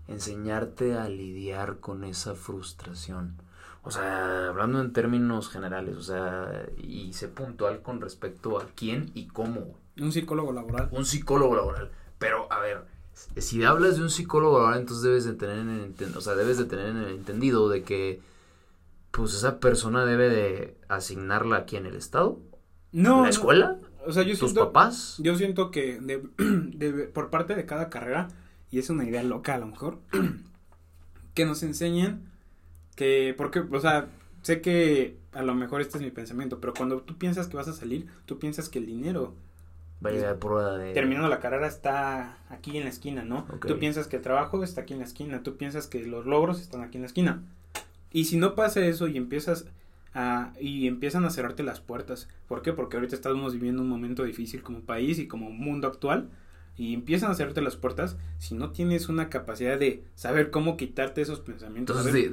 enseñarte 0.09 0.95
a 0.95 1.09
lidiar 1.09 1.81
con 1.81 2.05
esa 2.05 2.35
frustración? 2.35 3.35
O 3.85 3.91
sea, 3.91 4.49
hablando 4.49 4.81
en 4.81 4.93
términos 4.93 5.51
generales, 5.51 5.97
o 5.97 6.03
sea, 6.03 6.67
y 6.79 7.13
sé 7.13 7.29
puntual 7.29 7.83
con 7.83 8.01
respecto 8.01 8.59
a 8.59 8.67
quién 8.75 9.11
y 9.15 9.27
cómo. 9.27 9.79
Un 9.99 10.11
psicólogo 10.11 10.53
laboral. 10.53 10.89
Un 10.91 11.05
psicólogo 11.05 11.55
laboral. 11.55 11.91
Pero, 12.19 12.51
a 12.51 12.61
ver, 12.61 12.87
si 13.37 13.63
hablas 13.63 13.97
de 13.97 14.03
un 14.03 14.11
psicólogo 14.11 14.59
laboral, 14.59 14.81
entonces 14.81 15.05
debes 15.05 15.25
de 15.25 15.35
tener 15.35 15.59
en, 15.59 16.17
o 16.17 16.21
sea, 16.23 16.35
debes 16.35 16.57
de 16.57 16.65
tener 16.65 16.87
en 16.87 16.97
el 16.97 17.09
entendido 17.11 17.69
de 17.69 17.83
que 17.83 18.21
pues 19.11 19.35
esa 19.35 19.61
persona 19.61 20.05
debe 20.05 20.29
de 20.29 20.77
asignarla 20.89 21.59
aquí 21.59 21.77
en 21.77 21.87
el 21.87 21.95
estado. 21.95 22.41
No. 22.91 23.25
¿La 23.25 23.29
escuela? 23.29 23.79
O 24.07 24.13
sea, 24.13 24.23
yo 24.23 24.37
¿Tus 24.37 24.55
papás? 24.55 25.17
Yo 25.19 25.37
siento 25.37 25.71
que 25.71 25.99
de, 26.01 27.11
por 27.13 27.31
parte 27.31 27.55
de 27.55 27.67
cada 27.67 27.91
carrera, 27.91 28.29
y 28.71 28.79
es 28.79 28.89
una 28.89 29.05
idea 29.05 29.23
loca 29.23 29.55
a 29.55 29.59
lo 29.59 29.67
mejor, 29.67 29.99
que 31.35 31.45
nos 31.45 31.63
enseñen 31.63 32.34
que, 32.95 33.35
porque, 33.37 33.61
o 33.61 33.81
sea, 33.81 34.09
sé 34.43 34.61
que 34.61 35.17
a 35.33 35.43
lo 35.43 35.55
mejor 35.55 35.81
este 35.81 35.99
es 35.99 36.05
mi 36.05 36.11
pensamiento, 36.11 36.61
pero 36.61 36.75
cuando 36.75 37.01
tú 37.01 37.17
piensas 37.19 37.49
que 37.49 37.57
vas 37.57 37.69
a 37.69 37.73
salir, 37.73 38.07
tú 38.27 38.39
piensas 38.39 38.69
que 38.69 38.79
el 38.79 38.87
dinero 38.87 39.35
va 40.05 40.11
a 40.11 40.13
llegar 40.13 40.39
por 40.39 40.79
de... 40.79 40.93
Terminando 40.93 41.29
la 41.29 41.41
carrera 41.41 41.67
está 41.67 42.39
aquí 42.49 42.77
en 42.77 42.85
la 42.85 42.91
esquina, 42.91 43.25
¿no? 43.25 43.47
Tú 43.67 43.79
piensas 43.79 44.07
que 44.07 44.17
el 44.17 44.23
trabajo 44.23 44.63
está 44.63 44.83
aquí 44.83 44.93
en 44.93 45.01
la 45.01 45.07
esquina, 45.07 45.43
tú 45.43 45.57
piensas 45.57 45.87
que 45.87 46.05
los 46.05 46.27
logros 46.27 46.61
están 46.61 46.83
aquí 46.83 46.99
en 46.99 47.03
la 47.03 47.09
esquina. 47.09 47.43
Y 48.13 48.27
si 48.27 48.37
no 48.37 48.55
pasa 48.55 48.85
eso 48.85 49.09
y 49.09 49.17
empiezas 49.17 49.67
a, 50.15 50.53
y 50.61 50.87
empiezan 50.87 51.25
a 51.25 51.31
cerrarte 51.31 51.63
las 51.63 51.81
puertas, 51.81 52.29
¿por 52.47 52.63
qué? 52.63 52.73
Porque 52.73 52.97
ahorita 52.97 53.17
estamos 53.17 53.55
viviendo 53.55 53.83
un 53.83 53.89
momento 53.89 54.25
difícil 54.25 54.63
como 54.63 54.81
país 54.81 55.19
y 55.19 55.27
como 55.27 55.51
mundo 55.51 55.89
actual, 55.89 56.31
y 56.77 56.95
empiezan 56.95 57.31
a 57.31 57.35
cerrarte 57.35 57.63
las 57.63 57.77
puertas, 57.77 58.17
si 58.39 58.55
no 58.55 58.71
tienes 58.71 59.09
una 59.09 59.29
capacidad 59.29 59.79
de 59.79 60.03
saber 60.17 60.51
cómo 60.51 60.77
quitarte 60.77 61.23
esos 61.23 61.41
pensamientos. 61.41 61.97
Entonces, 61.97 62.33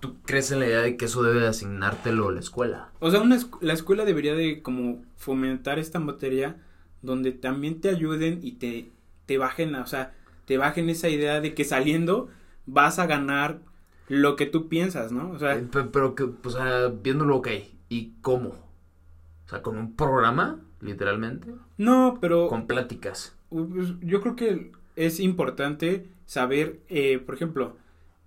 ¿tú, 0.00 0.16
crees 0.24 0.52
en 0.52 0.60
la 0.60 0.66
idea 0.66 0.80
de 0.82 0.96
que 0.96 1.06
eso 1.06 1.22
debe 1.22 1.40
de 1.40 1.48
asignártelo 1.48 2.30
la 2.30 2.40
escuela? 2.40 2.90
O 3.00 3.10
sea, 3.10 3.20
una, 3.20 3.38
la 3.60 3.72
escuela 3.72 4.04
debería 4.04 4.34
de 4.34 4.62
como 4.62 5.02
fomentar 5.16 5.78
esta 5.78 5.98
materia 5.98 6.56
donde 7.02 7.32
también 7.32 7.80
te 7.80 7.88
ayuden 7.88 8.38
y 8.42 8.52
te, 8.52 8.90
te 9.26 9.38
bajen, 9.38 9.74
o 9.74 9.86
sea, 9.86 10.14
te 10.44 10.56
bajen 10.56 10.88
esa 10.88 11.08
idea 11.08 11.40
de 11.40 11.54
que 11.54 11.64
saliendo 11.64 12.28
vas 12.66 12.98
a 12.98 13.06
ganar 13.06 13.60
lo 14.08 14.36
que 14.36 14.46
tú 14.46 14.68
piensas, 14.68 15.10
¿no? 15.12 15.30
O 15.30 15.38
sea, 15.38 15.56
eh, 15.56 15.66
pero, 15.92 16.14
que, 16.14 16.24
o 16.24 16.50
sea, 16.50 16.88
viéndolo, 16.88 17.36
ok, 17.36 17.48
¿y 17.88 18.12
cómo? 18.22 18.50
O 18.50 19.48
sea, 19.48 19.62
con 19.62 19.78
un 19.78 19.96
programa, 19.96 20.60
literalmente. 20.80 21.54
No, 21.78 22.18
pero. 22.20 22.48
Con 22.48 22.66
pláticas. 22.66 23.36
Pues, 23.50 23.94
yo 24.00 24.20
creo 24.20 24.36
que 24.36 24.72
es 24.96 25.20
importante 25.20 26.06
saber, 26.26 26.80
eh, 26.88 27.18
por 27.18 27.34
ejemplo, 27.34 27.76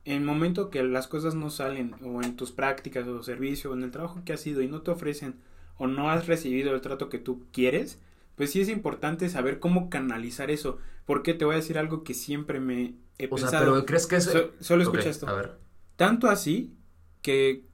en 0.05 0.17
el 0.17 0.23
momento 0.23 0.69
que 0.69 0.83
las 0.83 1.07
cosas 1.07 1.33
no 1.33 1.49
salen, 1.49 1.95
o 2.03 2.21
en 2.21 2.35
tus 2.35 2.51
prácticas 2.51 3.07
o 3.07 3.23
servicio, 3.23 3.71
o 3.71 3.73
en 3.73 3.83
el 3.83 3.91
trabajo 3.91 4.21
que 4.25 4.33
has 4.33 4.45
ido 4.45 4.61
y 4.61 4.67
no 4.67 4.81
te 4.81 4.91
ofrecen, 4.91 5.35
o 5.77 5.87
no 5.87 6.09
has 6.09 6.27
recibido 6.27 6.73
el 6.73 6.81
trato 6.81 7.09
que 7.09 7.19
tú 7.19 7.45
quieres, 7.51 7.99
pues 8.35 8.51
sí 8.51 8.61
es 8.61 8.69
importante 8.69 9.29
saber 9.29 9.59
cómo 9.59 9.89
canalizar 9.89 10.51
eso. 10.51 10.77
Porque 11.05 11.33
te 11.33 11.45
voy 11.45 11.53
a 11.53 11.57
decir 11.57 11.77
algo 11.77 12.03
que 12.03 12.13
siempre 12.13 12.59
me 12.59 12.95
he 13.17 13.27
o 13.29 13.37
Sea, 13.37 13.59
pero 13.59 13.85
crees 13.85 14.07
que 14.07 14.15
es. 14.15 14.31
solo 14.59 14.83
escucha 14.83 15.09
esto. 15.09 15.27
A 15.27 15.33
ver. 15.33 15.57
Tanto 15.95 16.29
así 16.29 16.73
que 17.21 17.65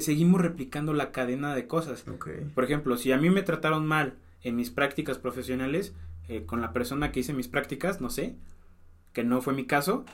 seguimos 0.00 0.40
replicando 0.40 0.92
la 0.92 1.10
cadena 1.10 1.54
de 1.54 1.66
cosas. 1.66 2.04
Por 2.54 2.64
ejemplo, 2.64 2.96
si 2.96 3.12
a 3.12 3.18
mí 3.18 3.30
me 3.30 3.42
trataron 3.42 3.86
mal 3.86 4.18
en 4.42 4.56
mis 4.56 4.70
prácticas 4.70 5.18
profesionales, 5.18 5.94
eh, 6.28 6.44
con 6.44 6.60
la 6.60 6.72
persona 6.72 7.10
que 7.12 7.20
hice 7.20 7.32
mis 7.32 7.48
prácticas, 7.48 8.00
no 8.00 8.10
sé, 8.10 8.36
que 9.12 9.24
no 9.24 9.40
fue 9.40 9.54
mi 9.54 9.66
caso, 9.66 10.04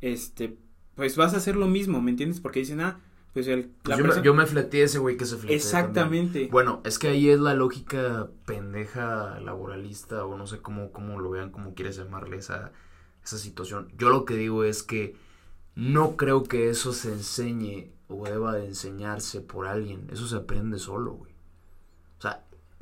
este, 0.00 0.56
pues 0.94 1.16
vas 1.16 1.34
a 1.34 1.38
hacer 1.38 1.56
lo 1.56 1.66
mismo, 1.66 2.00
¿me 2.00 2.10
entiendes? 2.10 2.40
Porque 2.40 2.60
dicen, 2.60 2.80
ah, 2.80 3.00
pues 3.32 3.46
el... 3.48 3.70
Pues 3.82 3.96
yo, 3.96 4.04
me, 4.04 4.22
yo, 4.22 4.34
me, 4.34 4.44
ese 4.44 4.98
güey 4.98 5.16
que 5.16 5.24
se 5.24 5.36
fleté. 5.36 5.54
Exactamente. 5.54 6.48
Bueno, 6.52 6.82
es 6.84 6.98
que 6.98 7.08
ahí 7.08 7.30
es 7.30 7.40
la 7.40 7.54
lógica 7.54 8.28
pendeja 8.44 9.40
laboralista 9.40 10.26
o 10.26 10.36
no 10.36 10.46
sé 10.46 10.58
cómo, 10.58 10.92
cómo 10.92 11.18
lo 11.18 11.30
vean, 11.30 11.50
cómo 11.50 11.74
quieres 11.74 11.96
llamarle 11.96 12.36
esa, 12.36 12.72
esa 13.24 13.38
situación. 13.38 13.88
Yo 13.96 14.10
lo 14.10 14.26
que 14.26 14.36
digo 14.36 14.64
es 14.64 14.82
que 14.82 15.16
no 15.74 16.16
creo 16.16 16.42
que 16.42 16.68
eso 16.68 16.92
se 16.92 17.12
enseñe 17.12 17.90
o 18.08 18.26
deba 18.26 18.54
de 18.54 18.66
enseñarse 18.66 19.40
por 19.40 19.66
alguien. 19.66 20.08
Eso 20.12 20.28
se 20.28 20.36
aprende 20.36 20.78
solo, 20.78 21.12
güey. 21.12 21.31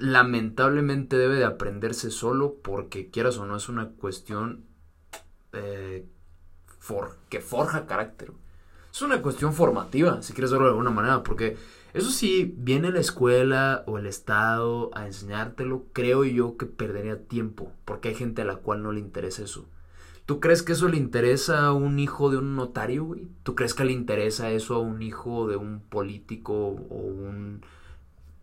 Lamentablemente 0.00 1.16
debe 1.16 1.36
de 1.36 1.44
aprenderse 1.44 2.10
solo 2.10 2.56
porque 2.62 3.10
quieras 3.10 3.38
o 3.38 3.46
no 3.46 3.56
es 3.56 3.68
una 3.68 3.90
cuestión 3.90 4.64
eh, 5.52 6.06
que 7.28 7.40
forja 7.40 7.86
carácter. 7.86 8.32
Es 8.92 9.02
una 9.02 9.22
cuestión 9.22 9.52
formativa, 9.52 10.20
si 10.22 10.32
quieres 10.32 10.50
verlo 10.50 10.66
de 10.66 10.72
alguna 10.72 10.90
manera, 10.90 11.22
porque 11.22 11.56
eso 11.92 12.10
sí, 12.10 12.52
viene 12.56 12.90
la 12.90 13.00
escuela 13.00 13.84
o 13.86 13.98
el 13.98 14.06
Estado 14.06 14.90
a 14.94 15.06
enseñártelo, 15.06 15.86
creo 15.92 16.24
yo 16.24 16.56
que 16.56 16.66
perdería 16.66 17.24
tiempo, 17.28 17.72
porque 17.84 18.08
hay 18.08 18.14
gente 18.14 18.42
a 18.42 18.46
la 18.46 18.56
cual 18.56 18.82
no 18.82 18.92
le 18.92 19.00
interesa 19.00 19.44
eso. 19.44 19.68
¿Tú 20.26 20.38
crees 20.40 20.62
que 20.62 20.72
eso 20.72 20.88
le 20.88 20.96
interesa 20.96 21.66
a 21.66 21.72
un 21.72 21.98
hijo 21.98 22.30
de 22.30 22.36
un 22.36 22.54
notario, 22.54 23.04
güey? 23.04 23.28
¿Tú 23.42 23.54
crees 23.54 23.74
que 23.74 23.84
le 23.84 23.92
interesa 23.92 24.50
eso 24.50 24.76
a 24.76 24.78
un 24.78 25.02
hijo 25.02 25.48
de 25.48 25.56
un 25.56 25.80
político 25.80 26.52
o 26.54 26.96
un... 26.96 27.62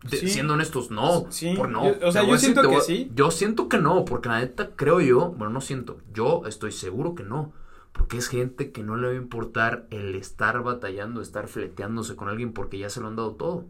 Siendo 0.06 0.54
honestos, 0.54 0.90
no. 0.90 1.26
Sí. 1.30 1.54
Por 1.56 1.68
no. 1.68 1.82
o 1.82 2.12
sea, 2.12 2.24
yo 2.24 2.38
siento 2.38 2.68
que 2.70 2.80
sí. 2.80 3.10
Yo 3.14 3.30
siento 3.30 3.68
que 3.68 3.78
no, 3.78 4.04
porque 4.04 4.28
la 4.28 4.40
neta 4.40 4.70
creo 4.76 5.00
yo, 5.00 5.30
bueno, 5.30 5.50
no 5.50 5.60
siento, 5.60 5.98
yo 6.12 6.42
estoy 6.46 6.72
seguro 6.72 7.14
que 7.14 7.24
no. 7.24 7.52
Porque 7.92 8.18
es 8.18 8.28
gente 8.28 8.70
que 8.70 8.84
no 8.84 8.96
le 8.96 9.08
va 9.08 9.12
a 9.12 9.16
importar 9.16 9.86
el 9.90 10.14
estar 10.14 10.62
batallando, 10.62 11.20
estar 11.20 11.48
fleteándose 11.48 12.14
con 12.14 12.28
alguien 12.28 12.52
porque 12.52 12.78
ya 12.78 12.90
se 12.90 13.00
lo 13.00 13.08
han 13.08 13.16
dado 13.16 13.32
todo. 13.32 13.64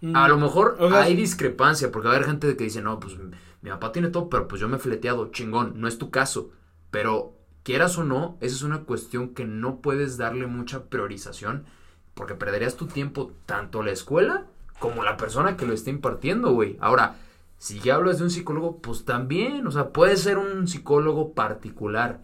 Mm. 0.00 0.16
A 0.16 0.28
lo 0.28 0.38
mejor 0.38 0.76
hay 0.92 1.14
discrepancia, 1.14 1.92
porque 1.92 2.08
va 2.08 2.14
a 2.14 2.16
haber 2.16 2.28
gente 2.28 2.56
que 2.56 2.64
dice, 2.64 2.82
no, 2.82 2.98
pues 2.98 3.16
mi 3.62 3.70
papá 3.70 3.92
tiene 3.92 4.08
todo, 4.08 4.28
pero 4.28 4.48
pues 4.48 4.60
yo 4.60 4.68
me 4.68 4.76
he 4.76 4.80
fleteado, 4.80 5.30
chingón, 5.30 5.80
no 5.80 5.86
es 5.86 5.98
tu 5.98 6.10
caso. 6.10 6.50
Pero 6.90 7.34
quieras 7.62 7.96
o 7.96 8.02
no, 8.02 8.38
esa 8.40 8.56
es 8.56 8.62
una 8.62 8.82
cuestión 8.84 9.34
que 9.34 9.44
no 9.44 9.80
puedes 9.80 10.16
darle 10.16 10.46
mucha 10.46 10.86
priorización 10.86 11.64
porque 12.14 12.34
perderías 12.34 12.76
tu 12.76 12.86
tiempo 12.86 13.32
tanto 13.46 13.82
la 13.82 13.90
escuela 13.90 14.46
como 14.78 15.02
la 15.02 15.16
persona 15.16 15.56
que 15.56 15.66
lo 15.66 15.72
está 15.72 15.90
impartiendo, 15.90 16.52
güey. 16.52 16.76
Ahora, 16.80 17.16
si 17.58 17.80
ya 17.80 17.94
hablas 17.94 18.18
de 18.18 18.24
un 18.24 18.30
psicólogo, 18.30 18.78
pues 18.78 19.04
también, 19.04 19.66
o 19.66 19.70
sea, 19.70 19.90
puede 19.90 20.16
ser 20.16 20.38
un 20.38 20.68
psicólogo 20.68 21.32
particular. 21.32 22.20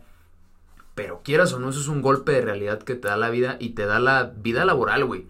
Pero 0.94 1.22
quieras 1.22 1.52
o 1.52 1.58
no, 1.58 1.70
eso 1.70 1.80
es 1.80 1.88
un 1.88 2.02
golpe 2.02 2.32
de 2.32 2.42
realidad 2.42 2.82
que 2.82 2.94
te 2.94 3.08
da 3.08 3.16
la 3.16 3.30
vida 3.30 3.56
y 3.58 3.70
te 3.70 3.86
da 3.86 4.00
la 4.00 4.34
vida 4.36 4.64
laboral, 4.64 5.04
güey. 5.04 5.26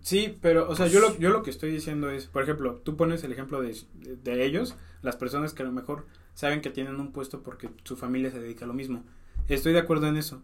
Sí, 0.00 0.36
pero, 0.42 0.68
o 0.68 0.74
sea, 0.74 0.88
yo 0.88 0.98
lo, 0.98 1.16
yo 1.18 1.30
lo 1.30 1.44
que 1.44 1.50
estoy 1.50 1.70
diciendo 1.70 2.10
es, 2.10 2.26
por 2.26 2.42
ejemplo, 2.42 2.80
tú 2.82 2.96
pones 2.96 3.22
el 3.22 3.32
ejemplo 3.32 3.62
de, 3.62 3.76
de 3.94 4.44
ellos, 4.44 4.74
las 5.00 5.14
personas 5.16 5.54
que 5.54 5.62
a 5.62 5.66
lo 5.66 5.70
mejor 5.72 6.06
saben 6.34 6.60
que 6.60 6.70
tienen 6.70 6.98
un 6.98 7.12
puesto 7.12 7.42
porque 7.42 7.70
su 7.84 7.96
familia 7.96 8.32
se 8.32 8.40
dedica 8.40 8.64
a 8.64 8.68
lo 8.68 8.74
mismo. 8.74 9.04
Estoy 9.48 9.72
de 9.72 9.78
acuerdo 9.78 10.08
en 10.08 10.16
eso. 10.16 10.42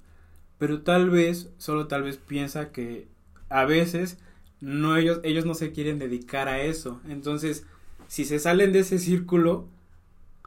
Pero 0.58 0.82
tal 0.82 1.10
vez, 1.10 1.50
solo 1.58 1.86
tal 1.86 2.02
vez 2.02 2.18
piensa 2.18 2.70
que 2.70 3.08
a 3.48 3.64
veces 3.64 4.18
no 4.60 4.96
ellos, 4.96 5.20
ellos 5.22 5.44
no 5.44 5.54
se 5.54 5.72
quieren 5.72 5.98
dedicar 5.98 6.48
a 6.48 6.60
eso. 6.60 7.00
Entonces, 7.08 7.66
si 8.06 8.24
se 8.24 8.38
salen 8.38 8.72
de 8.72 8.80
ese 8.80 8.98
círculo, 8.98 9.66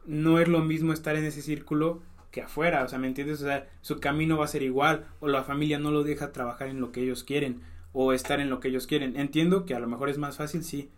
no 0.06 0.39
es 0.39 0.47
lo 0.47 0.60
mismo 0.60 0.93
estar 0.93 1.15
en 1.15 1.26
ese 1.26 1.41
círculo 1.41 2.02
que 2.32 2.41
afuera. 2.41 2.84
O 2.84 2.88
sea, 2.88 3.00
¿me 3.00 3.08
entiendes? 3.08 3.41
O 3.41 3.45
sea, 3.45 3.69
su 3.82 4.00
camino 4.00 4.38
va 4.38 4.45
a 4.45 4.50
ser 4.50 4.63
igual. 4.63 5.08
O 5.19 5.28
la 5.28 5.43
familia 5.43 5.80
no 5.80 5.91
lo 5.91 6.04
deja 6.04 6.32
trabajar 6.32 6.67
en 6.67 6.82
lo 6.82 6.91
que 6.91 7.04
ellos 7.04 7.24
quieren. 7.24 7.62
O 7.93 8.13
estar 8.13 8.39
en 8.39 8.50
lo 8.50 8.60
que 8.60 8.69
ellos 8.69 8.88
quieren. 8.88 9.17
Entiendo 9.17 9.65
que 9.65 9.76
a 9.76 9.80
lo 9.80 9.88
mejor 9.88 10.10
es 10.10 10.17
más 10.17 10.38
fácil, 10.38 10.63
sí. 10.63 10.89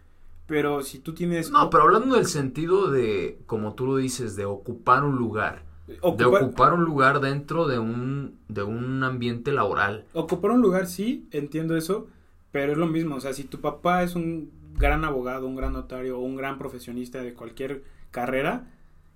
Pero 0.45 0.83
si 0.83 0.99
tú 0.99 1.13
tienes... 1.13 1.51
No, 1.51 1.69
pero 1.69 1.83
hablando 1.83 2.15
del 2.15 2.25
sentido 2.25 2.91
de, 2.91 3.39
como 3.45 3.73
tú 3.73 3.85
lo 3.87 3.97
dices, 3.97 4.35
de 4.35 4.45
ocupar 4.45 5.03
un 5.03 5.15
lugar. 5.15 5.63
De 5.87 6.25
ocupar 6.25 6.73
un 6.73 6.83
lugar 6.83 7.19
dentro 7.19 7.67
de 7.67 7.79
un, 7.79 8.37
de 8.47 8.63
un 8.63 9.03
ambiente 9.03 9.51
laboral. 9.51 10.05
Ocupar 10.13 10.51
un 10.51 10.61
lugar, 10.61 10.87
sí, 10.87 11.27
entiendo 11.31 11.75
eso. 11.75 12.07
Pero 12.53 12.71
es 12.71 12.77
lo 12.77 12.87
mismo, 12.87 13.15
o 13.15 13.19
sea, 13.19 13.33
si 13.33 13.43
tu 13.43 13.59
papá 13.59 14.03
es 14.03 14.15
un 14.15 14.51
gran 14.75 15.03
abogado, 15.03 15.47
un 15.47 15.55
gran 15.55 15.73
notario 15.73 16.19
o 16.19 16.21
un 16.21 16.35
gran 16.35 16.59
profesionista 16.59 17.21
de 17.21 17.33
cualquier 17.33 17.83
carrera 18.11 18.71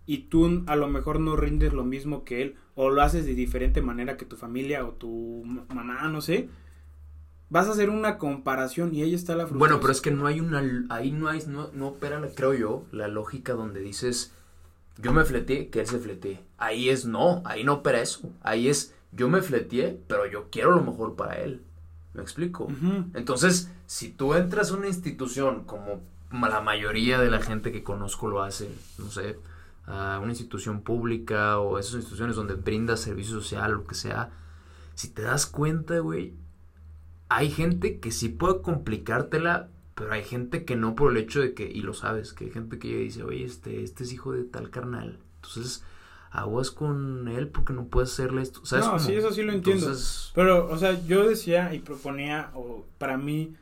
y 0.08 0.23
tú 0.23 0.63
a 0.65 0.76
lo 0.76 0.88
mejor 0.88 1.19
no 1.19 1.36
rindes 1.36 1.71
lo 1.71 1.86
mismo 1.86 2.23
que 2.23 2.41
él 2.41 2.56
o 2.73 2.89
lo 2.89 3.04
haces 3.04 3.28
de 3.28 3.36
diferente 3.36 3.82
manera 3.82 4.17
que 4.17 4.26
tu 4.26 4.38
familia 4.38 4.86
o 4.86 4.93
tu 4.93 5.43
mamá, 5.45 6.10
no 6.10 6.21
sé, 6.21 6.50
vas 7.50 7.67
a 7.67 7.73
hacer 7.73 7.91
una 7.91 8.17
comparación 8.17 8.95
y 8.95 9.04
ahí 9.04 9.13
está 9.13 9.36
la 9.36 9.45
frustración. 9.45 9.60
Bueno, 9.60 9.80
pero 9.82 9.91
es 9.91 10.02
que 10.02 10.10
no 10.10 10.26
hay 10.26 10.39
una, 10.39 10.88
ahí 10.89 11.12
no 11.12 11.28
hay, 11.28 11.43
no, 11.47 11.69
no 11.73 11.89
opera, 11.89 12.19
creo 12.36 12.56
yo, 12.56 12.86
la 12.91 13.08
lógica 13.08 13.54
donde 13.54 13.82
dices, 13.82 14.34
yo 15.00 15.13
me 15.13 15.23
fleteé, 15.23 15.69
que 15.69 15.82
él 15.82 15.88
se 15.88 16.00
fleteé. 16.00 16.43
Ahí 16.58 16.89
es 16.89 17.06
no, 17.06 17.43
ahí 17.45 17.63
no 17.63 17.76
opera 17.76 18.02
eso. 18.02 18.34
Ahí 18.41 18.67
es, 18.67 18.95
yo 19.12 19.30
me 19.30 19.43
fleteé, 19.43 20.02
pero 20.08 20.26
yo 20.26 20.50
quiero 20.50 20.71
lo 20.71 20.82
mejor 20.82 21.15
para 21.15 21.36
él. 21.36 21.62
¿Me 22.18 22.24
explico? 22.24 22.68
Entonces, 23.14 23.72
si 23.86 24.10
tú 24.10 24.34
entras 24.34 24.72
a 24.72 24.76
una 24.76 24.88
institución 24.88 25.66
como 25.66 26.02
la 26.32 26.62
mayoría 26.62 27.20
de 27.20 27.30
la 27.30 27.40
gente 27.40 27.72
que 27.72 27.84
conozco 27.84 28.28
lo 28.28 28.42
hace, 28.42 28.72
no 28.98 29.12
sé, 29.12 29.38
a 29.86 30.20
una 30.20 30.32
institución 30.32 30.82
pública 30.82 31.60
o 31.60 31.78
esas 31.78 31.94
instituciones 31.94 32.36
donde 32.36 32.56
brinda 32.56 32.98
servicio 32.98 33.40
social 33.40 33.72
lo 33.72 33.86
que 33.86 33.94
sea, 33.94 34.32
si 34.96 35.10
te 35.10 35.22
das 35.22 35.46
cuenta, 35.46 36.00
güey, 36.00 36.34
hay 37.30 37.52
gente 37.52 38.00
que 38.00 38.10
sí 38.10 38.30
puede 38.30 38.64
complicártela, 38.64 39.70
pero 39.94 40.12
hay 40.12 40.24
gente 40.24 40.66
que 40.66 40.76
no 40.76 40.96
por 40.96 41.12
el 41.12 41.18
hecho 41.18 41.40
de 41.40 41.54
que, 41.54 41.70
y 41.70 41.82
lo 41.82 41.94
sabes, 41.94 42.34
que 42.34 42.46
hay 42.46 42.52
gente 42.52 42.80
que 42.80 42.98
dice, 42.98 43.22
oye, 43.22 43.46
este, 43.46 43.84
este 43.84 44.06
es 44.06 44.12
hijo 44.12 44.32
de 44.32 44.44
tal 44.44 44.72
carnal. 44.72 45.20
Entonces, 45.36 45.84
aguas 46.32 46.72
con 46.72 47.28
él 47.28 47.48
porque 47.48 47.74
no 47.74 47.86
puedes 47.86 48.12
hacerle 48.12 48.42
esto. 48.42 48.66
¿Sabes 48.66 48.86
no, 48.86 49.00
sí, 49.00 49.13
eso 49.13 49.32
sí 49.32 49.44
lo 49.44 49.54
entiendo. 49.54 49.92
Pero, 50.36 50.70
o 50.70 50.78
sea, 50.78 51.00
yo 51.06 51.28
decía 51.28 51.74
y 51.74 51.80
proponía, 51.80 52.52
o 52.54 52.86
para 52.98 53.18
mí, 53.18 53.56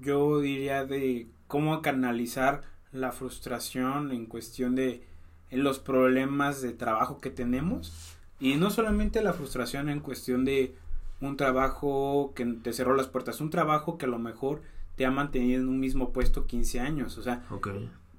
yo 0.00 0.40
diría 0.40 0.84
de 0.84 1.28
cómo 1.46 1.82
canalizar 1.82 2.62
la 2.92 3.12
frustración 3.12 4.12
en 4.12 4.26
cuestión 4.26 4.74
de 4.74 5.02
los 5.50 5.78
problemas 5.78 6.62
de 6.62 6.72
trabajo 6.72 7.20
que 7.20 7.30
tenemos. 7.30 8.16
Y 8.40 8.56
no 8.56 8.70
solamente 8.70 9.22
la 9.22 9.32
frustración 9.32 9.88
en 9.88 10.00
cuestión 10.00 10.44
de 10.44 10.74
un 11.20 11.36
trabajo 11.36 12.32
que 12.34 12.44
te 12.44 12.72
cerró 12.72 12.94
las 12.94 13.06
puertas, 13.06 13.40
un 13.40 13.50
trabajo 13.50 13.96
que 13.96 14.06
a 14.06 14.08
lo 14.08 14.18
mejor 14.18 14.60
te 14.96 15.06
ha 15.06 15.10
mantenido 15.10 15.62
en 15.62 15.68
un 15.68 15.80
mismo 15.80 16.12
puesto 16.12 16.46
15 16.46 16.80
años, 16.80 17.18
o 17.18 17.22
sea, 17.22 17.44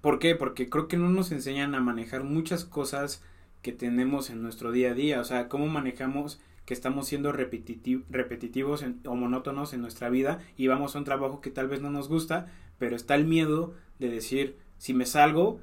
¿por 0.01 0.19
qué? 0.19 0.36
Porque 0.36 0.69
creo 0.69 0.88
que 0.88 0.97
no 0.97 1.10
nos 1.10 1.31
enseñan 1.31 1.75
a 1.75 1.81
manejar 1.81 2.23
muchas 2.23 2.65
cosas 2.65 3.23
que 3.67 3.73
tenemos 3.73 4.30
en 4.30 4.41
nuestro 4.41 4.71
día 4.71 4.91
a 4.91 4.93
día, 4.93 5.19
o 5.19 5.25
sea, 5.25 5.49
cómo 5.49 5.67
manejamos 5.67 6.39
que 6.63 6.73
estamos 6.73 7.06
siendo 7.06 7.34
repetitivos 7.34 8.86
o 9.03 9.15
monótonos 9.17 9.73
en 9.73 9.82
nuestra 9.82 10.10
vida 10.10 10.39
y 10.56 10.67
vamos 10.67 10.95
a 10.95 10.99
un 10.99 11.03
trabajo 11.03 11.41
que 11.41 11.49
tal 11.49 11.67
vez 11.67 11.82
no 11.82 11.89
nos 11.89 12.08
gusta, 12.08 12.49
pero 12.80 12.95
está 12.95 13.15
el 13.15 13.25
miedo 13.25 13.73
de 13.99 14.08
decir, 14.08 14.56
si 14.77 14.93
me 14.93 15.06
salgo, 15.06 15.60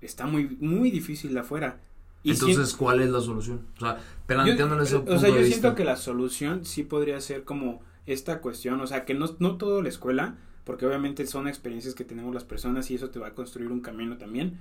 está 0.00 0.26
muy, 0.26 0.56
muy 0.58 0.90
difícil 0.90 1.38
afuera. 1.38 1.78
Entonces, 2.24 2.74
¿cuál 2.74 3.02
es 3.02 3.10
la 3.10 3.20
solución? 3.20 3.60
O 3.76 3.80
sea, 3.82 4.00
planteándole 4.26 4.82
ese 4.82 4.96
punto 4.96 5.14
O 5.14 5.18
sea, 5.20 5.28
yo 5.28 5.44
siento 5.44 5.76
que 5.76 5.84
la 5.84 5.94
solución 5.94 6.64
sí 6.64 6.82
podría 6.82 7.20
ser 7.20 7.44
como 7.44 7.82
esta 8.04 8.40
cuestión, 8.40 8.80
o 8.80 8.86
sea, 8.88 9.04
que 9.04 9.14
no, 9.14 9.26
no 9.38 9.58
todo 9.58 9.80
la 9.80 9.90
escuela, 9.90 10.38
porque 10.64 10.86
obviamente 10.86 11.24
son 11.28 11.46
experiencias 11.46 11.94
que 11.94 12.02
tenemos 12.02 12.34
las 12.34 12.42
personas 12.42 12.90
y 12.90 12.96
eso 12.96 13.10
te 13.10 13.20
va 13.20 13.28
a 13.28 13.34
construir 13.34 13.70
un 13.70 13.80
camino 13.80 14.16
también, 14.16 14.58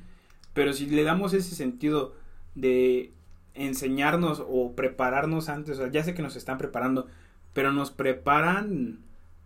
pero 0.53 0.73
si 0.73 0.85
le 0.85 1.01
damos 1.01 1.33
ese 1.33 1.55
sentido 1.55 2.21
de 2.55 3.11
enseñarnos 3.53 4.43
o 4.47 4.73
prepararnos 4.73 5.49
antes, 5.49 5.77
o 5.77 5.81
sea, 5.81 5.91
ya 5.91 6.03
sé 6.03 6.13
que 6.13 6.21
nos 6.21 6.35
están 6.35 6.57
preparando, 6.57 7.07
pero 7.53 7.71
nos 7.71 7.91
preparan 7.91 8.99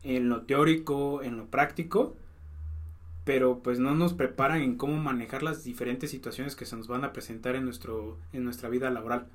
en 0.03 0.29
lo 0.29 0.43
teórico, 0.43 1.21
en 1.23 1.37
lo 1.37 1.47
práctico, 1.47 2.15
pero 3.25 3.59
pues 3.59 3.79
no 3.79 3.93
nos 3.93 4.13
preparan 4.13 4.61
en 4.61 4.77
cómo 4.77 4.97
manejar 4.97 5.43
las 5.43 5.63
diferentes 5.63 6.09
situaciones 6.09 6.55
que 6.55 6.65
se 6.65 6.77
nos 6.77 6.87
van 6.87 7.03
a 7.03 7.11
presentar 7.11 7.55
en 7.55 7.65
nuestro 7.65 8.17
en 8.31 8.45
nuestra 8.45 8.69
vida 8.69 8.89
laboral. 8.89 9.27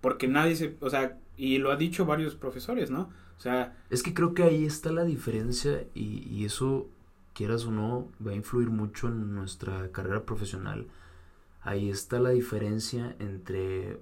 Porque 0.00 0.28
nadie 0.28 0.54
se, 0.54 0.76
o 0.80 0.88
sea, 0.88 1.18
y 1.36 1.58
lo 1.58 1.72
ha 1.72 1.76
dicho 1.76 2.06
varios 2.06 2.36
profesores, 2.36 2.90
¿no? 2.90 3.10
O 3.36 3.40
sea, 3.40 3.76
es 3.90 4.02
que 4.02 4.14
creo 4.14 4.32
que 4.32 4.44
ahí 4.44 4.64
está 4.64 4.92
la 4.92 5.04
diferencia 5.04 5.84
y, 5.92 6.28
y 6.28 6.44
eso 6.44 6.88
quieras 7.34 7.64
o 7.64 7.70
no 7.70 8.08
va 8.24 8.32
a 8.32 8.36
influir 8.36 8.70
mucho 8.70 9.08
en 9.08 9.34
nuestra 9.34 9.90
carrera 9.90 10.24
profesional. 10.24 10.86
Ahí 11.62 11.90
está 11.90 12.18
la 12.18 12.30
diferencia 12.30 13.14
entre 13.18 14.00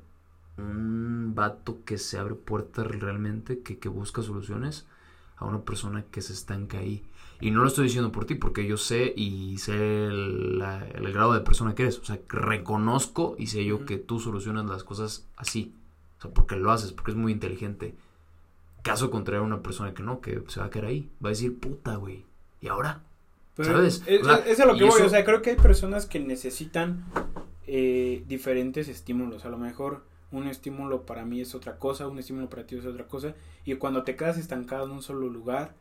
un 0.56 1.34
vato 1.34 1.78
que 1.84 1.98
se 1.98 2.18
abre 2.18 2.34
puertas 2.34 2.86
realmente, 2.86 3.60
que, 3.60 3.78
que 3.78 3.88
busca 3.88 4.22
soluciones, 4.22 4.86
a 5.36 5.44
una 5.44 5.62
persona 5.62 6.04
que 6.10 6.20
se 6.20 6.32
estanca 6.32 6.78
ahí. 6.78 7.04
Y 7.40 7.52
no 7.52 7.62
lo 7.62 7.68
estoy 7.68 7.84
diciendo 7.84 8.10
por 8.10 8.24
ti, 8.24 8.34
porque 8.34 8.66
yo 8.66 8.76
sé 8.76 9.12
y 9.16 9.58
sé 9.58 10.06
el, 10.06 10.58
grado 11.12 11.32
de 11.32 11.40
persona 11.40 11.74
que 11.74 11.84
eres. 11.84 11.98
O 12.00 12.04
sea, 12.04 12.18
reconozco 12.28 13.36
y 13.38 13.46
sé 13.46 13.64
yo 13.64 13.86
que 13.86 13.98
tú 13.98 14.18
solucionas 14.18 14.66
las 14.66 14.82
cosas 14.82 15.26
así. 15.36 15.72
O 16.18 16.22
sea, 16.22 16.30
porque 16.32 16.56
lo 16.56 16.72
haces, 16.72 16.92
porque 16.92 17.12
es 17.12 17.16
muy 17.16 17.30
inteligente. 17.30 17.94
Caso 18.82 19.10
contrario 19.10 19.42
a 19.42 19.46
una 19.46 19.62
persona 19.62 19.94
que 19.94 20.02
no, 20.02 20.20
que 20.20 20.42
se 20.48 20.58
va 20.58 20.66
a 20.66 20.70
quedar 20.70 20.86
ahí. 20.86 21.08
Va 21.24 21.28
a 21.28 21.30
decir, 21.30 21.56
puta, 21.58 21.94
güey. 21.94 22.24
¿Y 22.60 22.66
ahora? 22.66 23.02
¿Sabes? 23.56 24.02
Es, 24.06 24.26
es, 24.46 24.60
a 24.60 24.66
lo 24.66 24.76
que 24.76 24.84
voy. 24.84 25.02
O 25.02 25.08
sea, 25.08 25.24
creo 25.24 25.42
que 25.42 25.50
hay 25.50 25.56
personas 25.56 26.06
que 26.06 26.18
necesitan 26.18 27.04
eh, 27.70 28.24
diferentes 28.26 28.88
estímulos. 28.88 29.44
A 29.44 29.50
lo 29.50 29.58
mejor 29.58 30.02
un 30.32 30.48
estímulo 30.48 31.04
para 31.04 31.26
mí 31.26 31.42
es 31.42 31.54
otra 31.54 31.78
cosa, 31.78 32.08
un 32.08 32.18
estímulo 32.18 32.48
para 32.48 32.66
ti 32.66 32.76
es 32.76 32.86
otra 32.86 33.06
cosa. 33.06 33.34
Y 33.66 33.74
cuando 33.74 34.04
te 34.04 34.16
quedas 34.16 34.38
estancado 34.38 34.86
en 34.86 34.92
un 34.92 35.02
solo 35.02 35.28
lugar, 35.28 35.74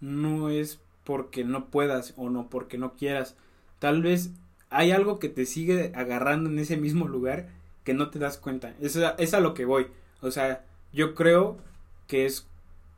no 0.00 0.48
es 0.48 0.80
porque 1.04 1.44
no 1.44 1.66
puedas 1.66 2.14
o 2.16 2.30
no 2.30 2.48
porque 2.48 2.78
no 2.78 2.94
quieras. 2.94 3.36
Tal 3.78 4.00
vez 4.02 4.30
hay 4.70 4.92
algo 4.92 5.18
que 5.18 5.28
te 5.28 5.44
sigue 5.44 5.92
agarrando 5.94 6.48
en 6.48 6.58
ese 6.58 6.78
mismo 6.78 7.06
lugar 7.06 7.48
que 7.84 7.92
no 7.92 8.08
te 8.08 8.18
das 8.18 8.38
cuenta. 8.38 8.74
Es 8.80 8.96
a, 8.96 9.10
es 9.10 9.34
a 9.34 9.40
lo 9.40 9.52
que 9.52 9.66
voy. 9.66 9.88
O 10.22 10.30
sea, 10.30 10.64
yo 10.92 11.14
creo 11.14 11.58
que 12.06 12.24
es 12.24 12.46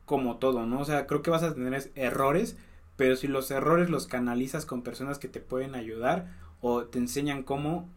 como 0.05 0.37
todo, 0.37 0.65
¿no? 0.65 0.79
O 0.79 0.85
sea, 0.85 1.07
creo 1.07 1.21
que 1.21 1.29
vas 1.29 1.43
a 1.43 1.53
tener 1.53 1.91
errores, 1.95 2.57
pero 2.95 3.17
si 3.17 3.27
los 3.27 3.51
errores 3.51 3.89
los 3.89 4.07
canalizas 4.07 4.65
con 4.65 4.81
personas 4.81 5.19
que 5.19 5.27
te 5.27 5.41
pueden 5.41 5.75
ayudar 5.75 6.33
o 6.61 6.85
te 6.85 6.99
enseñan 6.99 7.43
cómo, 7.43 7.87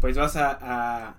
pues 0.00 0.16
vas 0.16 0.36
a, 0.36 0.58
a, 0.60 1.16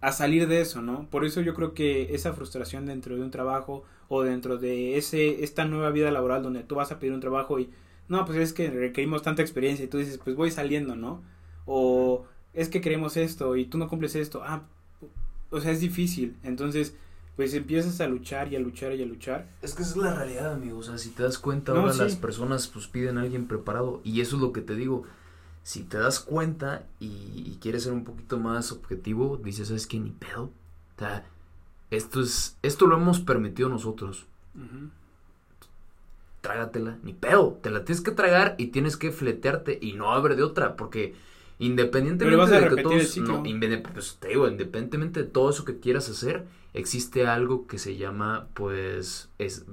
a 0.00 0.12
salir 0.12 0.48
de 0.48 0.60
eso, 0.60 0.82
¿no? 0.82 1.08
Por 1.10 1.24
eso 1.24 1.40
yo 1.40 1.54
creo 1.54 1.74
que 1.74 2.14
esa 2.14 2.32
frustración 2.32 2.86
dentro 2.86 3.16
de 3.16 3.22
un 3.22 3.30
trabajo 3.30 3.84
o 4.08 4.22
dentro 4.22 4.58
de 4.58 4.96
ese 4.98 5.42
esta 5.44 5.64
nueva 5.64 5.90
vida 5.90 6.10
laboral 6.10 6.42
donde 6.42 6.62
tú 6.62 6.74
vas 6.74 6.92
a 6.92 6.98
pedir 6.98 7.14
un 7.14 7.20
trabajo 7.20 7.58
y 7.58 7.70
no, 8.08 8.24
pues 8.26 8.38
es 8.38 8.52
que 8.52 8.70
requerimos 8.70 9.22
tanta 9.22 9.42
experiencia 9.42 9.84
y 9.84 9.88
tú 9.88 9.98
dices, 9.98 10.18
pues 10.22 10.36
voy 10.36 10.50
saliendo, 10.50 10.94
¿no? 10.94 11.22
O 11.64 12.26
es 12.52 12.68
que 12.68 12.80
queremos 12.80 13.16
esto 13.16 13.56
y 13.56 13.64
tú 13.64 13.78
no 13.78 13.88
cumples 13.88 14.14
esto. 14.14 14.42
Ah, 14.44 14.62
o 15.50 15.60
sea, 15.60 15.72
es 15.72 15.80
difícil. 15.80 16.36
Entonces, 16.42 16.94
pues 17.36 17.54
empiezas 17.54 18.00
a 18.00 18.06
luchar 18.06 18.52
y 18.52 18.56
a 18.56 18.60
luchar 18.60 18.92
y 18.92 19.02
a 19.02 19.06
luchar. 19.06 19.46
Es 19.62 19.74
que 19.74 19.82
esa 19.82 19.92
es 19.92 19.96
la 19.96 20.14
realidad, 20.14 20.52
amigo. 20.52 20.78
O 20.78 20.82
sea, 20.82 20.98
si 20.98 21.10
te 21.10 21.22
das 21.22 21.38
cuenta, 21.38 21.72
ahora 21.72 21.94
las 21.94 22.16
personas 22.16 22.68
pues 22.68 22.86
piden 22.86 23.18
a 23.18 23.22
alguien 23.22 23.46
preparado. 23.46 24.00
Y 24.04 24.20
eso 24.20 24.36
es 24.36 24.42
lo 24.42 24.52
que 24.52 24.60
te 24.60 24.74
digo. 24.74 25.04
Si 25.64 25.82
te 25.82 25.98
das 25.98 26.20
cuenta 26.20 26.86
y, 27.00 27.58
quieres 27.60 27.84
ser 27.84 27.92
un 27.92 28.04
poquito 28.04 28.38
más 28.38 28.70
objetivo, 28.70 29.40
dices, 29.42 29.68
¿sabes 29.68 29.86
qué? 29.86 29.98
Ni 29.98 30.10
pedo. 30.10 30.44
O 30.44 30.98
sea, 30.98 31.26
esto 31.90 32.20
es, 32.20 32.58
esto 32.62 32.86
lo 32.86 32.96
hemos 32.96 33.20
permitido 33.20 33.70
nosotros. 33.70 34.26
Trágatela, 36.42 36.98
ni 37.02 37.14
pedo, 37.14 37.58
te 37.62 37.70
la 37.70 37.84
tienes 37.84 38.02
que 38.02 38.10
tragar 38.10 38.54
y 38.58 38.66
tienes 38.66 38.98
que 38.98 39.10
fletearte 39.10 39.78
y 39.80 39.94
no 39.94 40.12
abre 40.12 40.36
de 40.36 40.42
otra, 40.42 40.76
porque 40.76 41.14
independientemente 41.58 42.60
de 42.60 42.68
que 42.68 42.82
todos, 42.82 43.16
no, 43.18 43.42
pues, 43.94 44.18
te 44.20 44.28
digo, 44.28 44.46
independientemente 44.46 45.22
de 45.22 45.28
todo 45.28 45.48
eso 45.48 45.64
que 45.64 45.80
quieras 45.80 46.10
hacer, 46.10 46.44
existe 46.74 47.26
algo 47.26 47.66
que 47.66 47.78
se 47.78 47.96
llama, 47.96 48.48
pues, 48.52 49.30
es, 49.38 49.64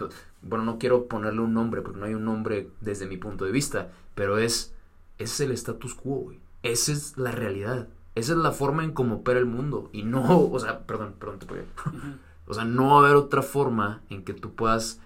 bueno, 0.42 0.64
no 0.64 0.80
quiero 0.80 1.08
ponerle 1.08 1.42
un 1.42 1.54
nombre 1.54 1.82
porque 1.82 2.00
no 2.00 2.06
hay 2.06 2.14
un 2.14 2.24
nombre 2.24 2.70
desde 2.80 3.08
mi 3.08 3.18
punto 3.18 3.44
de 3.44 3.52
vista, 3.52 3.92
pero 4.16 4.38
es, 4.38 4.74
es 5.22 5.40
el 5.40 5.52
status 5.52 5.96
quo, 5.96 6.16
güey. 6.16 6.40
Esa 6.64 6.92
es 6.92 7.18
la 7.18 7.32
realidad. 7.32 7.88
Esa 8.16 8.34
es 8.34 8.38
la 8.38 8.52
forma 8.52 8.84
en 8.84 8.92
cómo 8.92 9.18
opera 9.18 9.40
el 9.40 9.46
mundo. 9.46 9.90
Y 9.94 10.04
no, 10.04 10.42
o 10.42 10.60
sea, 10.60 10.86
perdón, 10.86 11.16
perdón, 11.18 11.40
te 11.40 11.48
O 12.48 12.54
sea, 12.54 12.66
no 12.66 12.90
va 12.90 12.96
a 12.96 13.00
haber 13.06 13.16
otra 13.16 13.42
forma 13.42 14.02
en 14.10 14.24
que 14.24 14.34
tú 14.34 14.54
puedas 14.54 15.00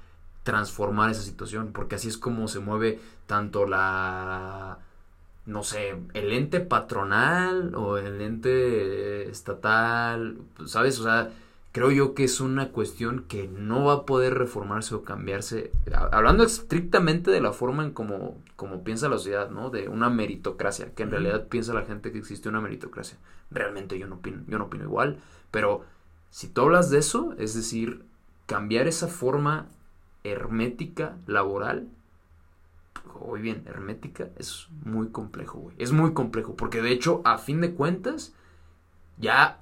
transformar 0.44 1.12
esa 1.12 1.22
situación. 1.22 1.72
Porque 1.74 1.96
así 1.96 2.08
es 2.08 2.18
como 2.18 2.48
se 2.48 2.60
mueve 2.60 3.00
tanto 3.28 3.66
la. 3.66 4.80
No 5.46 5.64
sé, 5.64 5.96
el 6.14 6.32
ente 6.32 6.60
patronal 6.60 7.76
o 7.76 7.98
el 7.98 8.22
ente 8.22 9.30
estatal. 9.30 10.40
¿Sabes? 10.66 11.00
O 11.00 11.04
sea, 11.04 11.32
creo 11.76 11.92
yo 11.92 12.14
que 12.14 12.24
es 12.24 12.40
una 12.40 12.70
cuestión 12.70 13.26
que 13.28 13.50
no 13.50 13.84
va 13.84 13.94
a 13.94 14.06
poder 14.06 14.36
reformarse 14.36 14.96
o 14.96 15.04
cambiarse. 15.04 15.74
Hablando 16.14 16.46
estrictamente 16.46 17.32
de 17.32 17.42
la 17.42 17.52
forma 17.52 17.84
en 17.84 17.92
como, 17.92 18.42
como 18.56 18.86
piensa 18.86 19.10
la 19.10 19.18
sociedad, 19.18 19.50
¿no? 19.50 19.72
De 19.72 19.90
una 19.90 20.10
meritocracia, 20.10 20.94
que 20.94 21.04
en 21.04 21.12
realidad 21.12 21.50
piensa 21.50 21.74
la 21.74 21.84
gente 21.84 22.14
que 22.14 22.18
existe 22.18 22.48
una 22.48 22.62
meritocracia. 22.62 23.18
Realmente 23.52 24.00
yo 24.00 24.08
no 24.08 24.16
opino, 24.16 24.42
yo 24.48 24.58
no 24.58 24.68
opino 24.68 24.86
igual, 24.86 25.20
pero 25.52 25.84
si 26.30 26.48
tú 26.48 26.62
hablas 26.62 26.90
de 26.92 27.00
eso, 27.00 27.36
es 27.40 27.56
decir, 27.56 28.06
cambiar 28.46 28.88
esa 28.88 29.10
forma 29.10 29.68
hermética 30.24 31.18
laboral, 31.28 31.90
hoy 33.20 33.42
bien, 33.42 33.64
hermética, 33.66 34.30
es 34.38 34.70
muy 34.86 35.10
complejo, 35.10 35.60
güey. 35.60 35.76
Es 35.78 35.92
muy 35.92 36.14
complejo, 36.14 36.56
porque 36.56 36.82
de 36.82 36.92
hecho, 36.92 37.22
a 37.26 37.38
fin 37.38 37.60
de 37.60 37.74
cuentas, 37.74 38.34
ya 39.18 39.60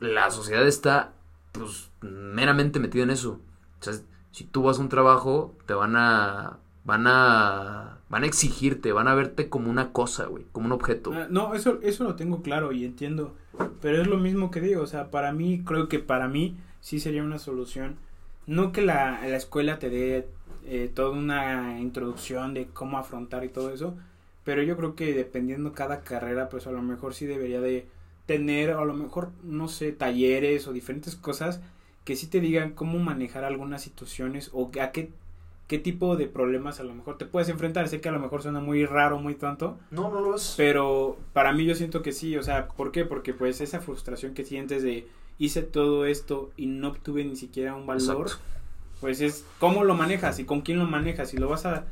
la 0.00 0.32
sociedad 0.32 0.66
está, 0.66 1.12
pues, 1.54 1.90
meramente 2.00 2.80
metida 2.80 3.04
en 3.04 3.10
eso. 3.10 3.40
O 3.80 3.84
sea, 3.84 3.94
si 4.32 4.44
tú 4.44 4.62
vas 4.62 4.78
a 4.78 4.82
un 4.82 4.88
trabajo, 4.88 5.54
te 5.66 5.74
van 5.74 5.96
a, 5.96 6.58
van 6.84 7.06
a, 7.06 7.98
van 8.08 8.24
a 8.24 8.26
exigirte, 8.26 8.92
van 8.92 9.08
a 9.08 9.14
verte 9.14 9.48
como 9.48 9.70
una 9.70 9.92
cosa, 9.92 10.26
güey, 10.26 10.44
como 10.52 10.66
un 10.66 10.72
objeto. 10.72 11.12
Ah, 11.14 11.26
no, 11.30 11.54
eso, 11.54 11.78
eso 11.82 12.04
lo 12.04 12.16
tengo 12.16 12.42
claro 12.42 12.72
y 12.72 12.84
entiendo, 12.84 13.34
pero 13.80 14.02
es 14.02 14.08
lo 14.08 14.18
mismo 14.18 14.50
que 14.50 14.60
digo, 14.60 14.82
o 14.82 14.86
sea, 14.86 15.10
para 15.10 15.32
mí, 15.32 15.62
creo 15.64 15.88
que 15.88 16.00
para 16.00 16.28
mí 16.28 16.56
sí 16.80 16.98
sería 17.00 17.22
una 17.22 17.38
solución, 17.38 17.96
no 18.46 18.72
que 18.72 18.82
la, 18.82 19.26
la 19.26 19.36
escuela 19.36 19.78
te 19.78 19.88
dé 19.88 20.28
eh, 20.66 20.90
toda 20.92 21.10
una 21.10 21.80
introducción 21.80 22.54
de 22.54 22.66
cómo 22.66 22.98
afrontar 22.98 23.44
y 23.44 23.48
todo 23.48 23.70
eso, 23.70 23.94
pero 24.44 24.62
yo 24.62 24.76
creo 24.76 24.94
que 24.94 25.14
dependiendo 25.14 25.72
cada 25.72 26.00
carrera, 26.00 26.48
pues 26.48 26.66
a 26.66 26.72
lo 26.72 26.82
mejor 26.82 27.14
sí 27.14 27.26
debería 27.26 27.60
de 27.60 27.86
tener, 28.26 28.70
a 28.70 28.84
lo 28.84 28.94
mejor, 28.94 29.30
no 29.42 29.68
sé, 29.68 29.92
talleres 29.92 30.66
o 30.66 30.72
diferentes 30.72 31.16
cosas 31.16 31.60
que 32.04 32.16
sí 32.16 32.26
te 32.26 32.40
digan 32.40 32.72
cómo 32.72 32.98
manejar 32.98 33.44
algunas 33.44 33.82
situaciones 33.82 34.50
o 34.52 34.70
a 34.80 34.92
qué, 34.92 35.10
qué 35.66 35.78
tipo 35.78 36.16
de 36.16 36.26
problemas 36.26 36.78
a 36.78 36.84
lo 36.84 36.94
mejor 36.94 37.16
te 37.16 37.24
puedes 37.24 37.48
enfrentar. 37.48 37.88
Sé 37.88 38.00
que 38.00 38.08
a 38.08 38.12
lo 38.12 38.20
mejor 38.20 38.42
suena 38.42 38.60
muy 38.60 38.84
raro, 38.84 39.18
muy 39.18 39.34
tonto. 39.34 39.78
No, 39.90 40.10
no 40.10 40.20
lo 40.20 40.36
es. 40.36 40.54
Pero 40.56 41.16
para 41.32 41.52
mí 41.52 41.64
yo 41.64 41.74
siento 41.74 42.02
que 42.02 42.12
sí, 42.12 42.36
o 42.36 42.42
sea, 42.42 42.68
¿por 42.68 42.92
qué? 42.92 43.04
Porque 43.04 43.32
pues 43.32 43.60
esa 43.60 43.80
frustración 43.80 44.34
que 44.34 44.44
sientes 44.44 44.82
de 44.82 45.06
hice 45.38 45.62
todo 45.62 46.06
esto 46.06 46.52
y 46.56 46.66
no 46.66 46.88
obtuve 46.88 47.24
ni 47.24 47.36
siquiera 47.36 47.74
un 47.74 47.86
valor, 47.86 48.30
pues 49.00 49.20
es 49.20 49.44
cómo 49.58 49.82
lo 49.82 49.94
manejas 49.94 50.38
y 50.38 50.44
con 50.44 50.60
quién 50.60 50.78
lo 50.78 50.84
manejas 50.84 51.34
y 51.34 51.38
lo 51.38 51.48
vas 51.48 51.66
a 51.66 51.86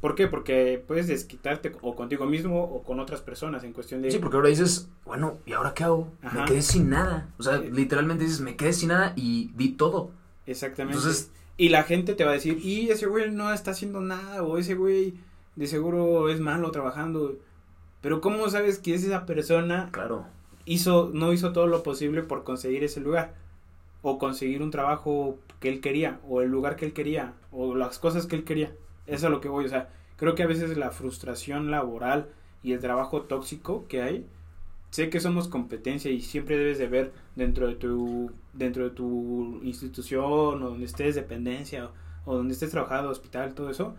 ¿Por 0.00 0.14
qué? 0.14 0.26
Porque 0.28 0.82
puedes 0.86 1.08
desquitarte 1.08 1.72
o 1.82 1.94
contigo 1.94 2.24
mismo 2.26 2.62
o 2.64 2.82
con 2.82 3.00
otras 3.00 3.20
personas 3.20 3.64
en 3.64 3.72
cuestión 3.74 4.00
de... 4.00 4.10
Sí, 4.10 4.18
porque 4.18 4.36
ahora 4.36 4.48
dices, 4.48 4.88
bueno, 5.04 5.38
¿y 5.44 5.52
ahora 5.52 5.74
qué 5.74 5.84
hago? 5.84 6.08
Me 6.34 6.44
quedé 6.46 6.62
sin 6.62 6.88
nada. 6.88 7.28
O 7.38 7.42
sea, 7.42 7.56
Eh. 7.56 7.70
literalmente 7.70 8.24
dices, 8.24 8.40
me 8.40 8.56
quedé 8.56 8.72
sin 8.72 8.88
nada 8.88 9.12
y 9.14 9.50
di 9.56 9.72
todo. 9.72 10.10
Exactamente. 10.46 10.96
Entonces- 10.96 11.30
y 11.58 11.68
la 11.68 11.82
gente 11.82 12.14
te 12.14 12.24
va 12.24 12.30
a 12.30 12.34
decir, 12.34 12.58
y 12.64 12.88
ese 12.88 13.04
güey 13.06 13.30
no 13.30 13.52
está 13.52 13.72
haciendo 13.72 14.00
nada, 14.00 14.42
o 14.42 14.56
ese 14.56 14.74
güey 14.74 15.12
de 15.56 15.66
seguro 15.66 16.30
es 16.30 16.40
malo 16.40 16.70
trabajando. 16.70 17.36
Pero 18.00 18.22
¿cómo 18.22 18.48
sabes 18.48 18.78
que 18.78 18.94
esa 18.94 19.26
persona 19.26 19.90
Claro. 19.92 20.24
hizo, 20.64 21.10
no 21.12 21.34
hizo 21.34 21.52
todo 21.52 21.66
lo 21.66 21.82
posible 21.82 22.22
por 22.22 22.44
conseguir 22.44 22.82
ese 22.84 23.00
lugar? 23.00 23.34
O 24.00 24.18
conseguir 24.18 24.62
un 24.62 24.70
trabajo 24.70 25.36
que 25.60 25.68
él 25.68 25.82
quería, 25.82 26.18
o 26.26 26.40
el 26.40 26.48
lugar 26.50 26.76
que 26.76 26.86
él 26.86 26.94
quería, 26.94 27.34
o 27.52 27.74
las 27.74 27.98
cosas 27.98 28.24
que 28.24 28.36
él 28.36 28.44
quería. 28.44 28.72
Eso 29.10 29.26
es 29.26 29.30
lo 29.32 29.40
que 29.40 29.48
voy, 29.48 29.64
o 29.64 29.68
sea, 29.68 29.88
creo 30.16 30.34
que 30.34 30.42
a 30.42 30.46
veces 30.46 30.76
la 30.76 30.90
frustración 30.90 31.70
laboral 31.70 32.28
y 32.62 32.72
el 32.72 32.80
trabajo 32.80 33.22
tóxico 33.22 33.86
que 33.88 34.02
hay, 34.02 34.26
sé 34.90 35.10
que 35.10 35.20
somos 35.20 35.48
competencia 35.48 36.10
y 36.10 36.20
siempre 36.20 36.58
debes 36.58 36.78
de 36.78 36.88
ver 36.88 37.12
dentro 37.36 37.66
de 37.68 37.74
tu 37.74 38.32
dentro 38.52 38.84
de 38.84 38.90
tu 38.90 39.60
institución 39.62 40.62
o 40.62 40.70
donde 40.70 40.86
estés 40.86 41.14
dependencia 41.14 41.90
o, 42.24 42.36
donde 42.36 42.54
estés 42.54 42.70
trabajando 42.70 43.10
hospital 43.10 43.54
todo 43.54 43.70
eso 43.70 43.94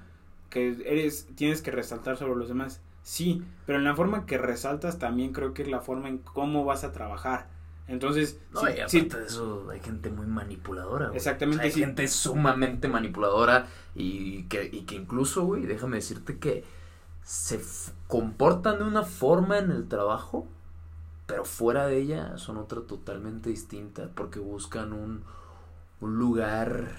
que 0.50 0.68
eres 0.86 1.28
tienes 1.36 1.62
que 1.62 1.72
resaltar 1.72 2.18
sobre 2.18 2.36
los 2.36 2.50
demás. 2.50 2.82
Sí 3.04 3.42
pero 3.66 3.80
en 3.80 3.86
la 3.86 3.96
forma 3.96 4.26
que 4.26 4.38
resaltas 4.38 5.00
también 5.00 5.34
creo 5.34 5.54
que 5.54 5.64
es 5.64 5.70
la 5.70 5.82
forma 5.82 6.10
en 6.10 6.18
cómo 6.20 6.66
vas 6.66 6.84
a 6.84 6.92
trabajar 6.92 7.48
entonces 7.88 8.40
No, 8.54 8.62
sí- 8.62 8.68
y 8.68 8.90
sí, 8.90 8.98
aparte 9.00 9.20
de 9.22 9.26
eso, 9.28 9.68
hay 9.70 9.80
gente 9.82 10.10
muy 10.10 10.26
manipuladora, 10.28 11.08
güey. 11.08 11.18
Exactamente, 11.18 11.58
O 11.58 11.62
sea, 11.62 11.66
hay 11.68 11.72
sí. 11.74 11.80
gente 11.82 12.08
sumamente 12.08 12.88
manipuladora 12.88 13.68
y 13.96 14.44
que, 14.44 14.70
y 14.72 14.82
que 14.84 14.96
incluso, 14.96 15.46
güey, 15.46 15.66
déjame 15.66 15.98
decirte 15.98 16.38
que 16.38 16.64
se 17.24 17.62
comportan 18.08 18.80
de 18.80 18.86
una 18.86 19.04
forma 19.04 19.58
en 19.60 19.72
el 19.72 19.88
trabajo, 19.88 20.48
pero 21.28 21.46
fuera 21.46 21.86
de 21.88 21.98
ella 22.00 22.38
son 22.38 22.58
otra 22.58 22.82
totalmente 22.82 23.50
distinta, 23.50 24.10
porque 24.16 24.40
buscan 24.40 24.92
un, 24.94 25.24
un 26.02 26.18
lugar, 26.18 26.90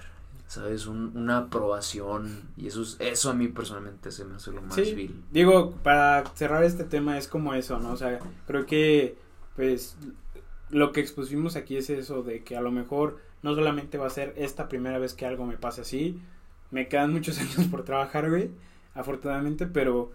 ¿sabes? 0.47 0.87
Un- 0.87 1.13
una 1.17 1.39
aprobación, 1.39 2.43
y 2.57 2.69
eso, 2.69 2.83
es, 2.83 2.97
eso 3.01 3.31
a 3.31 3.35
mí 3.35 3.49
personalmente 3.49 4.11
se 4.11 4.25
me 4.25 4.37
hace 4.37 4.53
lo 4.53 4.63
más 4.63 4.75
Sí. 4.75 4.95
vil. 4.95 5.25
Digo, 5.33 5.73
para 5.83 6.25
cerrar 6.35 6.63
este 6.65 6.85
tema 6.85 7.19
es 7.19 7.27
como 7.29 7.53
eso, 7.55 7.79
¿no? 7.79 7.93
O 7.93 7.97
sea, 7.97 8.21
creo 8.47 8.65
que, 8.65 9.19
pues, 9.57 9.97
lo 10.73 10.93
que 10.93 11.01
expusimos 11.01 11.57
aquí 11.57 11.79
es 11.79 11.91
eso 11.91 12.25
de 12.25 12.45
que 12.45 12.57
a 12.57 12.63
lo 12.63 12.73
mejor 12.73 13.21
no 13.43 13.55
solamente 13.57 13.99
va 13.99 14.09
a 14.09 14.11
ser 14.11 14.35
esta 14.37 14.69
primera 14.69 14.99
vez 14.99 15.15
que 15.15 15.27
algo 15.27 15.47
me 15.47 15.59
pase 15.59 15.83
así, 15.83 16.21
me 16.73 16.89
quedan 16.89 17.13
muchos 17.15 17.39
años 17.41 17.69
por 17.71 17.85
trabajar, 17.85 18.31
güey, 18.31 18.51
afortunadamente, 18.95 19.67
pero, 19.69 20.13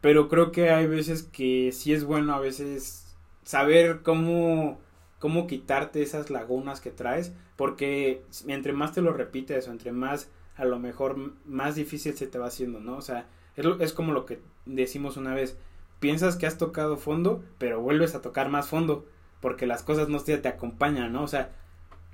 pero 0.00 0.28
creo 0.28 0.52
que 0.52 0.70
hay 0.70 0.86
veces 0.86 1.22
que 1.22 1.72
sí 1.72 1.92
es 1.92 2.04
bueno 2.04 2.34
a 2.34 2.40
veces 2.40 3.16
saber 3.42 4.00
cómo, 4.02 4.78
cómo 5.18 5.46
quitarte 5.46 6.02
esas 6.02 6.30
lagunas 6.30 6.80
que 6.80 6.90
traes, 6.90 7.32
porque 7.56 8.22
entre 8.46 8.72
más 8.72 8.92
te 8.92 9.02
lo 9.02 9.12
repites 9.12 9.68
o 9.68 9.70
entre 9.72 9.92
más, 9.92 10.30
a 10.56 10.64
lo 10.64 10.78
mejor 10.78 11.16
más 11.46 11.74
difícil 11.74 12.14
se 12.14 12.26
te 12.26 12.38
va 12.38 12.46
haciendo, 12.48 12.80
¿no? 12.80 12.96
O 12.96 13.02
sea, 13.02 13.26
es, 13.56 13.64
lo- 13.64 13.80
es 13.80 13.92
como 13.92 14.12
lo 14.12 14.26
que 14.26 14.40
decimos 14.66 15.16
una 15.16 15.34
vez. 15.34 15.56
Piensas 16.00 16.36
que 16.36 16.46
has 16.46 16.58
tocado 16.58 16.96
fondo, 16.98 17.42
pero 17.58 17.80
vuelves 17.80 18.14
a 18.14 18.20
tocar 18.20 18.50
más 18.50 18.68
fondo, 18.68 19.06
porque 19.40 19.66
las 19.66 19.82
cosas 19.82 20.08
no 20.08 20.18
te, 20.20 20.36
te 20.38 20.48
acompañan, 20.48 21.12
¿no? 21.12 21.22
O 21.22 21.28
sea, 21.28 21.50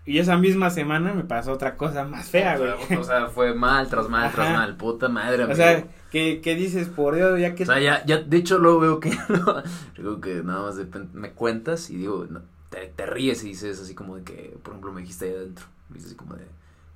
y 0.07 0.19
esa 0.19 0.37
misma 0.37 0.71
semana 0.71 1.13
me 1.13 1.25
pasó 1.25 1.53
otra 1.53 1.77
cosa 1.77 2.05
más 2.05 2.31
fea, 2.31 2.57
güey. 2.59 2.71
O 2.99 3.05
sea, 3.05 3.29
fue 3.29 3.55
mal 3.55 3.89
tras 3.89 4.09
mal 4.09 4.33
tras 4.33 4.51
mal, 4.51 4.77
puta 4.77 5.09
madre, 5.09 5.43
O 5.43 5.45
amigo. 5.45 5.57
sea, 5.57 5.85
que, 6.11 6.41
que 6.41 6.55
dices, 6.57 6.89
por 6.89 7.15
Dios, 7.15 7.39
ya 7.39 7.55
que... 7.55 7.63
O 7.65 7.67
sea, 7.67 7.79
ya, 7.81 8.05
ya, 8.07 8.19
de 8.19 8.37
hecho, 8.37 8.59
luego 8.59 8.81
veo 8.81 9.01
que, 9.01 9.11
digo 9.97 10.21
que 10.21 10.43
nada 10.43 10.63
más 10.63 10.77
de 10.77 10.87
me 11.13 11.33
cuentas 11.33 11.91
y 11.91 11.97
digo, 11.97 12.27
no, 12.29 12.43
te, 12.71 12.87
te 12.89 13.07
ríes 13.07 13.45
y 13.45 13.49
dices 13.49 13.81
así 13.81 13.95
como 13.95 14.17
de 14.17 14.25
que, 14.25 14.59
por 14.63 14.73
ejemplo, 14.73 14.93
me 14.93 15.03
dijiste 15.03 15.27
ahí 15.27 15.35
adentro, 15.35 15.67
dices 15.91 16.09
así 16.09 16.17
como 16.17 16.35
de, 16.35 16.47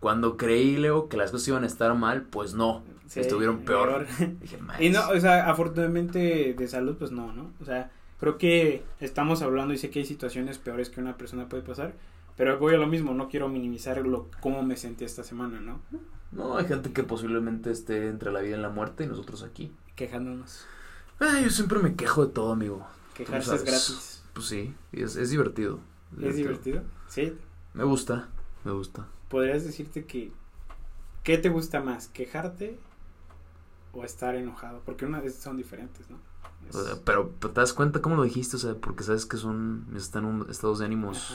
cuando 0.00 0.36
creí, 0.36 0.76
Leo, 0.76 1.08
que 1.08 1.16
las 1.16 1.30
cosas 1.30 1.48
iban 1.48 1.64
a 1.64 1.66
estar 1.66 1.94
mal, 1.94 2.22
pues 2.22 2.54
no, 2.54 2.82
Sí, 3.06 3.20
estuvieron 3.20 3.60
peor. 3.60 4.06
peor. 4.06 4.38
Dije, 4.40 4.58
Y 4.80 4.90
no, 4.90 5.08
o 5.10 5.20
sea, 5.20 5.48
afortunadamente 5.48 6.54
de 6.58 6.68
salud, 6.68 6.96
pues 6.98 7.10
no, 7.12 7.32
¿no? 7.32 7.52
O 7.60 7.64
sea, 7.64 7.90
creo 8.24 8.38
que 8.38 8.82
estamos 9.00 9.42
hablando 9.42 9.74
y 9.74 9.76
sé 9.76 9.90
que 9.90 9.98
hay 9.98 10.06
situaciones 10.06 10.56
peores 10.56 10.88
que 10.88 10.98
una 10.98 11.18
persona 11.18 11.46
puede 11.46 11.62
pasar, 11.62 11.92
pero 12.38 12.58
voy 12.58 12.74
a 12.74 12.78
lo 12.78 12.86
mismo, 12.86 13.12
no 13.12 13.28
quiero 13.28 13.50
minimizar 13.50 13.98
lo, 14.06 14.30
cómo 14.40 14.62
me 14.62 14.78
sentí 14.78 15.04
esta 15.04 15.22
semana, 15.22 15.60
¿no? 15.60 15.82
No, 16.32 16.56
hay 16.56 16.64
gente 16.64 16.90
que 16.90 17.02
posiblemente 17.02 17.70
esté 17.70 18.08
entre 18.08 18.32
la 18.32 18.40
vida 18.40 18.56
y 18.56 18.60
la 18.62 18.70
muerte 18.70 19.04
y 19.04 19.08
nosotros 19.08 19.42
aquí. 19.42 19.74
Quejándonos. 19.94 20.64
Ay, 21.18 21.44
yo 21.44 21.50
siempre 21.50 21.80
me 21.80 21.96
quejo 21.96 22.24
de 22.24 22.32
todo, 22.32 22.50
amigo. 22.52 22.86
Quejarse 23.12 23.56
es 23.56 23.62
gratis. 23.62 24.24
Pues 24.32 24.46
sí, 24.46 24.74
es, 24.92 25.16
es 25.16 25.28
divertido. 25.28 25.80
¿Es 26.18 26.36
divertido? 26.36 26.82
Sí. 27.08 27.36
Me 27.74 27.84
gusta, 27.84 28.30
me 28.64 28.72
gusta. 28.72 29.06
Podrías 29.28 29.64
decirte 29.64 30.06
que, 30.06 30.32
¿qué 31.24 31.36
te 31.36 31.50
gusta 31.50 31.82
más? 31.82 32.08
¿Quejarte 32.08 32.78
o 33.92 34.02
estar 34.02 34.34
enojado? 34.34 34.80
Porque 34.86 35.04
una 35.04 35.20
vez 35.20 35.34
son 35.34 35.58
diferentes, 35.58 36.08
¿no? 36.08 36.16
Es- 36.68 36.76
O 36.76 36.84
sea, 36.84 36.94
pero, 37.04 37.30
pero 37.40 37.52
te 37.52 37.60
das 37.60 37.72
cuenta 37.72 38.00
cómo 38.02 38.16
lo 38.16 38.22
dijiste, 38.22 38.56
o 38.56 38.58
sea, 38.58 38.74
porque 38.74 39.04
sabes 39.04 39.26
que 39.26 39.36
son, 39.36 39.86
están 39.96 40.24
en 40.24 40.50
estados 40.50 40.78
de 40.78 40.86
ánimos. 40.86 41.34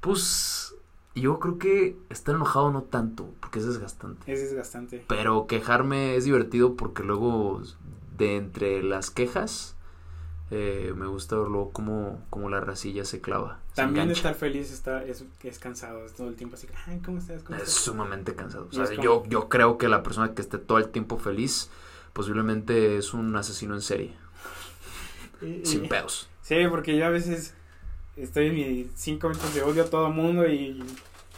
Pues 0.00 0.74
yo 1.14 1.38
creo 1.40 1.58
que 1.58 1.96
estar 2.10 2.34
enojado 2.34 2.70
no 2.70 2.82
tanto, 2.82 3.28
porque 3.40 3.58
es 3.58 3.66
desgastante. 3.66 4.30
Es 4.32 4.40
desgastante. 4.40 5.04
Pero 5.08 5.46
quejarme 5.46 6.16
es 6.16 6.24
divertido 6.24 6.74
porque 6.76 7.02
luego 7.02 7.62
de 8.16 8.36
entre 8.36 8.82
las 8.82 9.10
quejas 9.10 9.74
eh, 10.50 10.92
me 10.96 11.06
gusta 11.06 11.36
ver 11.36 11.48
luego 11.48 11.70
cómo, 11.72 12.24
cómo 12.30 12.48
la 12.48 12.60
racilla 12.60 13.04
se 13.04 13.20
clava. 13.20 13.60
También 13.74 14.10
estar 14.10 14.34
feliz 14.34 14.70
está, 14.72 15.04
es, 15.04 15.24
es 15.42 15.58
cansado, 15.58 16.04
es 16.04 16.14
todo 16.14 16.28
el 16.28 16.36
tiempo 16.36 16.56
así, 16.56 16.66
ay, 16.86 17.00
¿cómo 17.04 17.18
estás? 17.18 17.42
¿Cómo 17.42 17.56
Es 17.58 17.68
estás? 17.68 17.82
sumamente 17.84 18.34
cansado. 18.34 18.66
O 18.70 18.72
sea, 18.72 18.84
es 18.84 18.98
yo, 18.98 19.24
yo 19.26 19.48
creo 19.48 19.76
que 19.78 19.88
la 19.88 20.02
persona 20.02 20.34
que 20.34 20.42
esté 20.42 20.58
todo 20.58 20.78
el 20.78 20.88
tiempo 20.88 21.18
feliz 21.18 21.68
posiblemente 22.12 22.96
es 22.96 23.12
un 23.14 23.34
asesino 23.36 23.74
en 23.74 23.82
serie. 23.82 24.16
Y- 25.42 25.64
Sin 25.64 25.84
y- 25.84 25.88
pedos. 25.88 26.28
Sí, 26.42 26.56
porque 26.70 26.96
yo 26.96 27.06
a 27.06 27.10
veces 27.10 27.54
estoy 28.16 28.46
en 28.48 28.54
mis 28.54 28.86
cinco 28.94 29.28
minutos 29.28 29.54
de 29.54 29.62
odio 29.62 29.82
a 29.84 29.90
todo 29.90 30.10
mundo 30.10 30.46
y 30.48 30.82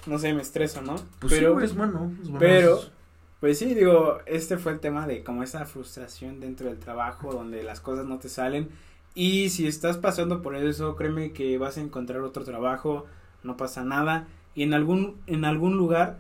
no 0.07 0.19
sé, 0.19 0.33
me 0.33 0.43
estreso, 0.43 0.81
¿no? 0.83 0.97
Pues 1.19 1.33
pero, 1.35 1.49
sí, 1.49 1.53
güey, 1.55 1.65
es 1.67 1.75
bueno. 1.77 2.13
es 2.23 2.29
bueno. 2.29 2.39
pero- 2.39 2.81
pues 3.41 3.59
sí, 3.59 3.75
digo, 3.75 4.19
este 4.27 4.59
fue 4.59 4.73
el 4.73 4.81
tema 4.81 5.07
de 5.07 5.25
como 5.25 5.43
esa 5.43 5.65
frustración 5.65 6.41
dentro 6.41 6.69
del 6.69 6.79
trabajo 6.79 7.33
donde 7.33 7.63
las 7.63 7.81
cosas 7.81 8.05
no 8.05 8.19
te 8.19 8.29
salen. 8.29 8.69
Y 9.15 9.49
si 9.49 9.67
estás 9.67 9.97
pasando 9.97 10.43
por 10.43 10.55
eso, 10.55 10.95
créeme 10.95 11.33
que 11.33 11.57
vas 11.57 11.79
a 11.79 11.81
encontrar 11.81 12.21
otro 12.21 12.45
trabajo, 12.45 13.07
no 13.43 13.57
pasa 13.57 13.83
nada. 13.83 14.29
Y 14.55 14.63
en 14.63 14.75
algún, 14.75 15.17
en 15.27 15.47
algún 15.47 15.77
lugar, 15.79 16.19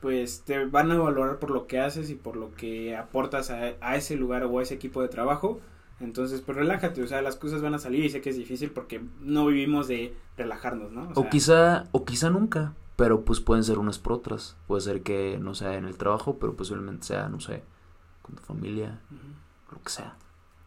pues 0.00 0.42
te 0.42 0.66
van 0.66 0.90
a 0.92 0.98
valorar 0.98 1.38
por 1.38 1.50
lo 1.50 1.66
que 1.66 1.80
haces 1.80 2.10
y 2.10 2.14
por 2.14 2.36
lo 2.36 2.54
que 2.54 2.94
aportas 2.94 3.50
a, 3.50 3.72
a 3.80 3.96
ese 3.96 4.16
lugar 4.16 4.44
o 4.44 4.58
a 4.58 4.62
ese 4.62 4.74
equipo 4.74 5.00
de 5.00 5.08
trabajo. 5.08 5.60
Entonces, 6.00 6.40
pues 6.40 6.58
relájate, 6.58 7.02
o 7.02 7.06
sea, 7.06 7.22
las 7.22 7.36
cosas 7.36 7.62
van 7.62 7.74
a 7.74 7.78
salir 7.78 8.04
y 8.04 8.10
sé 8.10 8.20
que 8.20 8.30
es 8.30 8.36
difícil 8.36 8.70
porque 8.70 9.02
no 9.20 9.46
vivimos 9.46 9.86
de 9.88 10.14
relajarnos, 10.36 10.92
¿no? 10.92 11.08
O 11.14 11.22
sea, 11.22 11.30
quizá, 11.30 11.84
o 11.92 12.04
quizá 12.04 12.30
nunca, 12.30 12.74
pero 12.96 13.24
pues 13.24 13.40
pueden 13.40 13.62
ser 13.64 13.78
unas 13.78 13.98
por 13.98 14.12
otras. 14.14 14.56
Puede 14.66 14.80
ser 14.82 15.02
que 15.02 15.38
no 15.40 15.54
sea 15.54 15.74
en 15.74 15.84
el 15.84 15.96
trabajo, 15.96 16.38
pero 16.38 16.54
posiblemente 16.56 17.06
sea, 17.06 17.28
no 17.28 17.38
sé, 17.40 17.62
con 18.22 18.34
tu 18.34 18.42
familia, 18.42 19.00
lo 19.70 19.80
que 19.82 19.88
sea. 19.90 20.16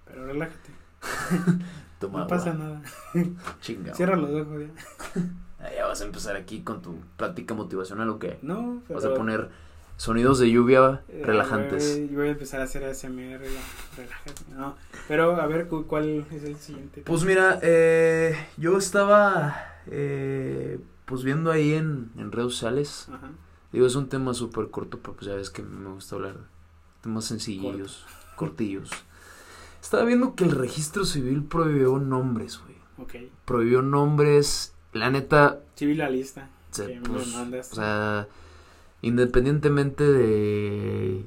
Pero 0.06 0.26
relájate. 0.26 0.72
Toma 2.00 2.20
No 2.20 2.24
agua. 2.26 2.28
pasa 2.38 2.54
nada. 2.54 2.82
Chinga. 3.62 3.94
Cierra 3.94 4.16
los 4.16 4.30
ojos 4.30 4.62
ya. 4.62 5.22
Ah, 5.60 5.70
Ya 5.76 5.88
vas 5.88 6.00
a 6.02 6.06
empezar 6.06 6.36
aquí 6.36 6.62
con 6.62 6.84
tu 6.84 7.00
plática 7.18 7.56
motivacional 7.56 8.08
o 8.12 8.20
qué? 8.20 8.38
No, 8.44 8.84
pero... 8.88 9.00
Vas 9.00 9.06
a 9.12 9.16
poner 9.16 9.50
sonidos 9.98 10.40
de 10.40 10.50
lluvia 10.52 11.02
eh, 11.10 11.22
relajantes. 11.26 11.98
Yo 12.10 12.18
voy 12.20 12.28
a 12.28 12.32
empezar 12.32 12.62
a 12.62 12.64
hacer 12.64 12.84
ASMR. 12.86 13.42
ya, 13.44 13.62
Relájate. 13.98 14.44
No. 14.56 14.76
Pero 15.08 15.36
a 15.42 15.46
ver, 15.48 15.68
cu- 15.68 15.86
¿cuál 15.88 16.26
es 16.32 16.44
el 16.44 16.56
siguiente? 16.58 17.02
Pues 17.02 17.24
mira, 17.24 17.60
eh, 17.62 18.36
yo 18.58 18.78
estaba 18.78 19.56
eh, 19.88 20.80
pues 21.06 21.24
viendo 21.24 21.52
ahí 21.52 21.74
en, 21.74 22.12
en 22.18 22.32
redes 22.32 22.54
sociales. 22.54 23.08
Ajá. 23.12 23.32
Digo, 23.72 23.86
es 23.86 23.96
un 23.96 24.08
tema 24.08 24.34
súper 24.34 24.70
corto, 24.70 25.00
pero 25.00 25.14
pues 25.16 25.28
ya 25.28 25.36
ves 25.36 25.50
que 25.50 25.62
me 25.62 25.90
gusta 25.90 26.16
hablar 26.16 26.36
de 26.36 26.44
temas 27.02 27.26
sencillos, 27.26 28.06
cortillos. 28.36 28.90
Estaba 29.82 30.04
viendo 30.06 30.36
que 30.36 30.44
el 30.46 30.52
registro 30.52 31.06
civil 31.06 31.44
prohibió 31.44 31.98
nombres, 32.00 32.60
güey. 32.64 32.78
Ok. 32.98 33.32
Prohibió 33.46 33.82
nombres, 33.82 34.74
la 34.94 35.10
neta, 35.10 35.60
Civil 35.76 35.98
la 36.00 36.10
lista. 36.10 36.50
se- 36.72 36.88
Que 36.88 37.00
me 37.00 37.10
pues, 37.10 37.28
mandas. 37.34 37.72
o 37.72 37.76
sea, 37.76 38.28
independientemente 39.02 40.04
de 40.04 41.26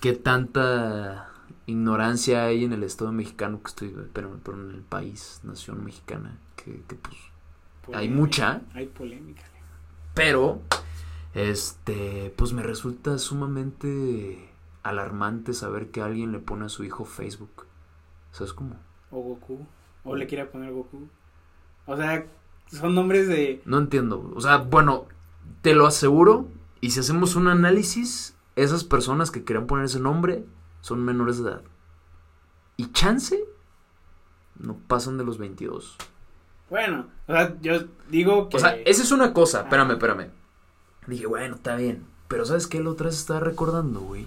qué 0.00 0.12
tanta 0.12 1.28
ignorancia 1.66 2.44
hay 2.44 2.64
en 2.64 2.72
el 2.72 2.82
Estado 2.82 3.12
mexicano 3.12 3.60
que 3.62 3.68
estoy, 3.68 3.94
pero, 4.12 4.38
pero 4.44 4.60
en 4.60 4.70
el 4.74 4.82
país, 4.82 5.40
nación 5.44 5.84
mexicana, 5.84 6.38
que, 6.56 6.82
que 6.88 6.96
pues 6.96 7.16
hay 7.94 8.08
mucha, 8.08 8.62
Hay 8.74 8.86
polémica. 8.86 9.42
pero 10.14 10.60
este, 11.34 12.32
pues 12.36 12.52
me 12.52 12.62
resulta 12.62 13.18
sumamente 13.18 14.48
alarmante 14.82 15.52
saber 15.52 15.90
que 15.90 16.00
alguien 16.02 16.32
le 16.32 16.38
pone 16.38 16.66
a 16.66 16.68
su 16.68 16.84
hijo 16.84 17.04
Facebook. 17.04 17.66
¿Sabes 18.32 18.52
cómo? 18.52 18.76
O 19.10 19.20
Goku. 19.20 19.66
O 20.04 20.16
le 20.16 20.26
quiere 20.26 20.44
poner 20.46 20.72
Goku. 20.72 21.08
O 21.86 21.96
sea, 21.96 22.26
son 22.68 22.94
nombres 22.94 23.28
de... 23.28 23.60
No 23.64 23.78
entiendo. 23.78 24.32
O 24.34 24.40
sea, 24.40 24.58
bueno, 24.58 25.06
te 25.62 25.74
lo 25.74 25.86
aseguro. 25.86 26.48
Y 26.82 26.90
si 26.90 27.00
hacemos 27.00 27.36
un 27.36 27.48
análisis, 27.48 28.34
esas 28.56 28.84
personas 28.84 29.30
que 29.30 29.44
querían 29.44 29.66
poner 29.66 29.86
ese 29.86 30.00
nombre 30.00 30.44
son 30.82 31.02
menores 31.02 31.38
de 31.38 31.48
edad. 31.50 31.62
Y 32.76 32.90
chance 32.92 33.42
no 34.58 34.76
pasan 34.88 35.16
de 35.16 35.24
los 35.24 35.38
22. 35.38 35.96
Bueno, 36.68 37.06
o 37.28 37.32
sea, 37.32 37.56
yo 37.60 37.84
digo 38.10 38.48
que... 38.48 38.56
O 38.56 38.60
sea, 38.60 38.74
esa 38.84 39.02
es 39.02 39.12
una 39.12 39.32
cosa. 39.32 39.60
Ah. 39.60 39.62
Espérame, 39.62 39.92
espérame. 39.92 40.30
Dije, 41.06 41.26
bueno, 41.26 41.54
está 41.54 41.76
bien. 41.76 42.04
Pero 42.28 42.44
¿sabes 42.44 42.66
qué? 42.66 42.82
La 42.82 42.90
otra 42.90 43.06
vez 43.06 43.16
estaba 43.18 43.40
recordando, 43.40 44.00
güey. 44.00 44.26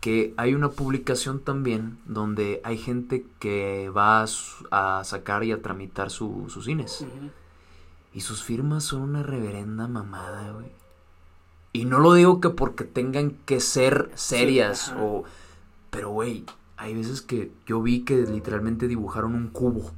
Que 0.00 0.32
hay 0.36 0.54
una 0.54 0.70
publicación 0.70 1.40
también 1.40 1.98
donde 2.06 2.60
hay 2.62 2.78
gente 2.78 3.26
que 3.38 3.90
va 3.90 4.22
a, 4.22 5.04
sacar 5.04 5.44
y 5.44 5.52
a 5.52 5.60
tramitar 5.60 6.10
su- 6.10 6.46
sus 6.48 6.66
cines. 6.66 7.04
Y 8.12 8.20
sus 8.20 8.42
firmas 8.44 8.84
son 8.84 9.02
una 9.02 9.22
reverenda 9.22 9.88
mamada, 9.88 10.52
güey. 10.52 10.79
Y 11.72 11.84
no 11.84 11.98
lo 12.00 12.14
digo 12.14 12.40
que 12.40 12.50
porque 12.50 12.84
tengan 12.84 13.32
que 13.46 13.60
ser 13.60 14.10
serias 14.14 14.92
o... 14.98 15.24
Pero, 15.90 16.10
güey, 16.10 16.44
hay 16.76 16.94
veces 16.94 17.22
que 17.22 17.52
yo 17.66 17.80
vi 17.82 18.04
que 18.04 18.16
literalmente 18.26 18.88
dibujaron 18.88 19.34
un 19.34 19.48
cubo. 19.48 19.92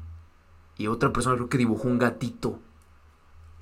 Y 0.76 0.87
otra 0.88 1.12
persona 1.12 1.37
creo 1.37 1.48
que 1.48 1.58
dibujó 1.58 1.88
un 1.88 1.98
gatito. 1.98 2.58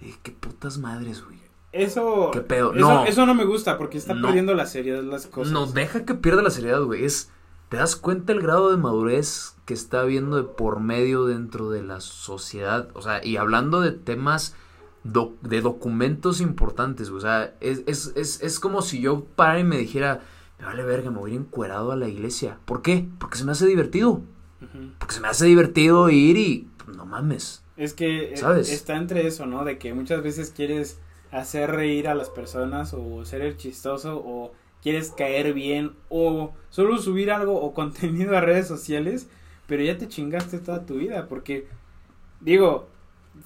Y 0.01 0.07
dije, 0.07 0.21
qué 0.23 0.33
putas 0.33 0.79
madres, 0.79 1.25
güey. 1.25 1.39
Eso... 1.73 2.31
¿Qué 2.33 2.41
pedo? 2.41 2.73
Eso 2.75 2.81
No. 2.81 3.05
eso 3.05 3.27
no 3.27 3.35
me 3.35 3.45
gusta 3.45 3.79
porque 3.79 3.99
está 3.99 4.15
No. 4.15 4.27
perdiendo 4.27 4.55
la 4.55 4.67
seriedad 4.67 5.03
las 5.03 5.27
cosas. 5.27 5.53
No, 5.53 5.67
deja 5.67 6.05
que 6.05 6.15
pierda 6.15 6.43
la 6.43 6.51
seriedad, 6.51 6.83
güey. 6.83 7.05
Es... 7.05 7.31
¿Te 7.69 7.77
das 7.77 7.95
cuenta 7.95 8.33
el 8.33 8.41
grado 8.41 8.73
de 8.73 8.77
madurez 8.77 9.55
que 9.65 9.75
está 9.75 10.01
habiendo 10.01 10.37
de 10.37 10.43
por 10.43 10.81
medio 10.81 11.27
dentro 11.27 11.71
de 11.71 11.85
la 11.85 12.01
sociedad? 12.01 12.89
O 12.95 13.03
sea, 13.03 13.25
y 13.25 13.37
hablando 13.37 13.81
de 13.81 13.93
temas 13.93 14.57
doc- 15.05 15.41
de 15.43 15.61
documentos 15.61 16.41
importantes. 16.41 17.11
O 17.11 17.21
sea, 17.21 17.55
es, 17.61 17.83
es, 17.87 18.13
es, 18.17 18.43
es 18.43 18.61
como 18.61 18.83
si 18.83 19.01
yo 19.01 19.25
parara 19.37 19.61
y 19.61 19.65
me 19.65 19.79
dijera, 19.79 20.21
me 20.59 20.67
vale 20.67 20.83
verga, 20.85 21.11
me 21.11 21.19
voy 21.19 21.33
a 21.33 21.35
ir 21.35 21.41
encuerado 21.41 21.93
a 21.93 21.97
la 21.97 22.09
iglesia. 22.09 22.59
¿Por 22.65 22.83
qué? 22.83 23.07
Porque 23.19 23.39
se 23.39 23.45
me 23.45 23.53
hace 23.53 23.67
divertido. 23.67 24.23
Porque 24.99 25.15
se 25.15 25.21
me 25.21 25.29
hace 25.29 25.47
divertido 25.47 26.11
ir 26.11 26.37
y... 26.37 26.69
pues, 26.85 26.97
No 26.97 27.07
mames. 27.07 27.63
Es 27.77 27.95
que 27.95 28.35
eh, 28.35 28.37
¿Sabes? 28.37 28.71
está 28.71 28.97
entre 28.97 29.27
eso, 29.27 29.47
¿no? 29.47 29.65
De 29.65 29.79
que 29.79 29.95
muchas 29.95 30.23
veces 30.23 30.51
quieres 30.55 30.99
hacer 31.31 31.71
reír 31.71 32.09
a 32.09 32.15
las 32.15 32.29
personas 32.29 32.93
o 32.95 33.25
ser 33.25 33.41
el 33.41 33.57
chistoso 33.57 34.21
o 34.23 34.53
quieres 34.83 35.11
caer 35.17 35.55
bien 35.55 35.93
o 36.11 36.53
solo 36.69 36.99
subir 36.99 37.31
algo 37.31 37.59
o 37.61 37.73
contenido 37.75 38.37
a 38.37 38.41
redes 38.43 38.67
sociales, 38.69 39.29
pero 39.67 39.83
ya 39.83 39.97
te 39.97 40.09
chingaste 40.09 40.59
toda 40.59 40.85
tu 40.85 40.97
vida 40.97 41.27
porque 41.27 41.67
digo, 42.41 42.89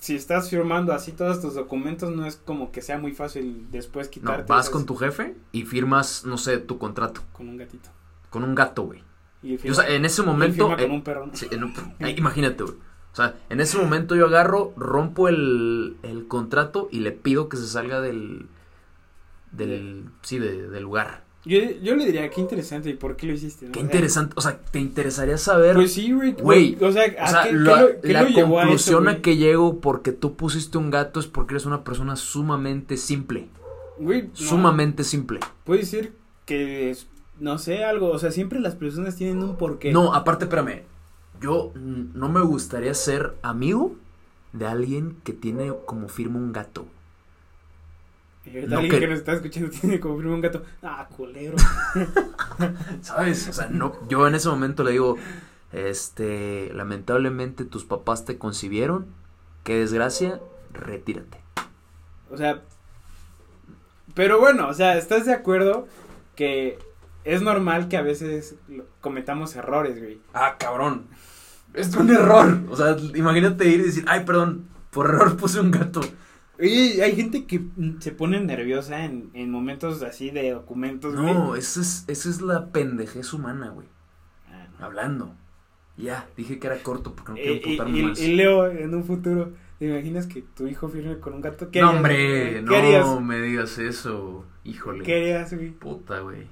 si 0.01 0.17
estás 0.17 0.51
firmando 0.51 0.93
así 0.93 1.13
todos 1.13 1.41
tus 1.41 1.55
documentos 1.55 2.11
no 2.15 2.27
es 2.27 2.37
como 2.37 2.73
que 2.73 2.83
sea 2.83 2.99
muy 2.99 3.13
fácil 3.13 3.67
después 3.71 4.07
No, 4.09 4.11
quitarte 4.13 4.45
vas 4.53 4.67
esas- 4.67 4.73
con 4.73 4.87
tu 4.87 4.97
jefe 4.97 5.37
y 5.53 5.63
firmas, 5.65 6.25
no 6.25 6.37
sé, 6.39 6.59
tu 6.59 6.79
contrato. 6.79 7.23
con 7.33 7.49
un 7.49 7.57
gatito. 7.57 7.91
Con 8.31 8.45
un 8.45 8.55
gato, 8.55 8.83
güey. 8.85 9.03
Y 9.43 9.55
Y, 9.67 9.71
o 9.71 9.75
sea, 9.75 9.89
en 9.89 10.05
ese 10.05 10.23
y 10.23 10.27
momento... 10.27 10.55
firma 10.69 10.77
con 10.77 10.91
eh, 10.91 10.95
un 10.95 11.03
perro. 11.03 11.27
¿no? 11.27 11.37
Sí, 11.37 11.47
en 11.51 11.65
un- 11.65 11.75
eh, 12.01 12.15
imagínate, 12.17 12.63
güey. 12.65 12.77
O 13.13 13.17
sea, 13.17 13.37
en 13.49 13.61
ese 13.61 13.79
momento 13.79 14.17
yo 14.17 14.27
agarro, 14.27 14.73
rompo 14.77 15.29
el, 15.29 15.97
el 16.03 16.27
contrato 16.27 16.89
y 16.91 17.01
le 17.01 17.13
pido 17.13 17.49
que 17.49 17.57
se 17.57 17.67
salga 17.69 18.01
del. 18.01 18.49
del. 19.53 20.07
sí, 20.23 20.39
de- 20.39 20.69
del 20.69 20.83
lugar. 20.83 21.24
Yo, 21.47 21.59
yo 21.83 21.95
le 21.95 22.07
diría, 22.07 22.31
qué 22.31 22.41
interesante, 22.41 22.89
¿y 22.91 22.95
por 22.95 23.17
qué 23.17 23.27
lo 23.27 23.35
hiciste? 23.35 23.67
no? 23.67 23.73
Qué 23.73 23.81
interesante. 23.81 24.33
O 24.37 24.41
sea, 24.41 24.59
te 24.59 24.79
interesaría 24.79 25.37
saber. 25.37 25.75
Pues 25.77 25.93
sí, 25.93 26.11
güey. 26.13 26.33
Güey, 26.33 26.77
O 26.83 26.91
sea, 26.91 27.05
o 27.19 27.23
¿a 27.23 27.27
sea, 27.29 27.43
qué- 27.43 27.51
qué 27.51 27.55
la, 27.57 27.81
lo- 27.83 28.01
qué 28.01 28.13
la 28.15 28.23
lo 28.23 28.29
llevó 28.31 28.59
a 28.59 28.63
eso, 28.63 28.69
conclusión 28.71 29.09
a, 29.09 29.21
que 29.23 29.37
llego 29.37 29.81
porque 29.81 30.13
tú 30.13 30.37
pusiste 30.37 30.79
un 30.79 30.91
gato 30.91 31.21
es 31.21 31.27
porque 31.27 31.55
eres 31.55 31.67
una 31.67 31.85
persona 31.85 32.17
sumamente 32.17 32.97
simple. 32.97 33.49
Güey, 33.99 34.23
no, 34.23 34.31
Sumamente 34.35 35.05
simple. 35.05 35.41
Puede 35.65 35.85
ser 35.85 36.13
que, 36.47 36.91
es- 36.91 37.09
no 37.39 37.59
sé, 37.59 37.85
algo, 37.85 38.11
o 38.11 38.19
sea, 38.19 38.31
siempre 38.31 38.59
las 38.61 38.75
personas 38.75 39.17
tienen 39.17 39.43
un 39.43 39.57
porqué. 39.57 39.93
No, 39.93 40.15
aparte, 40.15 40.45
espérame. 40.45 40.83
Yo 41.41 41.73
no 41.75 42.29
me 42.31 42.41
gustaría 42.41 42.95
ser 42.95 43.35
amigo 43.43 43.97
de 44.55 44.67
alguien 44.67 45.17
que 45.25 45.33
tiene 45.35 45.73
como 45.85 46.09
firma 46.09 46.39
un 46.39 46.53
gato. 46.53 46.87
Y 48.47 48.51
ahorita 48.57 48.67
no 48.69 48.77
alguien 48.77 48.91
que- 48.93 49.01
que 49.01 49.07
nos 49.09 49.19
está 49.19 49.33
escuchando 49.33 49.71
tiene 49.81 50.01
como 50.01 50.17
primo 50.19 50.35
un 50.35 50.41
gato. 50.41 50.63
Ah, 50.83 51.09
culero. 51.17 51.57
¿Sabes? 53.01 53.49
O 53.49 53.53
sea, 53.53 53.69
no, 53.69 53.95
yo 54.09 54.27
en 54.27 54.35
ese 54.35 54.49
momento 54.49 54.85
le 54.85 54.93
digo, 54.93 55.17
este, 55.73 56.71
lamentablemente 56.75 57.65
tus 57.65 57.85
papás 57.85 58.25
te 58.25 58.39
concibieron, 58.39 59.07
qué 59.63 59.79
desgracia, 59.79 60.41
retírate. 60.73 61.39
O 62.31 62.37
sea, 62.37 62.61
pero 64.15 64.39
bueno, 64.39 64.69
o 64.69 64.75
sea, 64.75 64.97
¿estás 64.97 65.27
de 65.27 65.33
acuerdo 65.33 65.89
que 66.37 66.79
es 67.25 67.43
normal 67.43 67.89
que 67.89 67.97
a 67.97 68.03
veces 68.03 68.57
cometamos 69.01 69.57
errores, 69.57 69.99
güey? 69.99 70.21
Ah, 70.35 70.57
cabrón. 70.59 71.07
Es 71.73 71.95
un 71.97 72.11
error. 72.11 72.61
O 72.71 72.77
sea, 72.77 72.97
imagínate 73.15 73.67
ir 73.67 73.81
y 73.81 73.85
decir, 73.85 74.05
ay, 74.07 74.25
perdón, 74.25 74.69
por 74.91 75.07
error 75.07 75.37
puse 75.37 75.59
un 75.59 75.71
gato. 75.73 76.01
Oye, 76.59 77.03
hay 77.03 77.17
gente 77.17 77.47
que 77.47 77.59
mm, 77.59 78.01
se 78.01 78.13
pone 78.13 78.41
nerviosa 78.41 79.05
en, 79.05 79.31
en 79.35 79.51
momentos 79.51 80.03
así 80.03 80.31
de 80.31 80.51
documentos, 80.53 81.15
No, 81.15 81.49
güey. 81.49 81.59
esa 81.61 81.81
es, 81.81 82.05
esa 82.09 82.29
es 82.31 82.41
la 82.41 82.69
pendejez 82.71 83.33
humana, 83.33 83.71
güey. 83.71 83.89
Ah, 84.49 84.67
no. 84.79 84.85
Hablando. 84.87 85.35
Ya, 85.97 86.29
dije 86.37 86.59
que 86.59 86.67
era 86.67 86.79
corto 86.83 87.15
porque 87.15 87.33
no 87.33 87.39
Eh, 87.39 87.43
quiero 87.43 87.55
emputarme 87.85 87.99
y- 87.99 88.03
más. 88.03 88.21
y 88.21 88.35
Leo, 88.35 88.67
en 88.69 88.95
un 88.95 89.05
futuro, 89.05 89.53
¿te 89.79 89.87
imaginas 89.87 90.27
que 90.27 90.43
tu 90.43 90.67
hijo 90.67 90.89
firme 90.89 91.19
con 91.19 91.35
un 91.35 91.41
gato? 91.41 91.71
¿Qué 91.71 91.81
no, 91.81 91.89
harías? 91.91 91.97
hombre, 91.97 92.63
no 92.63 93.21
me 93.21 93.41
digas 93.41 93.79
eso. 93.79 94.45
Híjole. 94.65 95.05
¿Qué 95.05 95.17
harías, 95.17 95.53
güey? 95.55 95.71
Puta, 95.71 96.21
güey. 96.21 96.47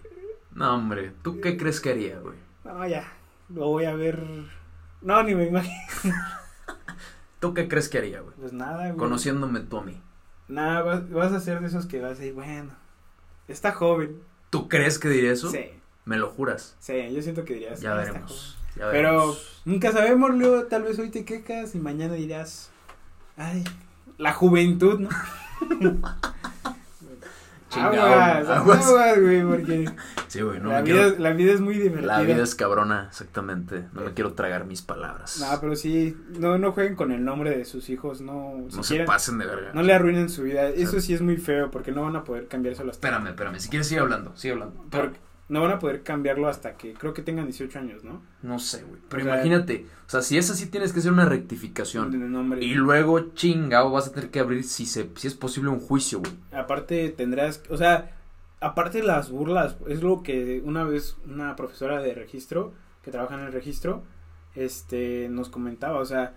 No, 0.55 0.75
hombre, 0.77 1.13
¿tú 1.23 1.41
qué 1.41 1.57
crees 1.57 1.81
que 1.81 1.91
haría, 1.91 2.19
güey? 2.21 2.37
No, 2.65 2.87
ya, 2.87 3.11
lo 3.49 3.69
voy 3.69 3.85
a 3.87 3.95
ver. 3.95 4.23
No, 5.01 5.23
ni 5.23 5.35
me 5.35 5.47
imagino. 5.47 5.75
¿Tú 7.43 7.55
qué 7.55 7.67
crees 7.67 7.89
que 7.89 7.99
haría, 7.99 8.21
güey? 8.21 8.35
Pues 8.37 8.53
nada, 8.53 8.85
güey. 8.87 8.97
Conociéndome 8.97 9.59
tú 9.59 9.79
a 9.79 9.83
mí. 9.83 10.01
Nada, 10.47 10.83
vas, 10.83 11.11
vas 11.11 11.33
a 11.33 11.41
ser 11.41 11.61
de 11.61 11.67
esos 11.67 11.87
que 11.87 11.99
vas 12.01 12.13
a 12.13 12.15
decir, 12.15 12.35
bueno, 12.35 12.71
está 13.49 13.73
joven. 13.73 14.23
¿Tú 14.49 14.69
crees 14.69 15.01
que 15.01 15.09
diría 15.09 15.33
eso? 15.33 15.51
Sí, 15.51 15.65
Me 16.05 16.17
lo 16.19 16.31
juras. 16.31 16.77
sí, 16.79 16.95
yo 17.13 17.21
siento 17.21 17.45
que 17.45 17.55
dirías. 17.55 17.81
Ya 17.81 17.95
"Ah, 17.97 18.01
está 18.01 18.13
veremos. 18.13 18.59
Ya 18.77 18.83
joven". 18.85 18.93
Pero 18.97 19.09
veremos. 19.11 19.63
nunca 19.65 19.91
sabemos, 19.91 20.35
Leo, 20.37 20.67
tal 20.69 20.85
vez 20.85 21.01
hoy 21.01 21.11
te 21.11 21.25
quejas 21.25 21.75
y 21.75 21.79
mañana 21.81 22.15
dirás, 22.15 22.71
ay, 23.37 23.65
la 24.19 24.33
juventud, 24.33 25.01
¿no? 25.01 25.09
Aguas, 27.81 28.49
aguas. 28.49 28.87
aguas, 28.87 29.21
güey, 29.21 29.43
porque 29.45 29.91
Sí, 30.29 30.41
güey, 30.43 30.61
no 30.61 30.71
la, 30.71 30.77
me 30.77 30.83
vida, 30.83 31.03
quiero... 31.09 31.19
la 31.19 31.33
vida 31.33 31.53
es 31.53 31.61
muy 31.61 31.75
divertida. 31.75 32.19
La 32.19 32.23
vida 32.23 32.43
es 32.43 32.55
cabrona, 32.55 33.07
exactamente. 33.09 33.85
No 33.93 34.03
me 34.03 34.13
quiero 34.15 34.33
tragar 34.35 34.65
mis 34.65 34.83
palabras. 34.83 35.39
No, 35.41 35.61
pero 35.61 35.77
sí, 35.77 36.17
no, 36.39 36.59
no 36.59 36.73
jueguen 36.73 36.95
con 36.97 37.13
el 37.13 37.25
nombre 37.25 37.57
de 37.57 37.65
sus 37.65 37.89
hijos, 37.91 38.21
no, 38.21 38.65
si 38.69 38.77
no 38.77 38.83
se 38.83 39.05
pasen 39.05 39.39
de 39.39 39.47
verga. 39.47 39.71
no 39.75 39.83
le 39.83 39.93
arruinen 39.93 40.29
su 40.29 40.43
vida. 40.43 40.69
Eso 40.69 41.01
sí 41.01 41.15
es 41.15 41.23
muy 41.23 41.37
feo 41.37 41.71
porque 41.71 41.93
no 41.93 42.03
van 42.03 42.17
a 42.17 42.25
poder 42.25 42.49
cambiárselo 42.49 42.91
hasta. 42.91 43.07
Espérame, 43.09 43.29
espérame. 43.29 43.59
Si 43.59 43.69
quieres 43.69 43.87
sigue 43.89 44.01
hablando, 44.01 44.33
sigue 44.37 44.53
hablando. 44.53 44.83
Por- 44.91 45.13
no 45.49 45.61
van 45.61 45.73
a 45.73 45.79
poder 45.79 46.03
cambiarlo 46.03 46.49
hasta 46.49 46.77
que 46.77 46.95
creo 46.95 47.13
que 47.13 47.23
tengan 47.23 47.45
18 47.47 47.79
años, 47.79 48.05
¿no? 48.05 48.23
No 48.43 48.59
sé, 48.59 48.85
güey. 48.85 49.01
Pero 49.09 49.23
O 49.23 49.25
sea, 49.27 49.35
imagínate, 49.35 49.87
o 50.07 50.11
sea, 50.11 50.23
si 50.23 50.39
es 50.39 50.51
así 50.51 50.67
tienes 50.67 50.93
que 50.93 51.01
hacer 51.01 51.13
una 51.13 51.27
rectificación. 51.27 52.33
Nombre. 52.33 52.65
Y 52.65 52.75
luego, 52.75 53.35
chingado, 53.35 53.91
vas 53.91 54.09
a 54.09 54.13
tener 54.13 54.31
que 54.31 54.41
abrir 54.41 54.65
si 54.65 54.87
se, 54.87 55.11
si 55.17 55.27
es 55.27 55.35
posible 55.35 55.71
un 55.71 55.81
juicio, 55.81 56.21
güey. 56.21 56.33
Aparte 56.53 57.11
tendrás, 57.11 57.63
o 57.69 57.77
sea, 57.77 58.17
aparte 58.61 59.03
las 59.03 59.31
burlas, 59.31 59.77
es 59.89 60.03
lo 60.03 60.23
que 60.23 60.63
una 60.65 60.85
vez 60.85 61.17
una 61.27 61.55
profesora 61.57 62.01
de 62.01 62.15
registro 62.15 62.73
que 63.03 63.11
trabaja 63.11 63.35
en 63.35 63.41
el 63.41 63.53
registro, 63.53 64.05
este, 64.55 65.29
nos 65.29 65.49
comentaba, 65.49 65.99
o 65.99 66.05
sea, 66.05 66.35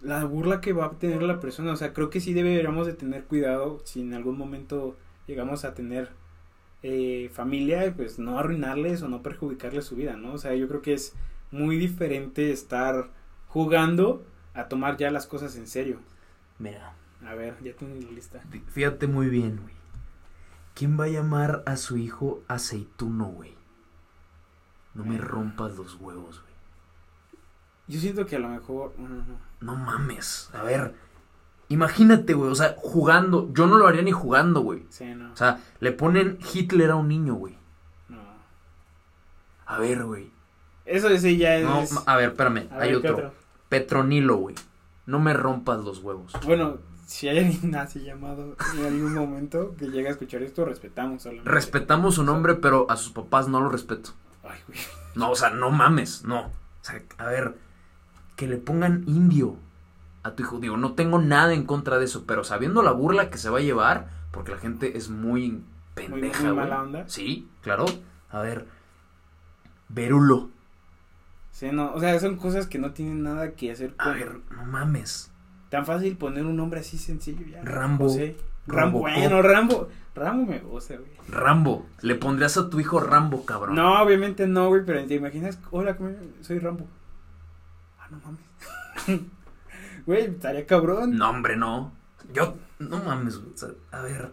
la 0.00 0.24
burla 0.24 0.60
que 0.60 0.72
va 0.72 0.86
a 0.86 0.90
tener 0.92 1.22
la 1.22 1.40
persona, 1.40 1.72
o 1.72 1.76
sea, 1.76 1.92
creo 1.92 2.10
que 2.10 2.20
sí 2.20 2.34
deberíamos 2.34 2.86
de 2.86 2.92
tener 2.92 3.24
cuidado 3.24 3.80
si 3.84 4.02
en 4.02 4.14
algún 4.14 4.38
momento 4.38 4.96
llegamos 5.26 5.64
a 5.64 5.74
tener 5.74 6.10
eh, 6.82 7.30
familia, 7.32 7.92
pues 7.96 8.18
no 8.18 8.38
arruinarles 8.38 9.02
o 9.02 9.08
no 9.08 9.22
perjudicarles 9.22 9.84
su 9.84 9.96
vida, 9.96 10.16
¿no? 10.16 10.32
O 10.34 10.38
sea, 10.38 10.54
yo 10.54 10.68
creo 10.68 10.82
que 10.82 10.94
es 10.94 11.14
muy 11.50 11.76
diferente 11.78 12.50
estar 12.52 13.10
jugando 13.48 14.24
a 14.54 14.68
tomar 14.68 14.96
ya 14.96 15.10
las 15.10 15.26
cosas 15.26 15.56
en 15.56 15.66
serio. 15.66 15.98
Mira, 16.58 16.94
A 17.24 17.34
ver, 17.34 17.56
ya 17.62 17.72
tengo 17.74 17.94
la 17.94 18.10
lista. 18.12 18.40
fí- 18.50 18.64
fíjate 18.66 19.06
muy 19.08 19.28
bien, 19.28 19.58
güey. 19.62 19.74
¿Quién 20.74 20.98
va 20.98 21.04
a 21.04 21.08
llamar 21.08 21.62
a 21.66 21.76
su 21.76 21.96
hijo 21.96 22.42
aceituno, 22.46 23.26
güey? 23.26 23.54
No 24.94 25.04
me 25.04 25.18
rompas 25.18 25.76
los 25.76 25.94
huevos, 25.96 26.40
güey. 26.40 26.54
Yo 27.88 27.98
siento 28.00 28.26
que 28.26 28.36
a 28.36 28.38
lo 28.38 28.48
mejor... 28.48 28.94
no, 28.98 29.08
no, 29.08 29.16
no. 29.16 29.38
No 29.60 29.76
mames. 29.76 30.50
A 30.52 30.62
ver, 30.62 30.94
imagínate, 31.68 32.34
güey. 32.34 32.50
O 32.50 32.54
sea, 32.54 32.74
jugando. 32.78 33.52
Yo 33.52 33.66
no 33.66 33.78
lo 33.78 33.86
haría 33.86 34.02
ni 34.02 34.12
jugando, 34.12 34.60
güey. 34.60 34.86
Sí, 34.90 35.04
no. 35.14 35.32
O 35.32 35.36
sea, 35.36 35.60
le 35.80 35.92
ponen 35.92 36.38
Hitler 36.52 36.90
a 36.90 36.96
un 36.96 37.08
niño, 37.08 37.34
güey. 37.34 37.56
no. 38.08 38.18
A 39.66 39.78
ver, 39.78 40.04
güey. 40.04 40.30
Eso 40.84 41.14
sí 41.18 41.36
ya 41.36 41.56
es... 41.56 41.92
No, 41.92 42.02
a 42.06 42.16
ver, 42.16 42.30
espérame. 42.30 42.68
A 42.70 42.80
Hay 42.80 42.92
ver, 42.92 43.02
¿qué 43.02 43.10
otro. 43.10 43.32
Petronilo, 43.68 44.36
güey. 44.36 44.54
No 45.04 45.20
me 45.20 45.34
rompas 45.34 45.80
los 45.80 45.98
huevos. 46.02 46.32
Bueno, 46.46 46.78
si 47.06 47.28
hay 47.28 47.38
alguien 47.38 47.74
así 47.76 48.00
llamado 48.00 48.56
en 48.74 48.84
algún 48.86 49.14
momento 49.14 49.74
que 49.76 49.86
llegue 49.86 50.08
a 50.08 50.12
escuchar 50.12 50.42
esto, 50.42 50.64
respetamos 50.64 51.22
solamente. 51.22 51.50
Respetamos 51.50 52.14
su 52.14 52.24
nombre, 52.24 52.54
pero 52.54 52.90
a 52.90 52.96
sus 52.96 53.12
papás 53.12 53.48
no 53.48 53.60
lo 53.60 53.68
respeto. 53.68 54.10
Ay, 54.42 54.58
güey. 54.66 54.78
No, 55.14 55.30
o 55.30 55.36
sea, 55.36 55.50
no 55.50 55.70
mames, 55.70 56.24
no. 56.24 56.46
O 56.46 56.50
sea, 56.80 57.02
a 57.18 57.26
ver, 57.26 57.56
que 58.36 58.46
le 58.46 58.56
pongan 58.56 59.04
indio 59.06 59.56
a 60.22 60.34
tu 60.34 60.42
hijo. 60.42 60.58
Digo, 60.58 60.76
no 60.76 60.92
tengo 60.94 61.18
nada 61.20 61.52
en 61.54 61.64
contra 61.64 61.98
de 61.98 62.04
eso, 62.06 62.24
pero 62.26 62.44
sabiendo 62.44 62.82
la 62.82 62.92
burla 62.92 63.30
que 63.30 63.38
se 63.38 63.50
va 63.50 63.58
a 63.58 63.62
llevar, 63.62 64.08
porque 64.30 64.52
la 64.52 64.58
gente 64.58 64.96
es 64.96 65.08
muy 65.10 65.62
pendeja, 65.94 66.42
muy 66.44 66.52
güey. 66.52 66.64
mala 66.68 66.82
onda. 66.82 67.08
Sí, 67.08 67.48
claro. 67.62 67.86
A 68.30 68.40
ver, 68.40 68.66
Verulo. 69.88 70.50
Sí, 71.50 71.70
no, 71.72 71.92
o 71.92 72.00
sea, 72.00 72.18
son 72.20 72.36
cosas 72.36 72.66
que 72.66 72.78
no 72.78 72.92
tienen 72.92 73.22
nada 73.22 73.52
que 73.52 73.72
hacer 73.72 73.94
A 73.98 74.04
con... 74.04 74.14
ver, 74.14 74.36
no 74.50 74.64
mames. 74.64 75.32
Tan 75.70 75.84
fácil 75.84 76.16
poner 76.16 76.44
un 76.46 76.56
nombre 76.56 76.80
así 76.80 76.98
sencillo 76.98 77.44
ya. 77.46 77.62
Rambo. 77.62 78.14
Rambo, 78.66 79.00
bueno, 79.00 79.40
Rambo. 79.42 79.88
Rambo 80.14 80.50
me 80.52 80.58
gusta, 80.60 80.96
güey. 80.96 81.10
Rambo. 81.28 81.86
Le 82.02 82.14
pondrías 82.16 82.56
a 82.58 82.68
tu 82.70 82.80
hijo 82.80 83.00
Rambo, 83.00 83.44
cabrón. 83.46 83.74
No, 83.74 84.02
obviamente 84.02 84.46
no, 84.46 84.68
güey, 84.68 84.84
pero 84.84 85.04
te 85.06 85.14
imaginas, 85.14 85.58
hola, 85.70 85.96
¿cómo- 85.96 86.10
soy 86.42 86.58
Rambo. 86.58 86.86
Ah, 87.98 88.08
no 88.10 88.20
mames. 88.24 89.20
Güey, 90.08 90.24
estaría 90.24 90.64
cabrón. 90.64 91.18
No, 91.18 91.28
hombre, 91.28 91.54
no. 91.54 91.92
Yo, 92.32 92.56
no 92.78 92.96
mames, 93.04 93.36
güey. 93.36 93.52
A 93.90 94.00
ver. 94.00 94.32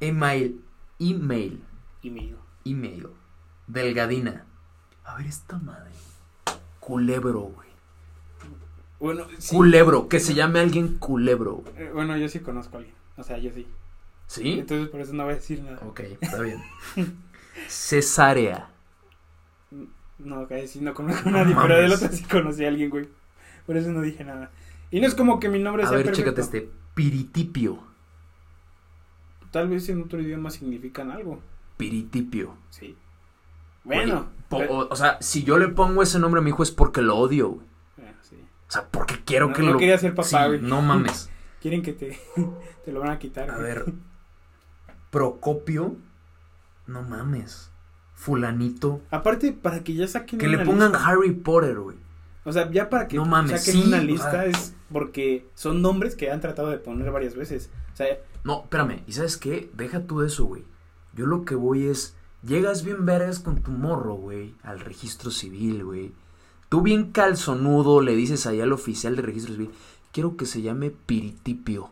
Email. 0.00 0.62
Email. 0.98 1.64
Digo, 2.02 2.38
Email. 2.66 3.08
Delgadina. 3.66 4.44
A 5.02 5.16
ver, 5.16 5.28
esta 5.28 5.56
madre. 5.56 5.92
Culebro, 6.78 7.40
güey. 7.40 7.68
Bueno, 9.00 9.24
sí. 9.38 9.56
Culebro. 9.56 10.08
Que 10.08 10.20
se 10.20 10.34
llame 10.34 10.60
alguien 10.60 10.98
culebro. 10.98 11.64
Eh, 11.78 11.90
bueno, 11.94 12.14
yo 12.18 12.28
sí 12.28 12.40
conozco 12.40 12.76
a 12.76 12.80
alguien. 12.80 12.94
O 13.16 13.22
sea, 13.22 13.38
yo 13.38 13.50
sí. 13.50 13.66
¿Sí? 14.26 14.58
Entonces 14.58 14.90
por 14.90 15.00
eso 15.00 15.14
no 15.14 15.24
voy 15.24 15.32
a 15.32 15.36
decir 15.36 15.62
nada. 15.62 15.78
Ok, 15.86 16.00
está 16.20 16.38
bien. 16.42 16.62
Cesárea. 17.66 18.68
No, 20.18 20.46
que 20.46 20.68
sí 20.68 20.80
no 20.80 20.94
conozco 20.94 21.30
a 21.30 21.32
nadie, 21.32 21.56
pero 21.60 21.76
del 21.78 21.90
otro 21.90 22.06
sí 22.12 22.22
conocí 22.22 22.64
a 22.64 22.68
alguien, 22.68 22.90
güey. 22.90 23.08
Por 23.66 23.76
eso 23.76 23.90
no 23.90 24.02
dije 24.02 24.22
nada. 24.22 24.52
Y 24.92 25.00
no 25.00 25.06
es 25.08 25.14
como 25.16 25.40
que 25.40 25.48
mi 25.48 25.58
nombre 25.58 25.82
A 25.82 25.88
sea 25.88 25.96
ver, 25.96 26.06
perfecto. 26.06 26.30
chécate 26.30 26.40
este. 26.42 26.70
Piritipio. 26.94 27.78
Tal 29.50 29.68
vez 29.68 29.88
en 29.88 30.02
otro 30.02 30.20
idioma 30.20 30.50
significan 30.50 31.10
algo. 31.10 31.40
Piritipio. 31.76 32.54
Sí. 32.70 32.96
Bueno. 33.84 34.26
Pero- 34.48 34.70
o, 34.72 34.88
o 34.88 34.96
sea, 34.96 35.16
si 35.20 35.42
yo 35.44 35.58
le 35.58 35.68
pongo 35.68 36.02
ese 36.02 36.18
nombre 36.18 36.40
a 36.40 36.44
mi 36.44 36.50
hijo 36.50 36.62
es 36.62 36.70
porque 36.70 37.02
lo 37.02 37.16
odio, 37.16 37.48
güey. 37.48 37.66
sí. 38.22 38.36
O 38.68 38.70
sea, 38.70 38.86
porque 38.88 39.16
quiero 39.24 39.48
No- 39.48 39.54
que 39.54 39.62
no 39.62 39.72
lo. 39.72 39.78
quería 39.78 39.98
ser 39.98 40.14
papá, 40.14 40.28
Sí, 40.28 40.36
no 40.60 40.80
mames. 40.82 41.28
Quieren 41.62 41.82
que 41.82 41.92
te, 41.92 42.18
te 42.84 42.92
lo 42.92 43.00
van 43.00 43.10
a 43.10 43.18
quitar. 43.18 43.50
A 43.50 43.54
güey. 43.56 43.64
ver. 43.66 43.92
Procopio. 45.10 45.96
No 46.86 47.02
mames. 47.02 47.70
Fulanito. 48.14 49.00
Aparte, 49.10 49.52
para 49.52 49.82
que 49.82 49.94
ya 49.94 50.06
saquen 50.06 50.38
Que 50.38 50.48
le 50.48 50.64
pongan 50.64 50.92
lista. 50.92 51.06
Harry 51.06 51.32
Potter, 51.32 51.78
güey. 51.78 51.96
O 52.44 52.52
sea, 52.52 52.70
ya 52.70 52.90
para 52.90 53.06
que 53.08 53.16
No 53.16 53.24
mames, 53.24 53.62
saquen 53.64 53.82
sí, 53.82 53.88
una 53.88 54.00
lista 54.00 54.46
es 54.46 54.74
porque 54.92 55.46
son 55.54 55.80
nombres 55.80 56.16
que 56.16 56.30
han 56.30 56.40
tratado 56.40 56.70
de 56.70 56.78
poner 56.78 57.10
varias 57.10 57.34
veces. 57.36 57.70
O 57.92 57.96
sea, 57.96 58.06
No, 58.44 58.62
espérame. 58.62 59.02
¿Y 59.06 59.12
sabes 59.12 59.36
qué? 59.36 59.70
Deja 59.74 60.06
tú 60.06 60.22
eso, 60.22 60.44
güey. 60.46 60.64
Yo 61.14 61.26
lo 61.26 61.44
que 61.44 61.54
voy 61.54 61.86
es. 61.86 62.16
Llegas 62.42 62.82
bien 62.84 63.06
vergas 63.06 63.38
con 63.38 63.62
tu 63.62 63.70
morro, 63.70 64.14
güey. 64.14 64.54
Al 64.64 64.80
registro 64.80 65.30
civil, 65.30 65.84
güey. 65.84 66.12
Tú 66.68 66.80
bien 66.82 67.12
calzonudo 67.12 68.00
le 68.00 68.16
dices 68.16 68.46
allá 68.46 68.64
al 68.64 68.72
oficial 68.72 69.14
de 69.14 69.22
registro 69.22 69.54
civil. 69.54 69.70
Quiero 70.10 70.36
que 70.36 70.46
se 70.46 70.62
llame 70.62 70.90
Piritipio. 70.90 71.90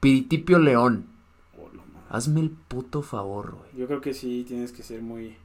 Piritipio 0.00 0.58
León. 0.58 1.06
oh. 1.58 1.70
Hazme 2.10 2.40
el 2.40 2.50
puto 2.50 3.02
favor, 3.02 3.52
güey. 3.52 3.70
yo 3.76 3.86
creo 3.86 4.00
que 4.02 4.12
sí 4.12 4.44
tienes 4.46 4.72
que 4.72 4.82
ser 4.82 5.00
muy 5.00 5.36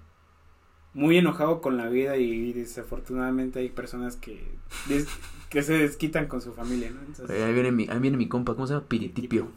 muy 0.98 1.18
enojado 1.18 1.62
con 1.62 1.78
la 1.78 1.88
vida 1.89 2.18
y 2.18 2.54
desafortunadamente 2.54 3.60
hay 3.60 3.70
personas 3.70 4.16
que 4.16 4.43
des- 4.88 5.08
que 5.50 5.62
se 5.62 5.74
desquitan 5.78 6.26
con 6.28 6.41
su 6.41 6.54
familia, 6.54 6.89
¿no? 6.91 7.00
Entonces, 7.06 7.30
Ahí 7.41 7.54
viene 7.54 7.72
mi, 7.72 7.88
ahí 7.88 8.00
viene 8.00 8.18
mi 8.18 8.28
compa. 8.28 8.54
¿Cómo 8.56 8.68
se 8.68 8.74
llama? 8.74 8.86
Piritipio. 8.88 9.48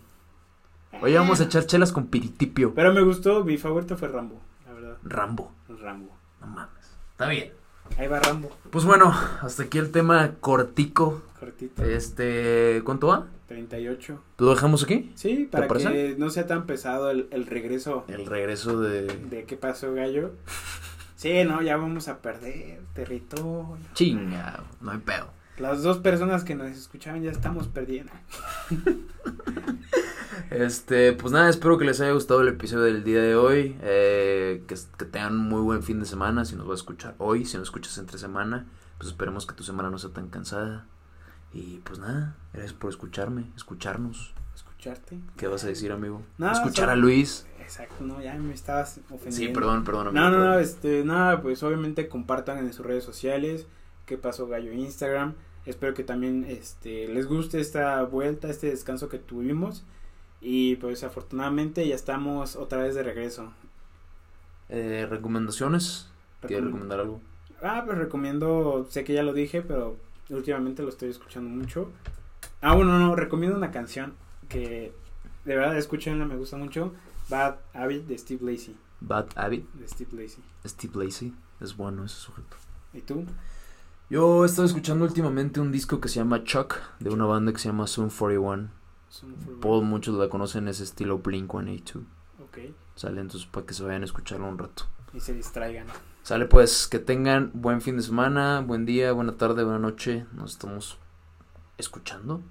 Oye, 1.03 1.17
vamos 1.19 1.41
a 1.41 1.45
echar 1.45 1.65
chelas 1.67 1.93
con 1.93 2.07
Piritipio. 2.09 2.75
Pero 2.75 2.93
me 2.93 3.01
gustó, 3.03 3.43
mi 3.45 3.57
favorito 3.57 3.97
fue 3.97 4.09
Rambo, 4.09 4.39
la 4.67 4.73
verdad. 4.75 4.97
Rambo. 5.03 5.53
Rambo. 5.81 6.15
No 6.41 6.47
mames. 6.47 6.85
Está 7.13 7.29
bien. 7.29 7.53
Ahí 7.99 8.07
va 8.07 8.21
Rambo, 8.21 8.51
Pues 8.71 8.85
bueno, 8.85 9.13
hasta 9.43 9.65
aquí 9.65 9.79
el 9.79 9.91
tema 9.91 10.33
cortico. 10.41 11.23
cortito. 11.41 11.83
Este, 11.85 12.83
¿cuánto 12.85 13.09
va? 13.09 13.27
38. 13.49 14.23
¿Lo 14.39 14.51
dejamos 14.51 14.85
aquí? 14.85 15.11
Sí, 15.17 15.49
para 15.51 15.67
que 15.67 16.15
no 16.19 16.31
sea 16.31 16.47
tan 16.47 16.67
pesado 16.67 17.11
el, 17.11 17.27
el 17.33 17.47
regreso 17.47 18.05
El 18.07 18.27
regreso 18.27 18.79
de... 18.81 19.07
de 19.09 19.45
qué 19.45 19.57
pasó, 19.57 19.93
gallo. 19.95 20.31
Sí, 21.21 21.45
no, 21.45 21.61
ya 21.61 21.77
vamos 21.77 22.09
a 22.09 22.23
perder 22.23 22.81
territorio. 22.95 23.77
Chinga, 23.93 24.65
no 24.81 24.93
hay 24.93 24.97
pedo. 25.01 25.29
Las 25.59 25.83
dos 25.83 25.99
personas 25.99 26.45
que 26.45 26.55
nos 26.55 26.71
escuchaban 26.71 27.23
ya 27.23 27.31
estamos 27.31 27.69
perdiendo. 27.69 28.13
Este, 30.51 31.13
pues 31.13 31.33
nada, 31.33 31.49
espero 31.49 31.79
que 31.79 31.85
les 31.85 32.01
haya 32.01 32.11
gustado 32.11 32.41
el 32.41 32.49
episodio 32.49 32.85
del 32.85 33.05
día 33.05 33.21
de 33.23 33.37
hoy. 33.37 33.77
Eh, 33.83 34.65
que, 34.67 34.75
que 34.99 35.05
tengan 35.05 35.35
un 35.35 35.49
muy 35.49 35.61
buen 35.61 35.83
fin 35.83 36.01
de 36.01 36.07
semana. 36.07 36.45
Si 36.45 36.57
nos 36.57 36.67
va 36.67 36.73
a 36.73 36.77
escuchar 36.77 37.15
hoy, 37.19 37.45
si 37.45 37.57
nos 37.57 37.69
escuchas 37.69 37.99
entre 37.99 38.19
semana, 38.19 38.67
pues 38.99 39.11
esperemos 39.11 39.47
que 39.47 39.55
tu 39.55 39.63
semana 39.63 39.91
no 39.91 39.99
sea 39.99 40.11
tan 40.11 40.29
cansada. 40.29 40.87
Y 41.53 41.81
pues 41.85 41.99
nada, 41.99 42.35
gracias 42.53 42.73
por 42.73 42.91
escucharme, 42.91 43.45
escucharnos. 43.57 44.35
Escucharte. 44.81 45.19
¿Qué 45.37 45.47
vas 45.47 45.63
a 45.65 45.67
decir, 45.67 45.93
amigo? 45.93 46.23
Escuchar 46.39 46.73
solo- 46.87 46.93
a 46.93 46.97
Luis. 46.97 47.47
Exacto, 47.61 48.03
no, 48.03 48.21
ya 48.23 48.35
me 48.37 48.55
estabas 48.55 48.99
ofendiendo. 49.11 49.37
Sí, 49.37 49.49
perdón, 49.49 49.85
perdón, 49.85 50.09
amigo. 50.09 50.25
No, 50.25 50.31
no, 50.31 50.43
no, 50.45 50.59
este, 50.59 51.05
nada, 51.05 51.43
pues 51.43 51.63
obviamente 51.63 52.09
compartan 52.09 52.59
en 52.59 52.73
sus 52.73 52.87
redes 52.87 53.05
sociales 53.05 53.67
qué 54.07 54.17
pasó 54.17 54.47
Gallo 54.49 54.73
Instagram. 54.73 55.35
Espero 55.67 55.93
que 55.93 56.03
también 56.03 56.47
este 56.49 57.07
les 57.09 57.27
guste 57.27 57.61
esta 57.61 58.03
vuelta, 58.05 58.49
este 58.49 58.69
descanso 58.71 59.11
que 59.11 59.19
tuvimos. 59.19 59.85
Y 60.41 60.77
pues 60.77 61.05
afortunadamente 61.05 61.87
ya 61.87 61.95
estamos 61.95 62.57
otra 62.57 62.79
vez 62.83 62.95
de 62.95 63.03
regreso. 63.03 63.53
Eh, 64.71 65.07
¿Recomendaciones? 65.11 66.09
¿Quieres 66.41 66.61
Recom- 66.65 66.67
recomendar 66.69 67.01
algo? 67.01 67.21
Ah, 67.63 67.83
pues 67.85 67.99
recomiendo, 67.99 68.87
sé 68.89 69.05
que 69.05 69.13
ya 69.13 69.23
lo 69.23 69.35
dije, 69.35 69.61
pero 69.61 69.99
últimamente 70.31 70.83
lo 70.83 70.89
estoy 70.89 71.11
escuchando 71.11 71.51
mucho. 71.51 71.91
Ah, 72.63 72.75
bueno, 72.75 72.99
no, 72.99 73.15
recomiendo 73.15 73.57
una 73.59 73.71
canción 73.71 74.15
que 74.51 74.93
de 75.47 75.57
verdad 75.57 75.77
escúchenla, 75.79 76.27
me 76.27 76.37
gusta 76.37 76.59
mucho. 76.59 76.93
Bad 77.31 77.57
Habit 77.73 78.05
de 78.07 78.19
Steve 78.19 78.53
Lacy. 78.53 78.77
Bad 79.01 79.29
Habit, 79.37 79.67
De 79.73 79.89
Steve 79.89 80.11
Lacy. 80.23 80.43
Steve 80.67 81.05
Lacey. 81.05 81.33
Es 81.61 81.75
bueno 81.77 82.05
ese 82.05 82.17
sujeto. 82.17 82.57
¿Y 82.93 83.01
tú? 83.01 83.25
Yo 84.11 84.43
he 84.43 84.47
estado 84.47 84.67
escuchando 84.67 85.05
últimamente 85.05 85.61
un 85.61 85.71
disco 85.73 86.01
que 86.01 86.09
se 86.09 86.17
llama 86.17 86.43
Chuck, 86.45 86.75
de 86.99 87.11
una 87.11 87.25
banda 87.25 87.53
que 87.53 87.59
se 87.59 87.69
llama 87.69 87.87
Zoom 87.87 88.11
41. 88.11 88.69
Son 89.09 89.35
for- 89.37 89.61
Paul, 89.61 89.85
muchos 89.85 90.17
la 90.17 90.29
conocen, 90.29 90.69
es 90.69 90.81
estilo 90.81 91.19
Blink 91.19 91.51
182. 91.51 92.05
Ok. 92.41 92.49
Ok. 92.49 92.59
Sale, 92.97 93.21
entonces 93.21 93.49
para 93.49 93.65
que 93.65 93.73
se 93.75 93.85
vayan 93.85 94.03
a 94.03 94.05
escucharlo 94.07 94.47
un 94.49 94.59
rato. 94.59 94.85
Y 95.15 95.21
se 95.21 95.33
distraigan. 95.33 95.87
Sale 96.23 96.47
pues, 96.47 96.87
que 96.89 96.99
tengan 96.99 97.51
buen 97.55 97.81
fin 97.81 97.97
de 97.97 98.03
semana, 98.03 98.61
buen 98.61 98.85
día, 98.85 99.13
buena 99.13 99.37
tarde, 99.37 99.63
buena 99.65 99.79
noche. 99.79 100.27
Nos 100.33 100.53
estamos 100.53 100.99
escuchando. 101.79 102.43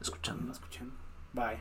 Escuchando. 0.00 0.52
Escuchando. 0.52 0.92
Bye. 1.34 1.58